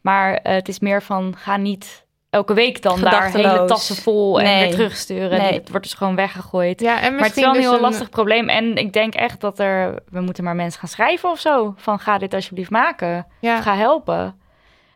[0.01, 4.39] Maar eh, het is meer van, ga niet elke week dan daar hele tassen vol
[4.39, 4.63] en Nee.
[4.63, 5.37] weer terugsturen.
[5.39, 5.53] Nee.
[5.53, 6.81] Het wordt dus gewoon weggegooid.
[6.81, 8.49] Ja, en Maar het is wel een dus heel lastig probleem.
[8.49, 9.95] En ik denk echt dat er...
[10.09, 11.73] We moeten maar mensen gaan schrijven of zo.
[11.77, 13.27] Van ga dit alsjeblieft maken.
[13.39, 13.57] Ja.
[13.57, 14.38] Of ga helpen.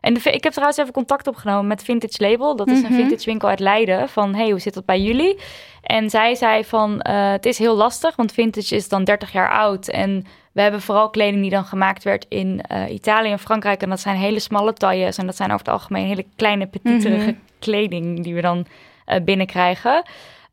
[0.04, 2.56] En de, ik heb trouwens even contact opgenomen met Vintage Label.
[2.56, 2.92] Dat is Mhm.
[2.92, 4.08] een vintage winkel uit Leiden.
[4.08, 5.38] Van, hey, hoe zit dat bij jullie?
[5.82, 8.16] En zij zei van, eh, het is heel lastig.
[8.16, 9.88] Want vintage is dan 30 jaar oud.
[9.88, 13.82] En we hebben vooral kleding die dan gemaakt werd in eh, Italië en Frankrijk.
[13.82, 15.18] En dat zijn hele smalle tailles.
[15.18, 17.38] En dat zijn over het algemeen hele kleine, petiterige Mhm.
[17.58, 18.66] kleding die we dan
[19.04, 20.02] eh, binnenkrijgen.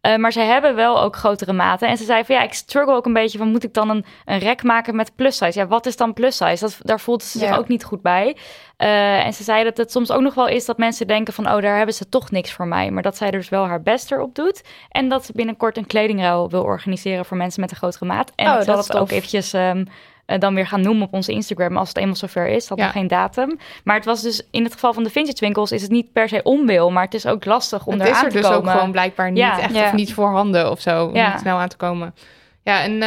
[0.01, 1.87] Eh, maar ze hebben wel ook grotere maten.
[1.87, 4.05] En ze zei van ja, ik struggle ook een beetje van moet ik dan een,
[4.25, 5.59] een rek maken met plus size?
[5.59, 6.63] Ja, wat is dan plus size?
[6.65, 7.55] Dat, daar voelt ze zich Ja.
[7.55, 8.35] ook niet goed bij.
[8.77, 11.45] Eh, en ze zei dat het soms ook nog wel is dat mensen denken van
[11.51, 12.91] oh, daar hebben ze toch niks voor mij.
[12.91, 14.61] Maar dat zij er dus wel haar best erop doet.
[14.89, 18.31] En dat ze binnenkort een kledingruil wil organiseren voor mensen met een grotere maat.
[18.35, 19.85] En Oh, dat dat het ook eventjes ehm,
[20.31, 22.67] eh, dan weer gaan noemen op onze Instagram als het eenmaal zover is.
[22.67, 22.83] Dat Ja.
[22.83, 23.57] nog geen datum.
[23.83, 26.29] Maar het was dus in het geval van de vintage winkels is het niet per
[26.29, 28.59] se onwil, maar het is ook lastig om het eraan is er te dus komen.
[28.63, 29.59] ook gewoon blijkbaar niet Ja.
[29.59, 31.05] echt of niet voorhanden of zo.
[31.05, 31.31] Om Ja.
[31.31, 32.15] niet snel aan te komen.
[32.63, 33.01] Ja, en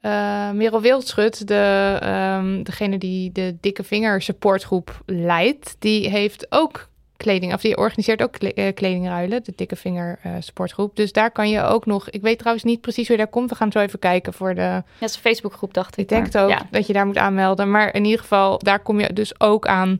[0.00, 6.88] eh, Merel Wildschut, de, ehm, degene die de dikke vinger supportgroep leidt, die heeft ook
[7.22, 10.96] kleding, of die organiseert ook eh, kledingruilen, de dikke vinger eh, supportgroep.
[10.96, 13.50] Dus daar kan je ook nog, ik weet trouwens niet precies hoe je daar komt.
[13.50, 15.98] We gaan zo even kijken voor de, Ja, dat is een Facebookgroep, dacht ik.
[16.02, 16.66] ik denk het maar- ook Ja.
[16.70, 17.70] dat je daar moet aanmelden.
[17.70, 19.98] Maar in ieder geval, daar kom je dus ook aan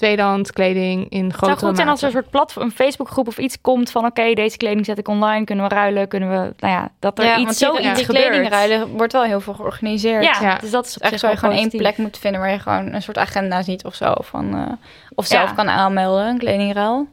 [0.00, 3.26] tweedehands kleding in Het grotere zou goed zijn als er een soort platform, een Facebookgroep
[3.28, 6.36] of iets komt van oké, deze kleding zet ik online, kunnen we ruilen, kunnen we,
[6.58, 8.26] nou ja, dat er Ja, iets zoiets die, die gebeurt.
[8.26, 10.24] kledingruilen wordt wel heel veel georganiseerd.
[10.24, 10.56] Ja, Ja.
[10.60, 12.58] dus dat is op Echt zich zou je gewoon één plek moet vinden waar je
[12.58, 14.12] gewoon een soort agenda ziet of zo.
[14.18, 14.72] Van, eh,
[15.14, 15.36] of Ja.
[15.36, 17.06] zelf kan aanmelden, een kledingruil.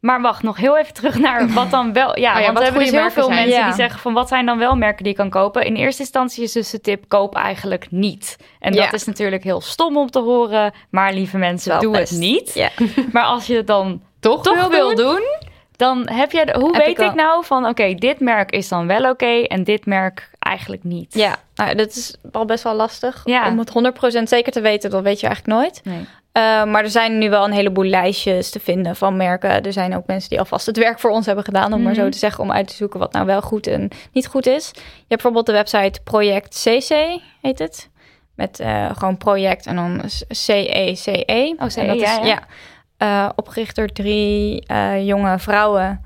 [0.00, 2.18] Maar wacht, nog heel even terug naar wat dan wel.
[2.18, 3.36] Ja, Oh ja, want wat we hebben dus heel veel zijn.
[3.36, 3.64] mensen Ja.
[3.66, 5.64] die zeggen van wat zijn dan wel merken die je kan kopen.
[5.64, 8.36] In eerste instantie is dus de tip koop eigenlijk niet.
[8.58, 12.10] En dat is natuurlijk heel stom om te horen, maar lieve mensen, Wel doe best.
[12.10, 12.70] het niet.
[13.12, 15.22] Maar als je het dan toch, toch wil wil doen?
[15.76, 18.68] dan heb je de, hoe Heb weet ik ik nou van oké, dit merk is
[18.68, 21.14] dan wel oké en dit merk eigenlijk niet.
[21.14, 23.22] Ja, nou, dat is al best wel lastig.
[23.24, 23.48] Ja.
[23.48, 23.72] Om het
[24.20, 25.80] 100% zeker te weten, dat weet je eigenlijk nooit.
[25.84, 26.06] Nee.
[26.32, 29.62] Uh, maar er zijn nu wel een heleboel lijstjes te vinden van merken.
[29.62, 32.00] Er zijn ook mensen die alvast het werk voor ons hebben gedaan, om maar Mhm.
[32.00, 34.70] zo te zeggen, om uit te zoeken wat nou wel goed en niet goed is.
[34.74, 37.88] Je hebt bijvoorbeeld de website Project CC, heet het.
[38.34, 41.54] Met uh, gewoon project en dan C-E-C-E.
[41.58, 42.42] Oh, CE, en dat ja, is, ja.
[42.98, 44.64] uh, opgericht door drie
[45.04, 46.04] jonge vrouwen.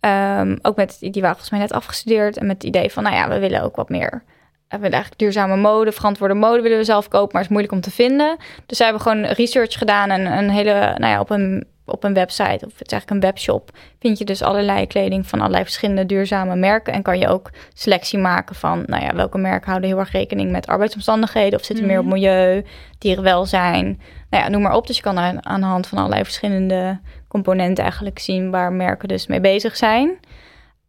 [0.00, 2.36] Um, ook met, die waren volgens mij net afgestudeerd.
[2.36, 4.22] En met het idee van, nou ja, we willen ook wat meer
[4.68, 7.80] we willen eigenlijk duurzame mode, verantwoorde mode willen we zelf kopen, maar is moeilijk om
[7.80, 8.36] te vinden.
[8.66, 12.14] Dus zij hebben gewoon research gedaan en een hele, nou ja, op een, op een
[12.14, 16.06] website, of het is eigenlijk een webshop, vind je dus allerlei kleding van allerlei verschillende
[16.06, 16.92] duurzame merken.
[16.92, 20.50] En kan je ook selectie maken van, nou ja, welke merken houden heel erg rekening
[20.50, 21.94] met arbeidsomstandigheden, of zitten Mhm.
[21.94, 22.64] meer op milieu,
[22.98, 24.00] dierenwelzijn,
[24.30, 24.86] nou ja, noem maar op.
[24.86, 26.98] Dus je kan aan de hand van allerlei verschillende
[27.28, 30.18] componenten eigenlijk zien waar merken dus mee bezig zijn.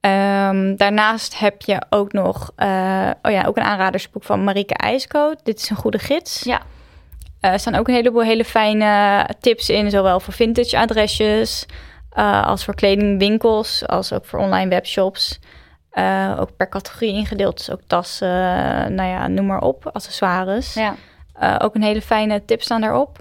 [0.08, 5.40] Um, daarnaast heb je ook nog uh, oh ja, ook een aanradersboek van Marieke IJskoot.
[5.44, 6.44] Dit is een goede gids.
[6.44, 6.62] Ja.
[7.42, 11.66] Uh, er staan ook een heleboel hele fijne tips in, zowel voor vintage adresjes
[12.18, 15.40] uh, als voor kledingwinkels, als ook voor online webshops.
[16.40, 18.28] Ook per categorie ingedeeld, dus ook tassen,
[18.96, 20.74] nou ja, noem maar op, accessoires.
[20.74, 20.96] Ja.
[21.60, 23.18] Ook een hele fijne tips staan daarop.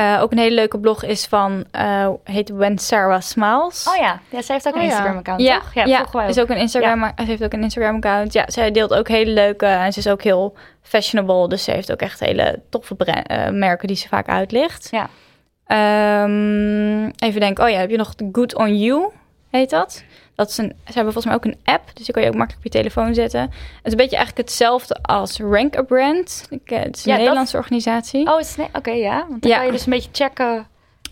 [0.00, 3.88] Uh, ook een hele leuke blog is van, uh, heet When Sarah Smiles.
[3.88, 4.92] Oh ja, ja ze heeft ook een oh, ja.
[4.92, 5.74] Instagram-account, ja, toch?
[5.74, 7.12] Ja, ja is ook een Instagram, ja.
[7.16, 8.32] ze heeft ook een Instagram-account.
[8.32, 11.48] Ja, zij deelt ook hele leuke en ze is ook heel fashionable.
[11.48, 14.88] Dus ze heeft ook echt hele toffe uh, merken die ze vaak uitlicht.
[14.90, 15.08] Ja.
[16.24, 19.10] Um, even denken, oh ja, heb je nog Good On You,
[19.50, 20.02] heet dat?
[20.34, 22.34] Dat is een, ze hebben volgens mij ook een app, dus die kan je ook
[22.34, 23.40] makkelijk op je telefoon zetten.
[23.40, 23.50] Het
[23.82, 26.48] is een beetje eigenlijk hetzelfde als Rank a Brand.
[26.64, 27.62] Het is een ja, Nederlandse dat...
[27.62, 28.26] organisatie.
[28.26, 29.26] Oh, oké, okay, ja.
[29.28, 29.56] Want dan ja.
[29.56, 30.66] kan je dus een beetje checken.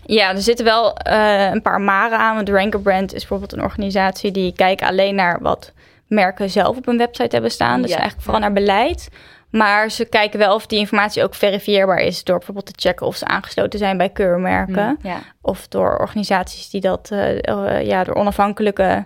[0.05, 2.35] Ja, er zitten wel uh, een paar maren aan.
[2.35, 5.71] Want Rank a Brand is bijvoorbeeld een organisatie die kijkt alleen naar wat
[6.07, 7.81] merken zelf op een website hebben staan.
[7.81, 7.97] Dus ja.
[7.97, 9.09] eigenlijk vooral naar beleid.
[9.49, 13.15] Maar ze kijken wel of die informatie ook verifieerbaar is door bijvoorbeeld te checken of
[13.15, 14.87] ze aangesloten zijn bij keurmerken.
[14.87, 15.19] Mm, ja.
[15.41, 19.05] Of door organisaties die dat, uh, uh, ja, door onafhankelijke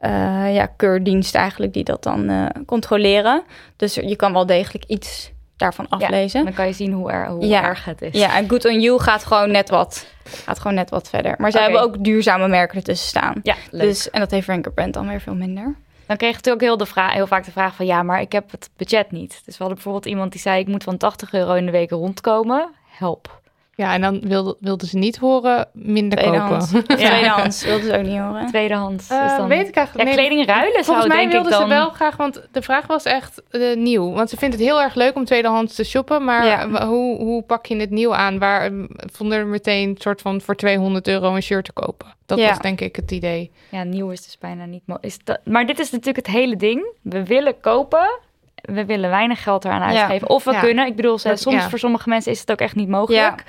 [0.00, 3.42] uh, ja, keurdiensten eigenlijk, die dat dan controleren.
[3.76, 6.38] Dus je kan wel degelijk iets daarvan aflezen.
[6.38, 7.62] Ja, dan kan je zien hoe, er, hoe ja.
[7.62, 8.18] erg het is.
[8.20, 11.34] Ja, en Good On You gaat gewoon net wat, gaat gewoon net wat verder.
[11.38, 11.70] Maar ze okay.
[11.70, 13.40] hebben ook duurzame merken ertussen staan.
[13.42, 13.82] Ja, leuk.
[13.82, 15.74] Dus, en dat heeft Ranker Brand dan weer veel minder.
[16.06, 17.86] Dan kreeg je natuurlijk heel, de vraag, heel vaak de vraag van...
[17.86, 19.30] ja, maar ik heb het budget niet.
[19.30, 20.60] Dus we hadden bijvoorbeeld iemand die zei...
[20.60, 22.70] ik moet van 80 euro in de week rondkomen.
[22.86, 23.40] Help.
[23.76, 26.70] Ja, en dan wilden wilde ze niet horen minder Tweedehands.
[26.72, 26.98] kopen.
[26.98, 27.08] Ja.
[27.08, 28.46] Tweedehands wilden ze ook niet horen.
[28.46, 29.48] Tweedehands uh, is dan...
[29.48, 31.68] Weet ik eigenlijk ja, kleding ruilen Volgens zou mij denk wilden ik dan...
[31.68, 34.12] ze wel graag, want de vraag was echt uh, nieuw.
[34.12, 36.24] Want ze vindt het heel erg leuk om tweedehands te shoppen.
[36.24, 36.86] Maar ja.
[36.86, 38.38] hoe, hoe pak je het nieuw aan?
[38.38, 38.70] Waar
[39.12, 42.14] vonden er meteen soort van voor 200 euro een shirt te kopen?
[42.26, 42.48] Dat ja.
[42.48, 43.50] was denk ik het idee.
[43.70, 44.82] Ja, nieuw is dus bijna niet...
[45.00, 45.40] Is dat...
[45.44, 46.86] Maar dit is natuurlijk het hele ding.
[47.02, 48.20] We willen kopen
[48.66, 50.26] we willen weinig geld eraan uitgeven.
[50.28, 50.34] Ja.
[50.34, 50.60] Of we ja.
[50.60, 50.86] kunnen.
[50.86, 53.42] Ik bedoel, soms voor sommige mensen is het ook echt niet mogelijk.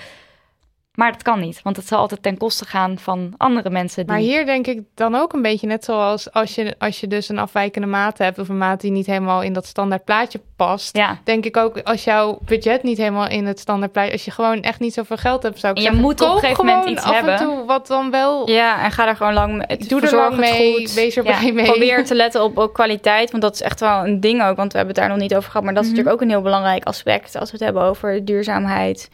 [0.98, 4.04] Maar dat kan niet, want het zal altijd ten koste gaan van andere mensen.
[4.06, 4.12] Die...
[4.14, 7.30] Maar hier denk ik dan ook een beetje net zoals als je, als je dus
[7.30, 10.98] een afwijkende maat hebt of een maat die niet helemaal in dat standaard plaatje past.
[10.98, 11.18] Ja.
[11.24, 14.62] Denk ik ook als jouw budget niet helemaal in het standaard plaatje, als je gewoon
[14.62, 16.89] echt niet zoveel geld hebt, zou ik En je zeggen, moet op een gegeven moment
[16.89, 17.34] iets af hebben.
[17.34, 18.50] en toe wat dan wel.
[18.50, 19.78] Ja, en ga daar gewoon lang mee.
[19.78, 20.93] Doe er lang mee, goed.
[20.93, 21.66] wees er Ja, mee.
[21.66, 24.56] Probeer te letten op ook kwaliteit, want dat is echt wel een ding ook.
[24.58, 25.98] Want we hebben het daar nog niet over gehad, maar dat is Mhm.
[25.98, 29.10] natuurlijk ook een heel belangrijk aspect als we het hebben over duurzaamheid.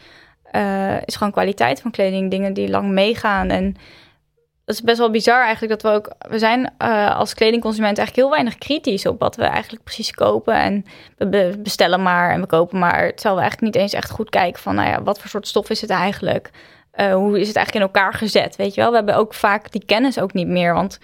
[0.54, 3.49] Eh, is gewoon kwaliteit van kleding, dingen die lang meegaan.
[3.49, 3.76] En
[4.66, 8.28] dat is best wel bizar eigenlijk dat we ook, we zijn eh, als kledingconsument eigenlijk
[8.28, 10.54] heel weinig kritisch op wat we eigenlijk precies kopen.
[10.54, 10.86] En
[11.18, 13.14] we be- bestellen maar en we kopen maar.
[13.14, 15.70] Terwijl we eigenlijk niet eens echt goed kijken van, nou ja, wat voor soort stof
[15.70, 16.49] is het eigenlijk?
[16.91, 18.56] Eh, hoe is het eigenlijk in elkaar gezet?
[18.56, 20.74] Weet je wel, we hebben ook vaak die kennis ook niet meer.
[20.74, 20.99] Want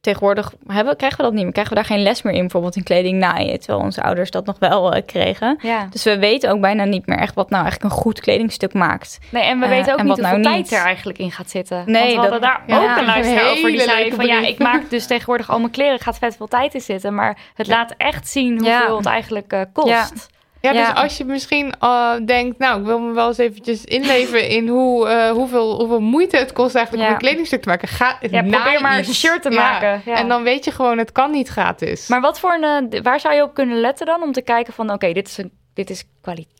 [0.00, 1.52] tegenwoordig hebben, krijgen we dat niet meer.
[1.52, 3.58] Krijgen we daar geen les meer in, bijvoorbeeld in kleding naaien.
[3.60, 5.58] Terwijl onze ouders dat nog wel eh, kregen.
[5.62, 5.86] Ja.
[5.90, 9.18] Dus we weten ook bijna niet meer echt wat nou eigenlijk een goed kledingstuk maakt.
[9.30, 10.72] Nee, en we Eh, weten ook niet wat hoeveel nou tijd niet.
[10.72, 11.82] er eigenlijk in gaat zitten.
[11.86, 14.40] Nee, Want we hadden dat- daar ja, ook een luisteraar over die zei van ja,
[14.46, 17.66] ik maak dus tegenwoordig al mijn kleren, gaat vet veel tijd in zitten, maar het
[17.66, 20.28] laat echt zien hoeveel het eigenlijk eh, kost.
[20.60, 20.72] Ja.
[20.72, 24.48] Ja, dus als je misschien eh, denkt, nou, ik wil me wel eens eventjes inleven
[24.48, 27.88] in hoe, eh, hoeveel, hoeveel moeite het kost eigenlijk om een kledingstuk te maken.
[27.88, 29.08] Ga, Ja, probeer maar iets.
[29.08, 30.02] een shirt te maken.
[30.04, 30.16] Ja.
[30.16, 32.08] En dan weet je gewoon, het kan niet gratis.
[32.08, 34.72] Maar wat voor een, eh, waar zou je op kunnen letten dan om te kijken
[34.72, 36.58] van oké, dit is een, dit is kwaliteit.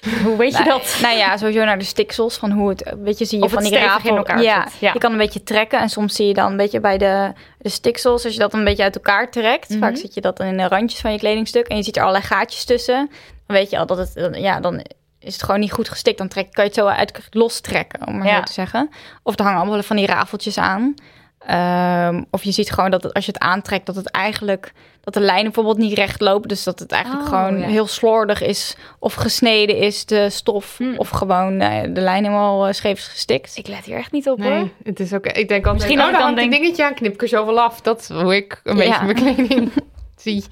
[0.24, 0.98] Hoe weet je dat?
[1.02, 3.62] Nou ja, sowieso naar de stiksels van hoe het, weet je, zie je Of van
[3.62, 4.10] die rafel.
[4.10, 4.80] in elkaar ja, zit.
[4.80, 4.90] Ja.
[4.92, 7.68] je kan een beetje trekken en soms zie je dan een beetje bij de, de
[7.68, 9.68] stiksels, als je dat een beetje uit elkaar trekt.
[9.68, 9.78] Mhm.
[9.78, 12.02] Vaak zit je dat dan in de randjes van je kledingstuk en je ziet er
[12.02, 13.10] allerlei gaatjes tussen.
[13.50, 14.84] Dan weet je al dat het, eh, ja, dan
[15.20, 16.18] is het gewoon niet goed gestikt.
[16.18, 18.36] Dan trek, kan je het zo uit lostrekken, om maar Ja.
[18.36, 18.90] zo te zeggen.
[19.22, 20.94] Of er hangen allemaal van die rafeltjes aan.
[21.38, 25.14] Ehm, of je ziet gewoon dat het, als je het aantrekt, dat het eigenlijk dat
[25.14, 26.48] de lijnen bijvoorbeeld niet recht lopen.
[26.48, 27.66] Dus dat het eigenlijk Oh, gewoon ja.
[27.66, 28.76] heel slordig is.
[28.98, 30.74] Of gesneden is de stof.
[30.78, 30.94] Hm.
[30.96, 33.56] Of gewoon nou de lijn helemaal eh, scheef is gestikt.
[33.56, 34.50] Ik let hier echt niet op hoor.
[34.50, 35.26] Nee, het is ook.
[35.26, 37.80] Ik denk altijd, Misschien oh, dan denk- dingetje aan, knip ik er zoveel af.
[37.80, 38.84] Dat is hoe ik een Ja.
[39.04, 39.70] beetje mijn kleding
[40.20, 40.44] zie.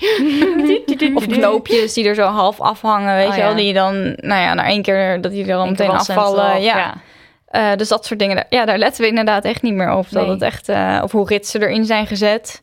[1.14, 3.54] Of knoopjes die er zo half afhangen, weet Oh, je wel.
[3.54, 6.62] Die dan, nou ja, na één keer dat die er al meteen afvallen.
[6.62, 6.94] Ja.
[7.46, 10.06] Eh, dus dat soort dingen, ja, daar letten we inderdaad echt niet meer op.
[10.10, 12.62] Dat het echt, eh, of hoe ritsen erin zijn gezet.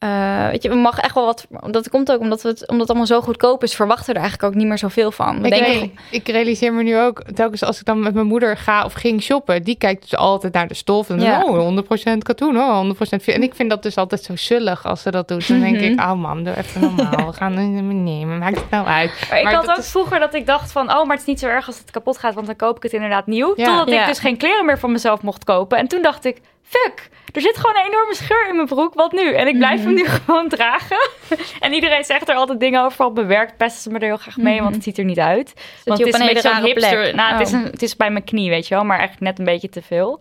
[0.00, 1.46] Eh, weet je, we mag echt wel wat.
[1.70, 4.20] Dat komt ook omdat, we het, omdat het allemaal zo goedkoop is, verwachten we er
[4.20, 5.40] eigenlijk ook niet meer zoveel van.
[5.40, 8.26] We Ik, denken, re- ik realiseer me nu ook, telkens als ik dan met mijn
[8.26, 11.10] moeder ga of ging shoppen, die kijkt dus altijd naar de stof.
[11.10, 11.42] En Ja.
[11.44, 15.02] oh, 100% katoen, oh, 100% vi- En ik vind dat dus altijd zo zullig als
[15.02, 15.48] ze dat doet.
[15.48, 16.10] Dan denk ik, Mhm.
[16.10, 17.26] oh mam, doe even normaal.
[17.26, 19.26] We gaan het nemen, maakt het nou uit.
[19.30, 21.26] Maar ik Maar had ook is- vroeger dat ik dacht van, oh, maar het is
[21.26, 23.52] niet zo erg als het kapot gaat, want dan koop ik het inderdaad nieuw.
[23.56, 23.64] Ja.
[23.64, 24.00] Totdat Ja.
[24.00, 25.78] ik dus geen kleren meer van mezelf mocht kopen.
[25.78, 26.40] En toen dacht ik,
[26.70, 29.34] fuck, er zit gewoon een enorme scheur in mijn broek, wat nu?
[29.34, 31.08] En ik blijf hem nu gewoon dragen.
[31.60, 34.36] en iedereen zegt er altijd dingen over, vooral bewerkt pesten ze me er heel graag
[34.36, 35.52] mee, want het ziet er niet uit.
[35.84, 37.14] Want je op het is een een beetje zo'n hipster.
[37.14, 37.60] Nou, het, is Oh.
[37.60, 39.82] een, het is bij mijn knie, weet je wel, maar eigenlijk net een beetje te
[39.82, 40.20] veel.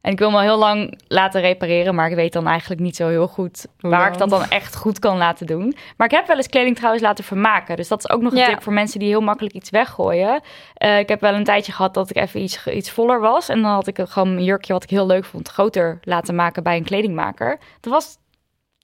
[0.00, 2.96] En ik wil me al heel lang laten repareren, maar ik weet dan eigenlijk niet
[2.96, 5.74] zo heel goed waar ik dat dan echt goed kan laten doen.
[5.96, 7.76] Maar ik heb wel eens kleding trouwens laten vermaken.
[7.76, 8.46] Dus dat is ook nog een Ja.
[8.46, 10.40] tip voor mensen die heel makkelijk iets weggooien.
[10.74, 13.48] Eh, ik heb wel een tijdje gehad dat ik even iets, iets voller was.
[13.48, 16.62] En dan had ik gewoon een jurkje wat ik heel leuk vond groter laten maken
[16.62, 17.58] bij een kledingmaker.
[17.80, 18.16] Dat was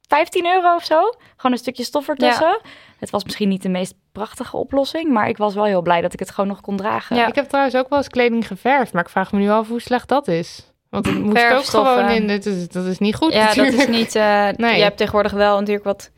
[0.08, 1.00] 15 euro of zo.
[1.36, 2.60] Gewoon een stukje stof ertussen.
[2.98, 6.12] Het was misschien niet de meest prachtige oplossing, maar ik was wel heel blij dat
[6.12, 7.16] ik het gewoon nog kon dragen.
[7.16, 7.26] Ja.
[7.26, 9.80] Ik heb trouwens ook wel eens kleding geverfd, maar ik vraag me nu af hoe
[9.80, 10.70] slecht dat is.
[10.90, 13.86] Want het moet ook gewoon in, dat is, dat is niet goed ja, dat is
[13.86, 14.14] niet.
[14.14, 14.76] eh Nee.
[14.76, 16.10] Je hebt tegenwoordig wel natuurlijk wat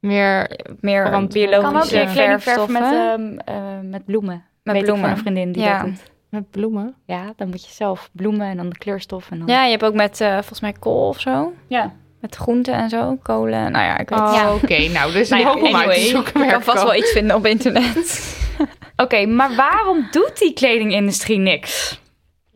[0.00, 0.50] Meer,
[0.80, 2.10] meer kan ook biologische met,
[2.42, 2.76] verfstoffen.
[2.82, 4.44] ehm, eh, met bloemen.
[4.62, 5.08] Met Weet ik bloemen.
[5.08, 5.76] van een vriendin die Ja.
[5.78, 6.02] dat doet.
[6.30, 6.94] met bloemen.
[7.06, 9.30] Ja, dan moet je zelf bloemen en dan de kleurstof.
[9.30, 9.46] En dan...
[9.48, 11.52] Ja, je hebt ook met eh, volgens mij kool of zo.
[11.68, 11.92] ja.
[12.20, 13.72] Met groenten en zo, kolen.
[13.72, 14.54] Nou ja, ik weet Oh, ja.
[14.54, 14.88] oké.
[14.88, 15.52] Nou, dus Nou ja,
[15.94, 16.32] te zoeken.
[16.38, 18.36] merk kan ik vast wel iets vinden op internet.
[18.96, 22.00] Oké, maar waarom doet die kledingindustrie niks?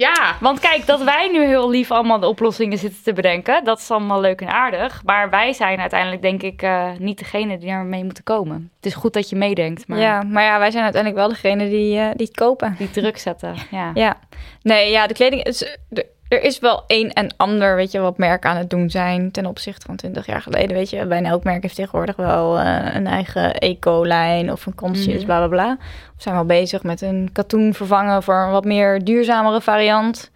[0.02, 3.78] Ja, Want kijk, dat wij nu heel lief allemaal de oplossingen zitten te bedenken, dat
[3.78, 5.02] is allemaal leuk en aardig.
[5.04, 8.70] Maar wij zijn uiteindelijk, denk ik, eh, niet degene die daarmee moeten komen.
[8.76, 11.68] Het is goed dat je meedenkt, maar Ja, maar ja, wij zijn uiteindelijk wel degene
[11.68, 12.74] die, eh, die het kopen.
[12.78, 13.54] die druk zetten.
[13.70, 13.90] Ja.
[13.94, 14.18] Ja,
[14.62, 15.62] nee, ja, de kleding is.
[15.90, 19.30] Er, er is wel een en ander, weet je, wat merken aan het doen zijn
[19.30, 20.76] ten opzichte van 20 jaar geleden.
[20.76, 25.16] Weet je, bijna elk merk heeft tegenwoordig wel eh, een eigen eco-lijn of een conscious,
[25.16, 25.24] Mhm.
[25.24, 25.76] bla bla bla.
[26.16, 30.30] Of zijn wel bezig met een katoen vervangen voor een wat meer duurzamere variant.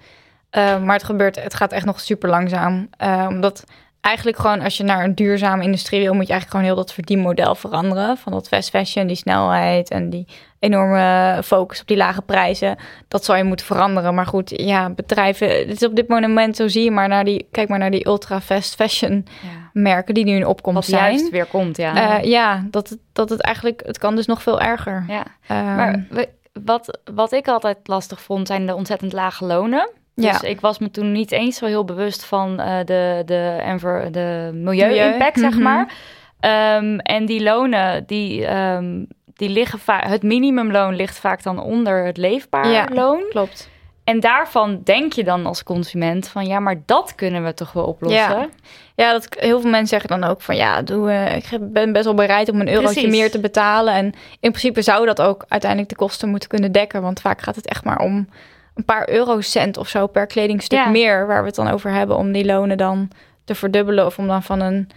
[0.51, 2.89] Eh, maar het gebeurt, het gaat echt nog super langzaam.
[2.97, 3.65] Eh, omdat
[4.07, 6.93] eigenlijk gewoon als je naar een duurzame industrie wil, moet je eigenlijk gewoon heel dat
[6.95, 8.17] verdienmodel veranderen.
[8.17, 10.27] Van dat fast fashion, die snelheid en die
[10.59, 12.77] enorme focus op die lage prijzen.
[13.09, 14.15] Dat zou je moeten veranderen.
[14.15, 17.47] Maar goed, ja, bedrijven, het is op dit moment zo zie je maar naar die,
[17.51, 19.49] kijk maar naar die ultra fast fashion Ja.
[19.73, 21.13] merken die nu in opkomst Wat zijn.
[21.15, 22.19] juist weer komt, ja.
[22.19, 25.05] Eh, ja, dat het, dat het eigenlijk, het kan dus nog veel erger.
[25.09, 25.23] ja.
[25.47, 26.29] Ehm, Maar we,
[26.65, 29.91] wat, wat ik altijd lastig vond, zijn de ontzettend lage lonen.
[30.23, 30.33] Ja.
[30.33, 34.13] Dus ik was me toen niet eens zo heel bewust van eh, de, de, enver,
[34.13, 35.53] de milieu-impact, Milieu.
[35.53, 35.93] zeg maar.
[36.41, 40.07] Ehm, en die lonen, die, em, die liggen vaak...
[40.07, 42.87] Het minimumloon ligt vaak dan onder het leefbaar Ja.
[42.93, 43.21] loon.
[43.31, 43.71] Klopt.
[44.05, 46.47] En daarvan denk je dan als consument van...
[46.47, 48.21] ja, maar dat kunnen we toch wel oplossen?
[48.39, 48.49] Ja.
[48.95, 52.05] Ja, dat, heel veel mensen zeggen dan ook van ja, doe, eh, ik ben best
[52.05, 53.19] wel bereid om een eurotje Precies.
[53.19, 53.95] meer te betalen.
[53.95, 54.05] En
[54.41, 57.03] in principe zou dat ook uiteindelijk de kosten moeten kunnen dekken.
[57.03, 58.29] Want vaak gaat het echt maar om
[58.77, 60.89] een paar eurocent of zo per kledingstuk Ja.
[60.89, 61.27] meer.
[61.27, 63.09] Waar we het dan over hebben om die lonen dan
[63.45, 64.07] te verdubbelen.
[64.07, 64.89] Of om dan van een,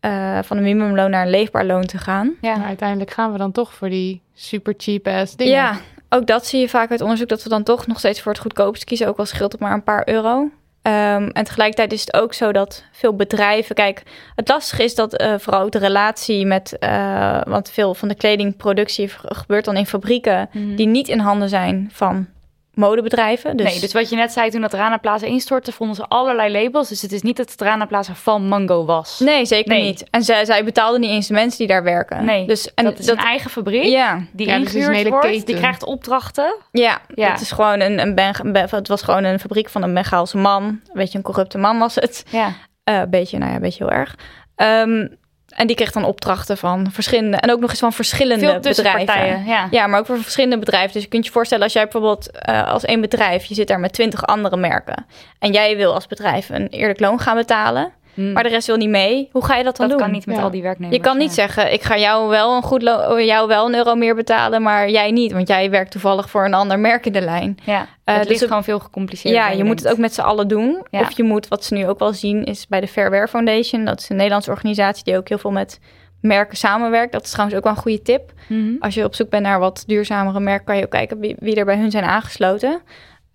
[0.00, 2.34] eh, van een minimumloon naar een leefbaar loon te gaan.
[2.40, 2.56] Ja.
[2.56, 5.52] Maar uiteindelijk gaan we dan toch voor die super cheap ass dingen.
[5.52, 5.76] Ja,
[6.08, 8.40] ook dat zie je vaak uit onderzoek dat we dan toch nog steeds voor het
[8.40, 9.06] goedkoopst kiezen.
[9.08, 10.48] Ook al scheelt het maar een paar euro.
[10.82, 13.74] Ehm, en tegelijkertijd is het ook zo dat veel bedrijven.
[13.74, 14.02] Kijk,
[14.34, 16.78] het lastige is dat eh, vooral ook de relatie met.
[16.78, 20.74] eh, want veel van de kledingproductie gebeurt dan in fabrieken Mhm.
[20.76, 22.26] die niet in handen zijn van
[22.78, 23.56] modebedrijven.
[23.56, 26.62] Dus, Nee, dus wat je net zei toen dat Rana Plaza instortte, vonden ze allerlei
[26.62, 26.88] labels.
[26.88, 29.20] Dus het is niet dat het Rana Plaza van Mango was.
[29.20, 29.82] nee, zeker Nee.
[29.82, 30.04] niet.
[30.10, 32.24] En zij, zij betaalden niet eens de mensen die daar werken.
[32.24, 35.26] Nee, dus, en dat is een eigen fabriek Ja, die Ja, dus een hele wordt.
[35.26, 35.46] keten.
[35.46, 36.54] Die krijgt opdrachten.
[36.72, 37.30] Ja, Ja.
[37.30, 40.36] het is gewoon een, een Beng- Be- het was gewoon een fabriek van een Bengaalse
[40.36, 40.62] man.
[40.64, 42.24] Een beetje een corrupte man was het.
[42.30, 42.52] Ja.
[42.84, 44.14] Eh, Een beetje, nou ja, een beetje heel erg.
[44.56, 45.06] Ehm,
[45.58, 49.44] en die kreeg dan opdrachten van verschillende, en ook nog eens van verschillende bedrijven.
[49.44, 49.68] Ja.
[49.70, 50.92] Ja, maar ook voor verschillende bedrijven.
[50.92, 53.80] Dus je kunt je voorstellen als jij bijvoorbeeld eh, als één bedrijf, je zit daar
[53.80, 55.06] met twintig andere merken.
[55.38, 58.32] En jij wil als bedrijf een eerlijk loon gaan betalen, Hm.
[58.32, 59.28] maar de rest wil niet mee.
[59.32, 60.06] Hoe ga je dat dan dat doen?
[60.06, 60.42] kan niet met Ja.
[60.42, 60.96] al die werknemers.
[60.96, 61.34] Je kan niet ja.
[61.34, 64.90] zeggen, ik ga jou wel een goed lo- jou wel een euro meer betalen, maar
[64.90, 65.32] jij niet.
[65.32, 67.58] Want jij werkt toevallig voor een ander merk in de lijn.
[67.64, 69.40] Ja, Eh, het dus ligt het- gewoon veel gecompliceerder.
[69.40, 70.86] Ja, je moet het ook met z'n allen doen.
[70.90, 71.00] Ja.
[71.00, 73.84] Of je moet, wat ze nu ook wel zien, is bij de Fair Wear Foundation.
[73.84, 75.80] Dat is een Nederlandse organisatie die ook heel veel met
[76.20, 77.12] merken samenwerkt.
[77.12, 78.32] Dat is trouwens ook wel een goede tip.
[78.48, 78.70] Mhm.
[78.80, 81.54] Als je op zoek bent naar wat duurzamere merken, kan je ook kijken wie, wie
[81.54, 82.80] er bij hun zijn aangesloten.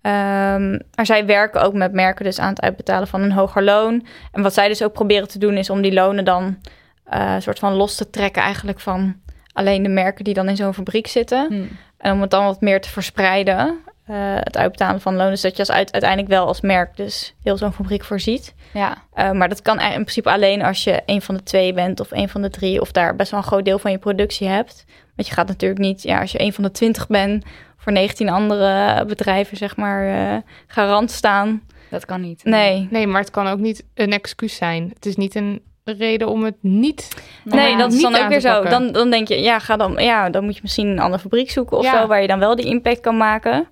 [0.04, 4.06] Ehm, maar zij werken ook met merken dus aan het uitbetalen van een hoger loon.
[4.32, 6.58] En wat zij dus ook proberen te doen is om die lonen dan
[7.04, 9.16] een soort van los te trekken eigenlijk van
[9.52, 11.46] alleen de merken die dan in zo'n fabriek zitten.
[11.48, 11.64] Hm.
[11.98, 15.62] En om het dan wat meer te verspreiden, eh, het uitbetalen van lonen, zodat je
[15.62, 18.54] als uit, uiteindelijk wel als merk dus heel zo'n fabriek voorziet.
[18.72, 22.00] Ja, Eh, maar dat kan in principe alleen als je een van de twee bent
[22.00, 24.48] of een van de drie, of daar best wel een groot deel van je productie
[24.48, 24.84] hebt.
[25.16, 27.44] Want je gaat natuurlijk niet, ja, als je een van de twintig bent,
[27.84, 30.36] voor 19 andere bedrijven, zeg maar, eh,
[30.66, 31.62] garant staan.
[31.90, 32.44] dat kan niet.
[32.44, 32.88] Nee.
[32.90, 34.90] Nee, maar het kan ook niet een excuus zijn.
[34.94, 37.08] Het is niet een reden om het niet...
[37.44, 38.62] Nee, dat is dan ook weer zo.
[38.62, 41.50] Dan, dan denk je, ja, ga dan, ja, dan moet je misschien een andere fabriek
[41.50, 42.00] zoeken of Ja.
[42.00, 43.68] zo, waar je dan wel die impact kan maken.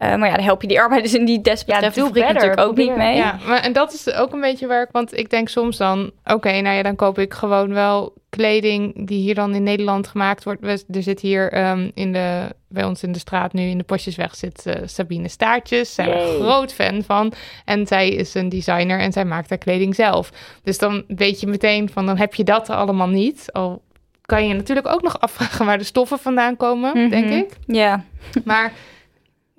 [0.00, 2.68] Eh, maar ja, dan help je die arbeiders in die desbetreffende doe fabriek better, natuurlijk
[2.68, 3.16] ook niet mee.
[3.16, 4.88] Ja, maar en dat is ook een beetje waar ik...
[4.92, 6.10] Want ik denk soms dan...
[6.24, 10.44] Oké, nou ja, dan koop ik gewoon wel kleding die hier dan in Nederland gemaakt
[10.44, 10.60] wordt.
[10.60, 13.84] We, er zit hier ehm, in de, bij ons in de straat nu in de
[13.84, 15.94] Postjesweg zit eh, Sabine Staartjes.
[15.94, 16.28] Zijn we Yay.
[16.34, 17.32] een groot fan van.
[17.64, 20.30] En zij is een designer en zij maakt haar kleding zelf.
[20.62, 23.48] Dus dan weet je meteen van, dan heb je dat allemaal niet.
[23.52, 23.82] Al
[24.22, 27.34] kan je natuurlijk ook nog afvragen waar de stoffen vandaan komen, denk Mhm.
[27.36, 27.56] ik.
[27.66, 28.04] Ja,
[28.44, 28.72] Maar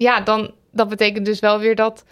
[0.01, 2.05] ja, dan, dat betekent dus wel weer dat,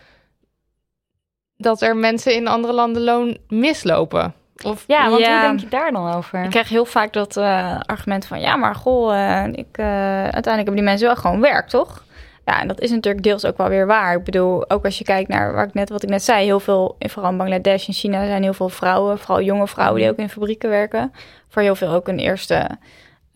[1.57, 4.33] dat er mensen in andere landen loon mislopen.
[4.63, 5.31] Of Ja, want Ja.
[5.31, 6.43] hoe denk je daar dan over?
[6.43, 9.85] ik krijg heel vaak dat eh, argument van, ja, maar goh, eh, ik, eh,
[10.23, 12.03] uiteindelijk hebben die mensen wel gewoon werk, toch?
[12.45, 14.15] Ja, en dat is natuurlijk deels ook wel weer waar.
[14.15, 16.59] Ik bedoel, ook als je kijkt naar waar ik net, wat ik net zei, heel
[16.59, 20.09] veel, in vooral in Bangladesh en China zijn heel veel vrouwen, vooral jonge vrouwen die
[20.09, 21.13] ook in fabrieken werken.
[21.49, 22.69] Voor heel veel ook een eerste,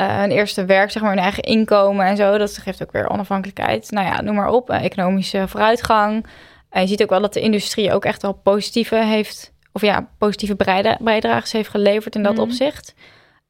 [0.09, 2.37] eh, een eerste werk, zeg maar, een eigen inkomen en zo.
[2.37, 3.91] Dat geeft ook weer onafhankelijkheid.
[3.91, 6.25] Nou ja, noem maar op, eh, economische vooruitgang.
[6.69, 10.07] En je ziet ook wel dat de industrie ook echt wel positieve heeft, of ja,
[10.17, 10.55] positieve
[10.99, 12.41] bijdrages heeft geleverd in dat Mhm.
[12.41, 12.93] opzicht.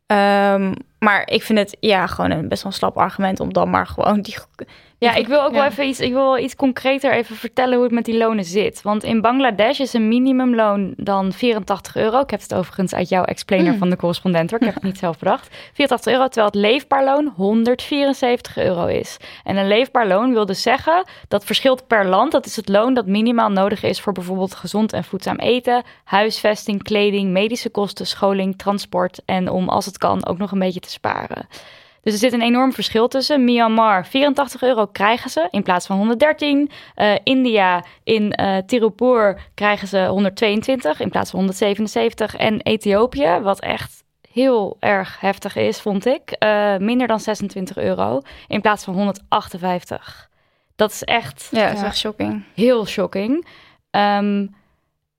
[0.05, 3.69] Ehm, maar ik vind het ja gewoon een best wel een slap argument om dan
[3.69, 4.35] maar gewoon die.
[5.03, 7.83] Ja, ik wil ook wel even iets, ik wil wel iets concreter even vertellen hoe
[7.83, 8.81] het met die lonen zit.
[8.81, 12.19] Want in Bangladesh is een minimumloon dan 84 euro.
[12.19, 13.77] Ik heb het overigens uit jouw explainer Mm.
[13.77, 14.59] van de correspondent hoor.
[14.59, 15.47] Ik heb het niet zelf bedacht.
[15.73, 19.17] 84 euro, terwijl het leefbaar loon 174 euro is.
[19.43, 22.31] En een leefbaar loon wil dus zeggen dat verschilt per land.
[22.31, 26.83] Dat is het loon dat minimaal nodig is voor bijvoorbeeld gezond en voedzaam eten, huisvesting,
[26.83, 30.89] kleding, medische kosten, scholing, transport en om als het kan ook nog een beetje te
[30.89, 31.47] sparen.
[32.03, 33.43] Dus er zit een enorm verschil tussen.
[33.43, 36.69] Myanmar, 84 euro krijgen ze in plaats van 113.
[36.95, 42.35] Eh, India, in eh Tirupur krijgen ze 122 in plaats van 177.
[42.35, 48.21] En Ethiopië, wat echt heel erg heftig is, vond ik, eh, minder dan 26 euro
[48.47, 50.29] in plaats van 158.
[50.75, 51.85] Dat is echt Ja, dat is Ja.
[51.85, 52.43] echt shocking.
[52.53, 53.47] heel shocking.
[53.89, 54.47] Ehm,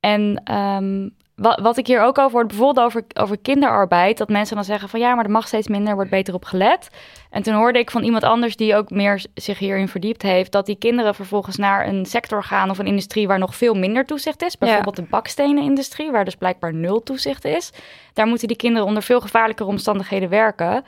[0.01, 4.55] en ehm, wat, wat ik hier ook over hoor, bijvoorbeeld over, over kinderarbeid, dat mensen
[4.55, 6.89] dan zeggen van ja, maar er mag steeds minder, er wordt beter op gelet.
[7.31, 10.67] En toen hoorde ik van iemand anders die ook meer zich hierin verdiept heeft, dat
[10.67, 14.43] die kinderen vervolgens naar een sector gaan of een industrie waar nog veel minder toezicht
[14.43, 14.59] is.
[14.59, 17.71] Bijvoorbeeld de bakstenenindustrie, waar dus blijkbaar nul toezicht is.
[18.13, 20.85] Daar moeten die kinderen onder veel gevaarlijkere omstandigheden werken.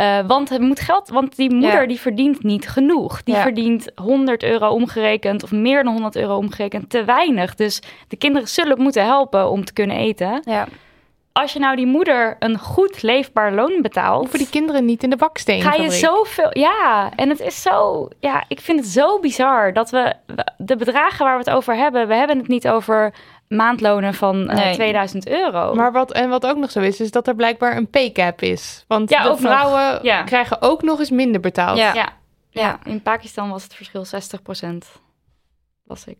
[0.00, 1.86] Eh, want het moet geld, want die moeder Ja.
[1.86, 3.22] die verdient niet genoeg.
[3.22, 3.42] Die Ja.
[3.42, 7.54] verdient 100 euro omgerekend of meer dan 100 euro omgerekend te weinig.
[7.54, 10.42] Dus de kinderen zullen moeten helpen om te kunnen eten.
[10.44, 10.66] Ja.
[11.32, 15.10] Als je nou die moeder een goed leefbaar loon betaalt, Hoeven die kinderen niet in
[15.10, 15.62] de baksteen.
[15.62, 16.48] ga je zoveel.
[16.58, 18.08] Ja, en het is zo.
[18.20, 20.14] Ja, ik vind het zo bizar dat we-
[20.56, 23.14] de bedragen waar we het over hebben, we hebben het niet over
[23.56, 24.74] maandlonen van eh, Nee.
[24.74, 25.74] 2000 euro.
[25.74, 28.42] Maar wat, en wat ook nog zo is, is dat er blijkbaar een pay cap
[28.42, 28.84] is.
[28.88, 30.22] Want Ja, de vrouwen Ja.
[30.22, 31.78] krijgen ook nog eens minder betaald.
[31.78, 31.94] Ja.
[31.94, 32.08] ja,
[32.50, 35.00] ja, in Pakistan was het verschil 60%
[35.84, 36.18] Was ik.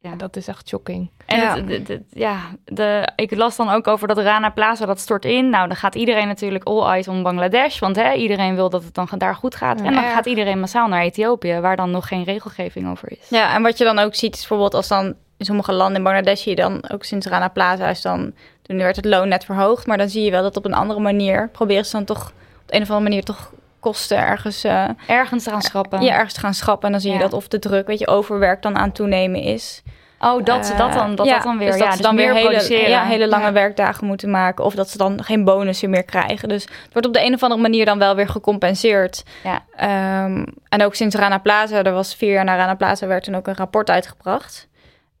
[0.00, 1.10] Ja, dat is echt shocking.
[1.26, 1.54] En Ja.
[1.56, 5.24] het- de, de- ja, de, ik las dan ook over dat Rana Plaza, dat stort
[5.24, 5.50] in.
[5.50, 7.78] Nou, dan gaat iedereen natuurlijk all eyes on Bangladesh.
[7.78, 9.78] Want hè, iedereen wil dat het dan daar goed gaat.
[9.78, 9.84] Ja.
[9.84, 13.28] en dan gaat iedereen massaal naar Ethiopië, waar dan nog geen regelgeving over is.
[13.28, 16.02] Ja, en wat je dan ook ziet is bijvoorbeeld als dan in sommige landen in
[16.02, 18.32] Bangladesh zie je dan ook sinds Rana Plaza is dan
[18.62, 21.00] toen werd het loon net verhoogd, maar dan zie je wel dat op een andere
[21.00, 24.88] manier proberen ze dan toch op de een of andere manier toch kosten ergens eh,
[25.06, 26.00] Ergens eraan schrappen.
[26.02, 27.22] ja, ergens te gaan schrappen en dan zie je Ja.
[27.22, 29.82] dat of de druk, weet je, overwerk dan aan toenemen is.
[30.20, 31.70] Oh, dat, Eh, dat dan, dat, ja, dat dan weer.
[31.70, 33.52] Dus ja, dat ze dus dan weer hele, ja, hele lange Ja.
[33.52, 34.64] werkdagen moeten maken.
[34.64, 36.48] Of dat ze dan geen bonussen meer krijgen.
[36.48, 39.24] Dus het wordt op de een of andere manier dan wel weer gecompenseerd.
[39.44, 39.64] Ja.
[39.76, 43.34] Ehm, en ook sinds Rana Plaza, er was vier jaar na Rana Plaza, werd toen
[43.36, 44.68] ook een rapport uitgebracht.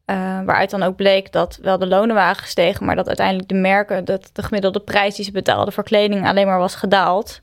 [0.08, 3.54] Eh, waaruit dan ook bleek dat wel de lonen waren gestegen, maar dat uiteindelijk de
[3.54, 7.40] merken, dat de gemiddelde prijs die ze betaalden voor kleding alleen maar was gedaald.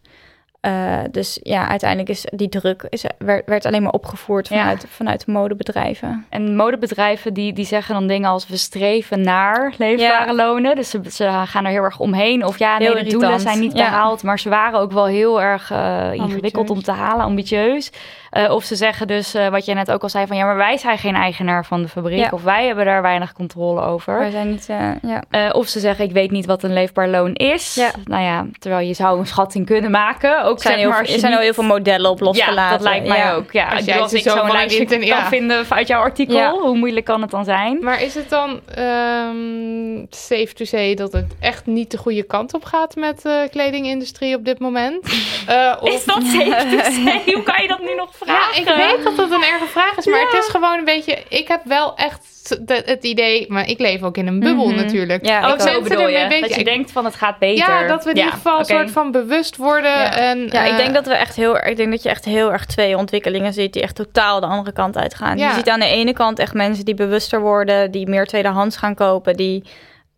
[0.62, 4.58] Eh, dus ja, uiteindelijk is die druk is, werd, werd alleen maar opgevoerd Ja.
[4.58, 6.26] vanuit, vanuit de modebedrijven.
[6.30, 10.34] En modebedrijven die, die zeggen dan dingen als we streven naar leefbare Ja.
[10.34, 10.76] lonen.
[10.76, 12.46] Dus ze, ze gaan er heel erg omheen.
[12.46, 13.90] Of ja, nee, de doelen zijn niet Ja.
[13.90, 14.24] behaald.
[14.24, 17.92] Maar ze waren ook wel heel erg eh, ingewikkeld om te halen, ambitieus.
[18.36, 20.56] Eh, of ze zeggen dus, eh, wat jij net ook al zei, van ja, maar
[20.56, 22.18] wij zijn geen eigenaar van de fabriek.
[22.20, 22.30] Ja.
[22.32, 24.20] Of wij hebben daar weinig controle over.
[24.20, 25.24] Wij zijn niet, eh, ja.
[25.30, 27.76] Eh, of ze zeggen, ik weet niet wat een leefbaar loon is.
[27.76, 27.90] Ja.
[28.06, 30.44] Nou ja, terwijl je zou een schatting kunnen maken.
[30.44, 32.64] Ook Er zijn, zeg maar, er zijn al heel veel modellen op losgelaten.
[32.64, 33.34] ja, dat lijkt mij Ja.
[33.34, 33.52] ook.
[33.52, 35.28] Ja, Als als, jij als ik zo zo'n lijstje kan ja.
[35.28, 36.52] vinden uit jouw artikel, Ja.
[36.52, 37.78] hoe moeilijk kan het dan zijn?
[37.84, 42.54] Maar is het dan ehm, safe to say dat het echt niet de goede kant
[42.54, 45.04] op gaat met de kledingindustrie op dit moment?
[45.46, 47.22] Eh, of- Is dat safe to say?
[47.34, 50.06] Hoe kan je dat nu nog Ja, ik weet dat dat een erge vraag is,
[50.06, 51.24] maar het is gewoon een beetje...
[51.30, 52.34] Ik heb wel echt
[52.68, 54.76] de- het idee, maar ik leef ook in een bubbel Mhm.
[54.76, 55.26] natuurlijk.
[55.26, 56.26] Ja, ik zo mensen bedoel je?
[56.28, 57.68] bezig- Dat je ik- denkt van het gaat beter.
[57.68, 59.92] Ja, dat we in Ja, ieder geval een soort van bewust worden.
[59.92, 60.16] Ja.
[60.18, 62.52] En, Ja, ik eh, denk dat we echt heel ik denk dat je echt heel
[62.52, 65.38] erg twee ontwikkelingen ziet die echt totaal de andere kant uitgaan.
[65.38, 65.48] Ja.
[65.48, 68.96] Je ziet aan de ene kant echt mensen die bewuster worden, die meer tweedehands gaan
[68.96, 69.64] kopen, die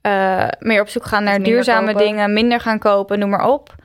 [0.01, 2.05] eh, meer op zoek gaan naar duurzame kopen.
[2.05, 3.75] dingen, minder gaan kopen, noem maar op.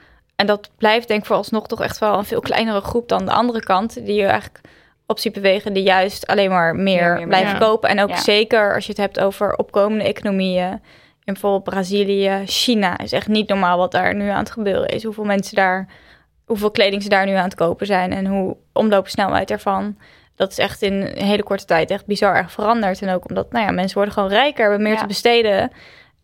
[0.43, 3.31] En dat blijft denk ik vooralsnog toch echt wel een veel kleinere groep dan de
[3.32, 4.60] andere kant, die je eigenlijk
[5.06, 7.59] op ziet bewegen, die juist alleen maar meer, Meer, meer, blijven ja.
[7.59, 7.89] kopen.
[7.89, 8.16] En ook Ja.
[8.16, 10.70] zeker als je het hebt over opkomende economieën.
[11.24, 15.05] In bijvoorbeeld Brazilië, China is echt niet normaal wat daar nu aan het gebeuren is.
[15.05, 15.86] Hoeveel mensen daar,
[16.44, 19.98] hoeveel kleding ze daar nu aan het kopen zijn en hoe omloopsnelheid ervan.
[20.36, 23.02] Dat is echt in een hele korte tijd echt bizar erg veranderd.
[23.02, 25.70] En ook omdat, nou ja, mensen worden gewoon rijker, hebben meer te besteden.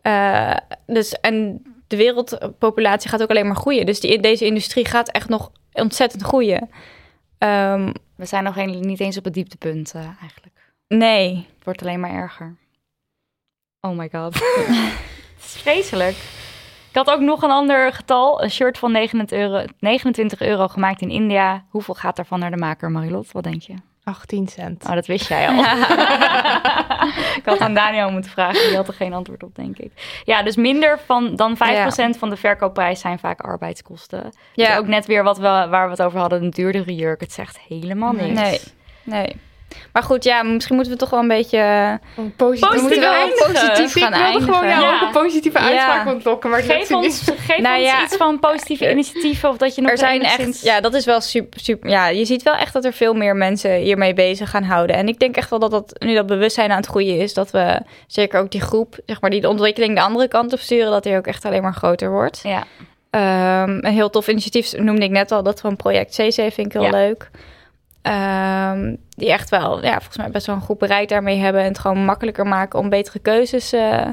[0.02, 3.86] Eh, dus, en de wereldpopulatie gaat ook alleen maar groeien.
[3.86, 6.70] Dus die, deze industrie gaat echt nog ontzettend groeien.
[7.38, 10.74] Ehm, We zijn nog geen, niet eens op het dieptepunt eh, eigenlijk.
[10.88, 12.56] nee, Het wordt alleen maar erger.
[13.80, 14.34] Oh my god.
[15.34, 16.16] het is vreselijk.
[16.88, 18.42] Ik had ook nog een ander getal.
[18.42, 21.64] Een shirt van 29 euro, 29 euro gemaakt in India.
[21.68, 23.32] Hoeveel gaat daarvan naar de maker, Marilot?
[23.32, 23.74] Wat denk je?
[24.08, 24.84] 18 cent.
[24.84, 25.58] Oh, dat wist jij al.
[27.40, 28.66] ik had aan Daniel moeten vragen.
[28.68, 29.92] Die had er geen antwoord op, denk ik.
[30.24, 31.58] Ja, dus minder van, dan 5%
[32.18, 34.22] van de verkoopprijs zijn vaak arbeidskosten.
[34.22, 34.76] Dus Ja.
[34.76, 36.42] ook net weer wat we, waar we het over hadden.
[36.42, 37.20] Een duurdere jurk.
[37.20, 38.40] Het zegt helemaal niks.
[38.40, 38.60] Nee.
[39.02, 39.36] nee.
[39.92, 41.58] Maar goed, ja, misschien moeten we toch wel een beetje...
[42.16, 44.54] Een positief, Positief we positief Ik gaan wilde eindigen.
[44.54, 44.94] gewoon jou Ja.
[44.94, 45.64] ook een positieve Ja.
[45.68, 48.02] uitspraak ontlokken, maar Geef ons, geef Nou ons ja.
[48.02, 49.48] iets van positieve initiatieven.
[49.48, 51.90] Of dat je nog er zijn echt, ja, dat is wel super, super.
[51.90, 54.96] Ja, je ziet wel echt dat er veel meer mensen hiermee bezig gaan houden.
[54.96, 57.50] En ik denk echt wel dat dat nu dat bewustzijn aan het groeien is, dat
[57.50, 60.90] we zeker ook die groep, zeg maar, die de ontwikkeling de andere kant op sturen,
[60.90, 62.40] dat die ook echt alleen maar groter wordt.
[62.42, 62.64] Ja.
[63.10, 66.72] Ehm, een heel tof initiatief noemde ik net al, dat van Project CC vind ik
[66.72, 66.90] heel Ja.
[66.90, 67.30] leuk.
[68.02, 71.68] Ehm, die echt wel, ja, volgens mij best wel een goed bereid daarmee hebben en
[71.68, 74.06] het gewoon makkelijker maken om betere keuzes, eh,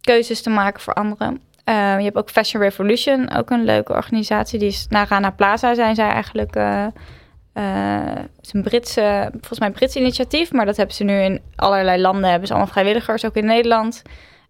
[0.00, 1.40] keuzes te maken voor anderen.
[1.64, 4.58] Eh, je hebt ook Fashion Revolution, ook een leuke organisatie.
[4.58, 6.56] Die is na Rana Plaza zijn zij eigenlijk.
[6.56, 6.86] eh
[7.52, 11.20] eh, het is een Britse, volgens mij een Brits initiatief, maar dat hebben ze nu
[11.20, 12.30] in allerlei landen.
[12.30, 14.02] Hebben ze allemaal vrijwilligers, ook in Nederland.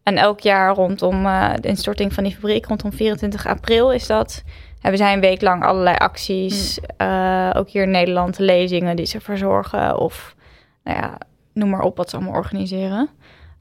[0.02, 4.42] En elk jaar rondom eh, de instorting van die fabriek, rondom 24 april is dat,
[4.80, 6.78] hebben zij een week lang allerlei acties.
[6.96, 9.96] eh, ook hier in Nederland lezingen die ze verzorgen.
[9.98, 10.34] Of
[10.84, 11.18] nou ja,
[11.52, 13.08] noem maar op wat ze allemaal organiseren.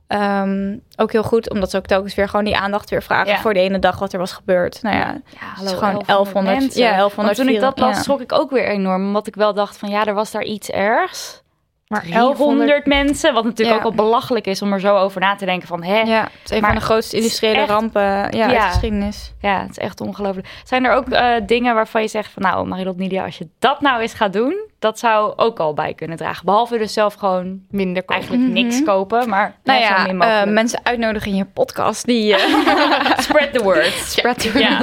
[0.07, 3.39] Ehm, ook heel goed, omdat ze ook telkens weer gewoon die aandacht weer vragen Ja.
[3.39, 4.81] voor de ene dag wat er was gebeurd.
[4.81, 6.59] Nou ja, Ja, het is gewoon 1100.
[6.59, 6.81] mensen.
[6.81, 7.15] Ja, 1100.
[7.37, 9.05] Want toen ik dat las, schrok ik ook weer enorm.
[9.07, 11.41] Omdat ik wel dacht van ja, er was daar iets ergs.
[11.89, 13.83] Maar 1100 mensen, wat natuurlijk Ja.
[13.85, 16.29] ook al belachelijk is om er zo over na te denken van hè, Ja, het
[16.45, 18.47] is een Maar van de grootste industriële echt- rampen ja, uit Ja.
[18.47, 19.33] de geschiedenis.
[19.39, 20.47] Ja, het is echt ongelooflijk.
[20.63, 23.81] Zijn er ook eh, dingen waarvan je zegt van nou, Marilot Nidia, als je dat
[23.81, 26.45] nou eens gaat doen, dat zou ook al bij kunnen dragen.
[26.45, 28.15] Behalve dus zelf gewoon minder kopen.
[28.23, 32.05] eigenlijk niks kopen, maar Nou ja, min eh, mensen uitnodigen in je podcast.
[32.05, 32.39] Die, eh,
[33.19, 33.93] Spread the word.
[34.05, 34.79] spread the Ja,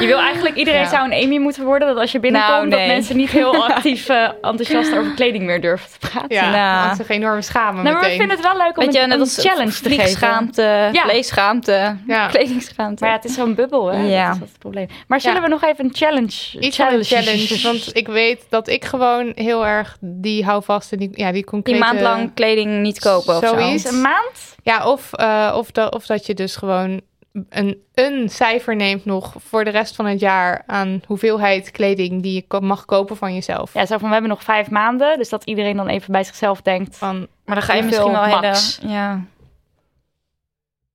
[0.00, 0.88] je wil eigenlijk iedereen Ja.
[0.88, 1.88] zou een Amy moeten worden.
[1.88, 5.60] Dat als je binnenkomt, Nou, dat mensen niet heel actief eh, enthousiast over kleding meer
[5.60, 6.28] durven te praten.
[6.36, 6.86] Ja, Nou.
[6.86, 8.18] want ze enorm schamen Nou, maar we meteen.
[8.18, 9.94] vinden het wel leuk om Weet je, een, net een als challenge te geven.
[9.94, 11.02] vliegschaamte, Ja.
[11.02, 12.26] vleesschaamte, Ja.
[12.32, 13.02] kledingschaamte.
[13.04, 14.00] Maar ja, het is zo'n bubbel, hè?
[14.02, 14.26] Ja.
[14.26, 14.88] Dat is het probleem.
[15.06, 15.42] Maar zullen Ja.
[15.42, 16.58] we nog even een challenge...
[16.60, 17.60] Iets van een challenge.
[17.62, 21.44] Want ik weet dat ik gewoon heel erg die hou vast en die, ja, die
[21.44, 21.78] concrete...
[21.78, 23.58] die maand lang kleding niet kopen of zo.
[23.58, 23.84] Zoiets.
[23.84, 24.56] Een maand?
[24.62, 27.00] Ja, of, eh, of, dat, of dat je dus gewoon
[27.48, 32.34] een, een cijfer neemt nog voor de rest van het jaar aan hoeveelheid kleding die
[32.34, 33.74] je ko- mag kopen van jezelf.
[33.74, 35.18] Ja, zo van we hebben nog vijf maanden.
[35.18, 36.96] Dus dat iedereen dan even bij zichzelf denkt.
[36.96, 38.78] Van, Maar dan ga je misschien wel max?
[38.80, 38.92] hele...
[38.92, 39.24] Ja.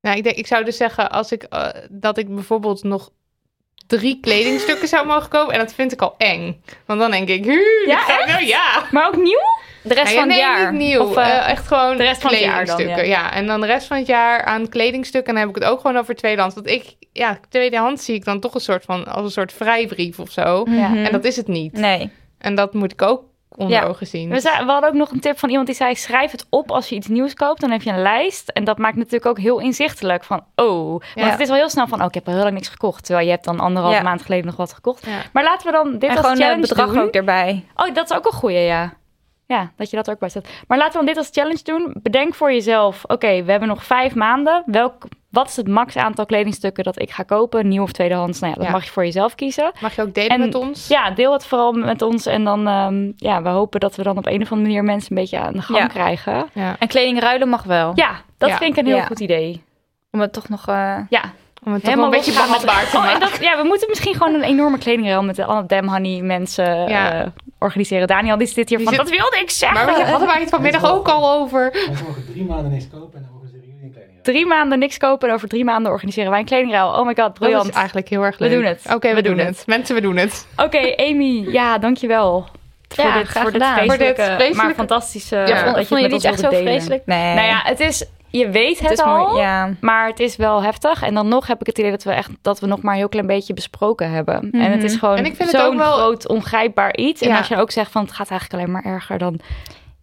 [0.01, 3.09] nou, ik, denk, ik zou dus zeggen als ik, eh, dat ik bijvoorbeeld nog
[3.87, 5.53] drie kledingstukken zou mogen kopen.
[5.53, 6.61] En dat vind ik al eng.
[6.85, 8.83] Want dan denk ik, "Hu, Ja, dit ga ik nou ja.
[8.91, 9.39] Maar ook nieuw?
[9.83, 10.71] De rest Nou ja, van het nee, jaar.
[10.73, 11.01] niet nieuw.
[11.01, 13.07] Of, eh, Eh, echt gewoon de rest van het jaar dan, kledingstukken.
[13.07, 13.21] ja.
[13.29, 13.33] ja.
[13.33, 15.29] en dan de rest van het jaar aan kledingstukken.
[15.29, 16.55] En dan heb ik het ook gewoon over tweedehands.
[16.55, 20.19] Want ik, ja, tweedehands zie ik dan toch een soort van, als een soort vrijbrief
[20.19, 20.65] of zo.
[20.69, 20.95] Ja.
[20.95, 21.73] En dat is het niet.
[21.73, 22.09] Nee.
[22.39, 23.23] En dat moet ik ook
[23.57, 23.83] onder Ja.
[23.85, 24.29] ogen zien.
[24.29, 26.71] We, zei- we hadden ook nog een tip van iemand die zei: schrijf het op
[26.71, 27.61] als je iets nieuws koopt.
[27.61, 28.49] Dan heb je een lijst.
[28.49, 30.23] En dat maakt natuurlijk ook heel inzichtelijk.
[30.23, 30.89] Van oh.
[30.89, 31.29] Want Ja.
[31.29, 33.03] het is wel heel snel van: oh, ik heb al heel lang niks gekocht.
[33.05, 34.03] Terwijl je hebt dan anderhalve Ja.
[34.03, 35.07] maand geleden nog wat gekocht.
[35.33, 37.01] Maar laten we dan dit En als gewoon het challenge bedrag doen.
[37.01, 37.65] ook erbij.
[37.75, 38.93] Oh, dat is ook een goeie, ja.
[39.47, 40.49] Ja, dat je dat er ook bij zet.
[40.67, 41.95] Maar laten we dan dit als challenge doen.
[42.01, 44.63] Bedenk voor jezelf: oké, we hebben nog vijf maanden.
[44.65, 47.67] Welk, wat is het max aantal kledingstukken dat ik ga kopen?
[47.67, 48.39] Nieuw of tweedehands?
[48.39, 48.71] Nou ja, dat Ja.
[48.73, 49.71] mag je voor jezelf kiezen.
[49.81, 50.87] Mag je ook delen En- met ons?
[50.87, 52.25] Ja, deel het vooral met ons.
[52.25, 55.11] En dan, ehm, ja, we hopen dat we dan op een of andere manier mensen
[55.15, 55.87] een beetje aan de gang Ja.
[55.87, 56.45] krijgen.
[56.53, 56.75] Ja.
[56.79, 57.91] En kleding ruilen mag wel.
[57.95, 58.57] Ja, dat Ja.
[58.57, 59.05] vind ik een heel Ja.
[59.05, 59.63] goed idee.
[60.11, 60.67] Om het toch nog...
[60.67, 61.21] eh, Ja,
[61.65, 63.19] Om het toch helemaal een beetje behapbaar te Oh, en maken.
[63.19, 66.87] dat, ja, we moeten misschien gewoon een enorme kledingruil met de alle Damn Honey mensen
[66.89, 67.13] Ja.
[67.23, 67.27] eh,
[67.59, 68.07] organiseren.
[68.07, 69.85] Daniel, die zit hier Die van, zit- dat wilde ik zeggen.
[69.85, 71.71] Maar je, hadden wij het vanmiddag ook al over.
[71.71, 74.23] Wij mogen drie maanden niks kopen en dan organiseren jullie een kleding.
[74.23, 76.87] Drie maanden niks kopen en over drie maanden organiseren wij een kledingruil.
[76.89, 77.69] Oh my god, Dat briljant.
[77.69, 78.53] is eigenlijk heel erg We leuk.
[78.53, 78.81] doen het.
[78.93, 79.63] Oké, we, We doen doen het.
[79.65, 80.47] Mensen, we doen het.
[80.57, 82.47] Oké, Amy, ja, dankjewel.
[82.87, 85.35] Ja, voor dit, graag voor dit Voor dit vreselijke- maar fantastische...
[85.35, 87.05] ja, dat vond, je het vond je dit ons echt zo vreselijk?
[87.05, 87.33] Nee.
[87.35, 88.05] Nou ja, het is...
[88.37, 89.41] Je weet het, het is al, mooi.
[89.41, 89.69] Ja.
[89.81, 91.01] maar het is wel heftig.
[91.03, 92.99] En dan nog heb ik het idee dat we echt dat we nog maar een
[92.99, 94.51] heel klein beetje besproken hebben.
[94.51, 94.99] En het is Mhm.
[94.99, 97.21] gewoon En ik vind het zo'n ook wel- groot ongrijpbaar iets.
[97.21, 97.37] En Ja.
[97.37, 99.39] als je ook zegt van het gaat eigenlijk alleen maar erger dan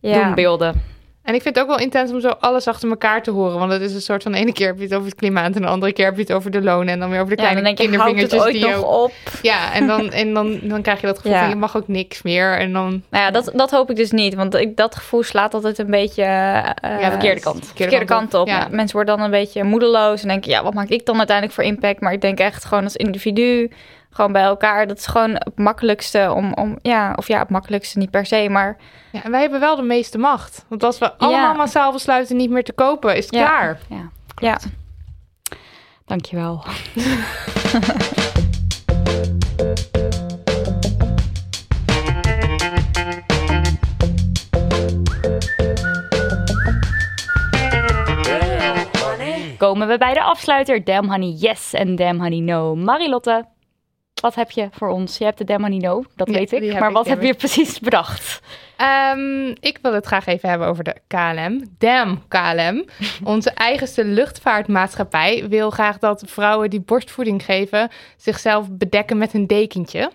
[0.01, 0.25] Ja.
[0.25, 0.83] doen beelden.
[1.23, 3.59] En ik vind het ook wel intens om zo alles achter elkaar te horen.
[3.59, 4.33] Want het is een soort van...
[4.33, 5.55] De ene keer heb je het over het klimaat...
[5.55, 6.89] en de andere keer heb je het over de lonen...
[6.89, 8.85] en dan weer over de Ja, dan kleine denk je, het kindervingertjes ooit die nog
[8.85, 9.13] ook- op?
[9.43, 11.41] Ja, en, dan, en dan, dan krijg je dat gevoel Ja.
[11.41, 11.49] van...
[11.49, 12.59] je mag ook niks meer.
[12.59, 13.03] En dan...
[13.11, 14.35] Nou ja, dat, dat hoop ik dus niet.
[14.35, 16.23] Want ik, dat gevoel slaat altijd een beetje...
[16.23, 17.67] eh, Ja, verkeerde kant.
[17.67, 18.47] verkeerde kant op.
[18.47, 21.57] Ja, Mensen worden dan een beetje moedeloos en denken, ja, wat maak ik dan uiteindelijk
[21.57, 22.01] voor impact?
[22.01, 23.71] Maar ik denk echt gewoon als individu,
[24.13, 24.87] gewoon bij elkaar.
[24.87, 28.49] Dat is gewoon het makkelijkste om, om ja, of ja, het makkelijkste niet per se,
[28.51, 28.77] maar
[29.13, 30.65] Ja, en wij hebben wel de meeste macht.
[30.69, 33.17] Want als we allemaal massaal besluiten niet meer te kopen...
[33.17, 33.47] is het Ja.
[33.47, 33.79] klaar.
[33.89, 34.59] Ja, ja.
[36.07, 36.65] dankjewel.
[49.59, 50.85] Komen we bij de afsluiter.
[50.85, 52.75] Damn Honey yes en Damn Honey no.
[52.75, 53.45] Marilotte,
[54.23, 55.19] wat heb je voor ons?
[55.19, 56.79] Je hebt de Damn Honey no, dat Ja, weet ik.
[56.79, 58.41] Maar wat heb je precies bedacht?
[58.77, 61.65] Ehm, ik wil het graag even hebben over de KLM.
[61.79, 62.85] Damn KLM.
[63.35, 70.11] Onze eigenste luchtvaartmaatschappij wil graag dat vrouwen die borstvoeding geven zichzelf bedekken met een dekentje.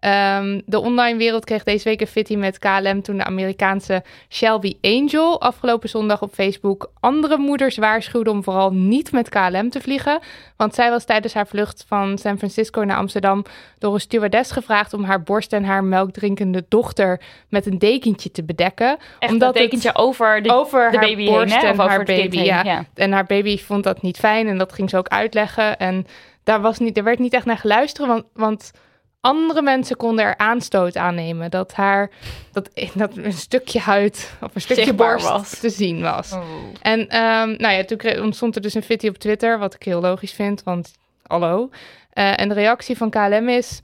[0.00, 4.76] Ehm, de online wereld kreeg deze week een fitty met KLM toen de Amerikaanse Shelby
[4.82, 10.18] Angel afgelopen zondag op Facebook andere moeders waarschuwde om vooral niet met KLM te vliegen.
[10.56, 13.44] Want zij was tijdens haar vlucht van San Francisco naar Amsterdam
[13.78, 18.44] door een stewardess gevraagd om haar borst en haar melkdrinkende dochter met een dekentje te
[18.44, 18.96] bedekken.
[19.18, 21.66] Echt Omdat dat dekentje over de, over de haar baby borst heen, hè?
[21.66, 22.36] en Of over haar baby.
[22.36, 22.62] heen, Ja.
[22.64, 22.84] ja.
[22.94, 25.78] En haar baby vond dat niet fijn en dat ging ze ook uitleggen.
[25.78, 26.06] En
[26.44, 28.72] daar, was niet, er werd niet echt naar geluisterd, want, want
[29.20, 32.10] Andere mensen konden er aanstoot aan nemen dat haar
[32.52, 35.58] dat, dat een stukje huid of een stukje Zichtbaar borst was.
[35.60, 36.36] te zien was.
[36.82, 40.00] En ehm, nou ja, toen ontstond er dus een fitty op Twitter, wat ik heel
[40.00, 40.92] logisch vind, want
[41.26, 41.70] hallo.
[42.10, 43.80] Eh, en de reactie van KLM is: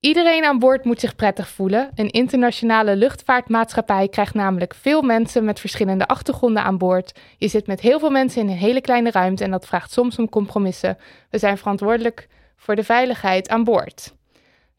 [0.00, 1.90] iedereen aan boord moet zich prettig voelen.
[1.94, 7.18] Een internationale luchtvaartmaatschappij krijgt namelijk veel mensen met verschillende achtergronden aan boord.
[7.36, 10.18] Je zit met heel veel mensen in een hele kleine ruimte en dat vraagt soms
[10.18, 10.98] om compromissen.
[11.30, 14.18] We zijn verantwoordelijk voor de veiligheid aan boord.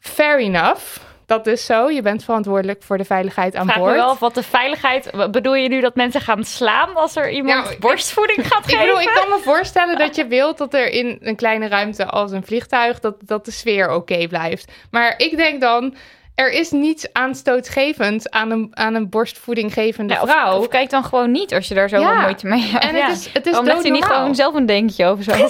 [0.01, 0.97] Fair enough.
[1.25, 1.89] Dat is zo.
[1.89, 3.91] Je bent verantwoordelijk voor de veiligheid aan Vraag boord.
[3.91, 5.11] me wel wat de veiligheid...
[5.31, 8.69] Bedoel je nu dat mensen gaan slaan als er iemand Nou, ik- borstvoeding gaat Ik
[8.71, 8.85] geven?
[8.85, 12.31] bedoel, ik kan me voorstellen dat je wilt dat er in een kleine ruimte als
[12.31, 14.71] een vliegtuig, dat, dat de sfeer oké blijft.
[14.91, 15.95] Maar ik denk dan,
[16.41, 20.57] er is niets aanstootgevend aan een, aan een borstvoedinggevende Ja, vrouw.
[20.59, 22.21] of kijk dan gewoon niet als je daar Ja.
[22.21, 22.83] moeite mee hebt.
[22.83, 23.07] en Ja.
[23.07, 25.31] het is, het is legt hij niet gewoon zelf een denkje over zo?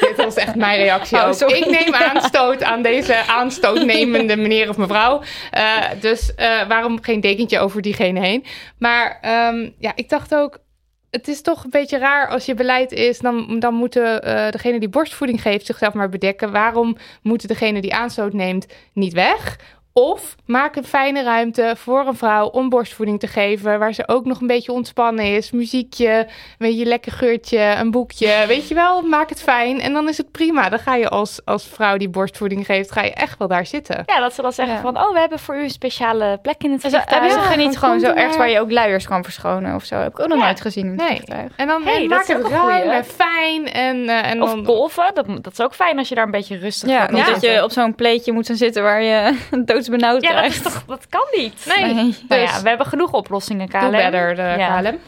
[0.00, 1.34] Dit was echt mijn reactie Oh, ook.
[1.34, 1.56] sorry.
[1.56, 5.22] Ik neem aanstoot aan deze aanstootnemende meneer of mevrouw.
[5.50, 8.44] Eh, dus eh, waarom geen dekentje over diegene heen?
[8.78, 10.62] Maar ehm, ja, ik dacht ook...
[11.10, 13.18] Het is toch een beetje raar als je beleid is...
[13.18, 16.52] dan, dan moeten eh degene die borstvoeding geeft zichzelf maar bedekken.
[16.52, 19.56] Waarom moet degene die aanstoot neemt niet weg?
[19.96, 23.78] Of maak een fijne ruimte voor een vrouw om borstvoeding te geven...
[23.78, 25.50] waar ze ook nog een beetje ontspannen is.
[25.50, 26.26] Muziekje, een
[26.58, 28.44] beetje lekker geurtje, een boekje.
[28.46, 30.68] Weet je wel, maak het fijn en dan is het prima.
[30.68, 34.02] Dan ga je als, als vrouw die borstvoeding geeft, ga je echt wel daar zitten.
[34.06, 34.80] Ja, dat ze dan zeggen Ja.
[34.80, 34.96] van...
[34.98, 37.32] Oh, we hebben voor u een speciale plek in het Hebben vliegtuig.
[37.32, 39.96] ze geen niet gewoon zo er ergens waar je ook luiers kan verschonen of zo?
[39.96, 40.44] Heb ik ook nog Ja.
[40.44, 41.08] nooit gezien in het Nee.
[41.16, 41.52] vliegtuig.
[41.56, 43.72] En dan Hey, maak het ruim en fijn.
[43.72, 46.30] En, eh, en Of dan, golven, dat, dat is ook fijn als je daar een
[46.30, 49.38] beetje rustig Ja, niet dat je op zo'n pleetje moet gaan zitten waar je
[49.86, 51.74] doodsbenauwd Ja, dat, is toch, dat kan niet.
[51.76, 51.94] Nee, Nee.
[52.28, 53.80] Nou dus ja, we hebben genoeg oplossingen, KLM.
[53.80, 54.80] do better, de Ja.
[54.80, 54.98] KLM.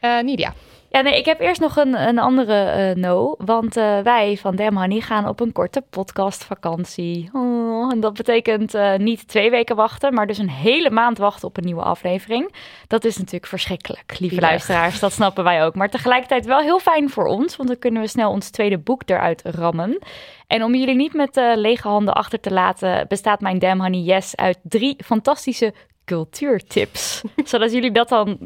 [0.00, 0.52] Eh, Nidia.
[0.92, 3.34] Ja, nee, ik heb eerst nog een, een andere eh, no.
[3.38, 7.30] Want eh, wij van Dem Honey gaan op een korte podcastvakantie.
[7.32, 11.48] Oh, en dat betekent eh, niet twee weken wachten, maar dus een hele maand wachten
[11.48, 12.54] op een nieuwe aflevering.
[12.86, 15.00] Dat is natuurlijk verschrikkelijk, lieve luisteraars.
[15.00, 15.74] Dat snappen wij ook.
[15.74, 19.02] Maar tegelijkertijd wel heel fijn voor ons, want dan kunnen we snel ons tweede boek
[19.06, 19.98] eruit rammen.
[20.46, 24.36] En om jullie niet met lege handen achter te laten, bestaat mijn Damn Honey Yes
[24.36, 25.74] uit drie fantastische
[26.04, 27.22] cultuurtips.
[27.44, 28.38] Zodat jullie dat dan,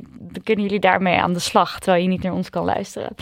[0.44, 3.14] kunnen jullie daarmee aan de slag, terwijl je niet naar ons kan luisteren.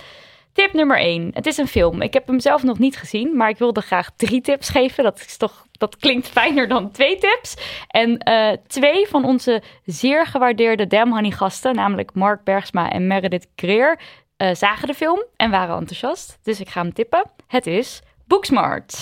[0.54, 1.30] Tip nummer 1.
[1.32, 2.02] Het is een film.
[2.02, 5.04] Ik heb hem zelf nog niet gezien, maar ik wilde graag drie tips geven.
[5.04, 7.56] Dat, is toch, dat klinkt fijner dan twee tips.
[7.88, 13.46] En eh, twee van onze zeer gewaardeerde Damn Honey gasten, namelijk Mark Bergsma en Meredith
[13.56, 13.98] Greer,
[14.36, 16.38] eh, zagen de film en waren enthousiast.
[16.42, 17.22] Dus ik ga hem tippen.
[17.46, 18.92] Het is Booksmart.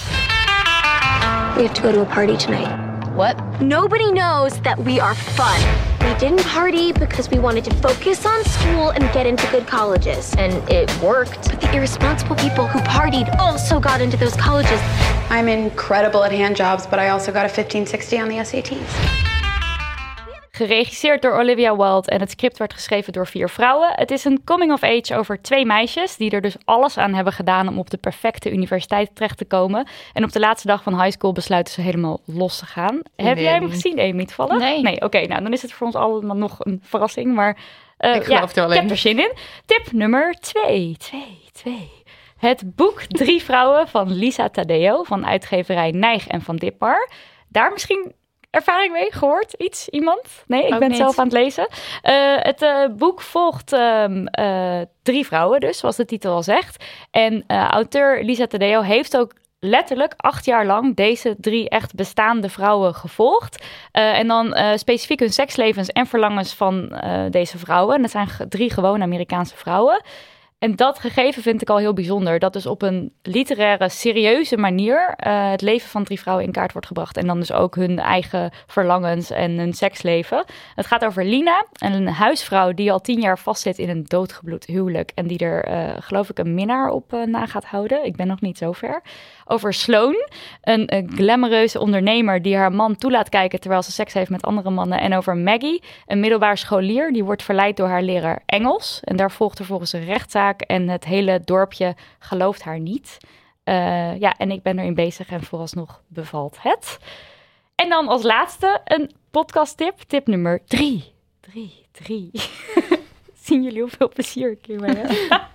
[1.55, 2.92] We have to go to a party tonight.
[3.15, 3.37] What?
[3.61, 5.61] Nobody knows that we are fun.
[6.01, 10.35] We didn't party because we wanted to focus on school and get into good colleges.
[10.39, 11.51] And it worked.
[11.51, 14.81] But the irresponsible people who partied also got into those colleges.
[15.29, 19.32] I'm incredible at hand jobs, but I also got a 1560 on the SATs.
[20.57, 23.93] Geregisseerd door Olivia Wilde en het script werd geschreven door vier vrouwen.
[23.93, 27.33] Het is een coming of age over twee meisjes die er dus alles aan hebben
[27.33, 29.87] gedaan om op de perfecte universiteit terecht te komen.
[30.13, 33.01] En op de laatste dag van high school besluiten ze helemaal los te gaan.
[33.17, 34.59] Heb jij hem gezien, Amy, toevallig?
[34.59, 34.83] Nee.
[34.83, 37.59] Nee, oké, nou dan is het voor ons allemaal nog een verrassing, maar
[37.97, 39.33] eh, Ik geloof ja, er wel ik heb er zin in.
[39.67, 41.91] Tip nummer twee, twee, twee.
[42.37, 47.11] Het boek Drie Vrouwen van Lisa Tadeo van uitgeverij Nijg en van Dipmar.
[47.49, 48.13] Daar misschien
[48.53, 49.53] ervaring mee gehoord?
[49.53, 49.89] Iets?
[49.89, 50.45] Iemand?
[50.47, 50.97] Nee, ik Ook ben niet.
[50.97, 51.69] zelf aan het lezen.
[52.03, 56.85] Eh, het eh, boek volgt ehm, eh, drie vrouwen dus, zoals de titel al zegt.
[57.11, 62.95] En auteur Lisa Tadeo heeft ook letterlijk acht jaar lang deze drie echt bestaande vrouwen
[62.95, 63.65] gevolgd.
[63.93, 67.01] En dan specifiek hun sekslevens en verlangens van
[67.31, 67.95] deze vrouwen.
[67.95, 70.03] En dat zijn drie gewone Amerikaanse vrouwen.
[70.63, 72.39] En dat gegeven vind ik al heel bijzonder.
[72.39, 76.73] Dat dus op een literaire, serieuze manier eh, het leven van drie vrouwen in kaart
[76.73, 77.17] wordt gebracht.
[77.17, 80.45] En dan dus ook hun eigen verlangens en hun seksleven.
[80.75, 85.13] Het gaat over Lina, een huisvrouw die al tien jaar vastzit in een doodgebloed huwelijk.
[85.15, 88.05] En die er, eh, geloof ik, een minnaar op eh, na gaat houden.
[88.05, 89.03] Ik ben nog niet zo ver.
[89.45, 90.15] Over Sloan,
[90.63, 94.71] een, eh, glamoureuze ondernemer die haar man toelaat kijken terwijl ze seks heeft met andere
[94.71, 95.01] mannen.
[95.01, 99.01] En over Maggie, een middelbaar scholier die wordt verleid door haar leraar Engels.
[99.05, 103.19] En daar volgt vervolgens een rechtszaak en het hele dorpje gelooft haar niet.
[103.65, 106.99] Eh, ja, en ik ben erin bezig en vooralsnog bevalt het.
[107.75, 111.13] En dan als laatste een podcast tip, tip nummer drie.
[111.41, 112.31] Drie, drie.
[113.49, 115.11] zien jullie hoeveel plezier ik hiermee heb.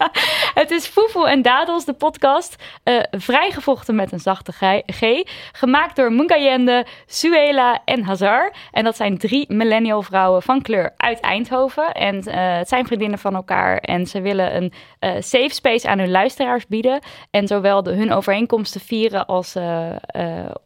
[0.61, 2.55] het is Foefoe en Dadels, de podcast.
[2.83, 4.51] eh, vrijgevochten met een zachte
[4.91, 5.23] G.
[5.51, 8.53] Gemaakt door Mungayende, Suela en Hazar.
[8.71, 11.93] En dat zijn drie millennial vrouwen van kleur uit Eindhoven.
[11.93, 13.77] En eh, het zijn vriendinnen van elkaar.
[13.77, 16.99] En ze willen een eh, safe space aan hun luisteraars bieden.
[17.31, 19.55] En zowel hun overeenkomsten vieren als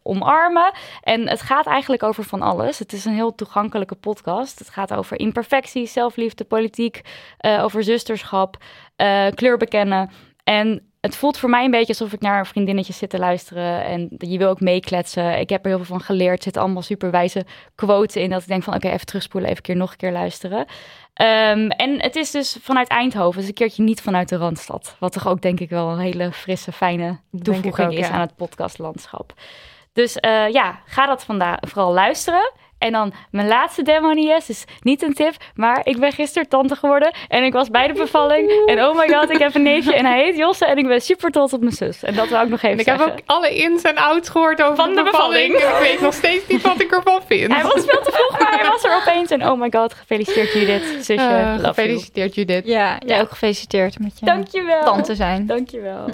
[0.02, 0.72] omarmen.
[1.02, 2.78] En het gaat eigenlijk over van alles.
[2.78, 4.58] Het is een heel toegankelijke podcast.
[4.58, 7.02] Het gaat over imperfectie, zelfliefde, politiek,
[7.38, 8.56] eh, over zusterschap,
[8.96, 10.10] eh, kleur bekennen.
[10.44, 13.84] En het voelt voor mij een beetje alsof ik naar een vriendinnetje zit te luisteren.
[13.84, 15.38] En je wil ook meekletsen.
[15.38, 16.36] Ik heb er heel veel van geleerd.
[16.36, 17.44] Er zitten allemaal superwijze
[17.74, 18.30] quotes in.
[18.30, 20.66] Dat ik denk van oké, even terugspoelen, even een keer nog een keer luisteren.
[21.14, 23.38] Ehm, en het is dus vanuit Eindhoven.
[23.38, 24.96] Dus een keertje niet vanuit de Randstad.
[24.98, 28.12] Wat toch ook denk ik wel een hele frisse, fijne toevoeging ook, is ja.
[28.12, 29.32] aan het podcastlandschap.
[29.92, 32.52] Dus eh, ja, ga dat vandaag vooral luisteren.
[32.82, 36.76] En dan mijn laatste demo yes, is niet een tip, maar ik ben gisteren tante
[36.76, 38.62] geworden en ik was bij de bevalling.
[38.66, 41.00] En oh my god, ik heb een neefje en hij heet Josse en ik ben
[41.00, 42.02] super trots op mijn zus.
[42.02, 43.12] En dat wil ik nog even En ik heb zeggen.
[43.14, 45.52] ook alle ins en outs gehoord over Van de bevalling.
[45.52, 45.76] bevalling.
[45.78, 47.52] En ik weet nog steeds niet wat ik ervan vind.
[47.52, 49.30] Hij was veel te vroeg, maar hij was er opeens.
[49.30, 51.14] En oh my god, gefeliciteerd Judith, zusje.
[51.14, 51.66] Eh, Love you.
[51.74, 52.66] gefeliciteerd Judith.
[52.66, 54.82] Ja, jij ook gefeliciteerd met je Dankjewel.
[54.84, 55.46] tante zijn.
[55.46, 56.04] Dankjewel.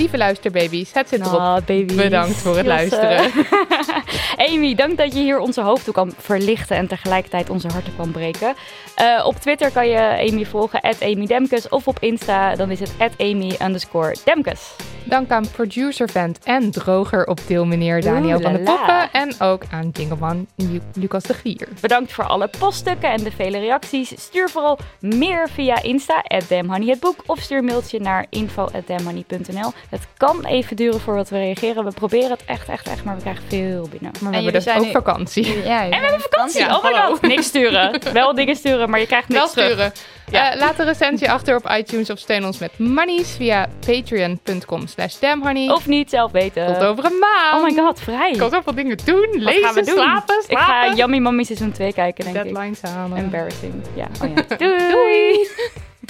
[0.00, 1.66] Lieve luisterbabies, het zit erop.
[1.66, 1.94] Baby's.
[1.96, 2.90] Bedankt voor het Josse.
[2.90, 3.46] luisteren.
[4.48, 8.54] Amy, dank dat je hier onze hoofden kan verlichten en tegelijkertijd onze harten kan breken.
[8.94, 11.68] Eh, op Twitter kan je Amy volgen, Amy Demkes.
[11.68, 14.70] Of op Insta, dan is het Amy underscore Demkes.
[15.10, 18.58] Dank aan producer Vent en droger op deelmeneer Daniel Oeh, van de.
[18.58, 19.08] Poppen.
[19.12, 21.68] En ook aan Jingleman Lu- Lucas de Gier.
[21.80, 24.12] Bedankt voor alle poststukken en de vele reacties.
[24.16, 29.72] Stuur vooral meer via Insta, @damhoney Of stuur een mailtje naar info.damhoney.nl.
[29.88, 31.84] Het kan even duren voordat we reageren.
[31.84, 34.10] We proberen het echt, echt, echt, maar we krijgen veel binnen.
[34.20, 35.62] Maar we hebben dus ook vakantie.
[35.64, 36.60] Ja, En we hebben vakantie.
[36.60, 37.20] Ja, oh my god.
[37.22, 38.00] Niks sturen.
[38.12, 39.92] Wel dingen sturen, maar je krijgt niks Wel terug.
[40.30, 40.52] Ja.
[40.52, 45.18] Eh, laat een recensie achter op iTunes of steun ons met monies via patreon.com slash
[45.18, 45.68] damhoney.
[45.70, 46.66] Of niet zelf weten.
[46.66, 47.54] Tot over een maand.
[47.54, 48.30] Oh my god, vrij.
[48.30, 49.26] Ik kan zoveel dingen doen.
[49.30, 49.94] Wat Lezen, gaan we doen?
[49.94, 50.96] slapen, Ik ga slapen.
[50.96, 52.42] Yummy Mommy seizoen 2 kijken, denk ik.
[52.42, 53.18] Deadlines halen.
[53.18, 53.74] Embarrassing.
[53.94, 54.06] Ja.
[54.22, 54.56] Oh ja.
[54.56, 54.88] Doei.
[54.90, 55.48] Doei.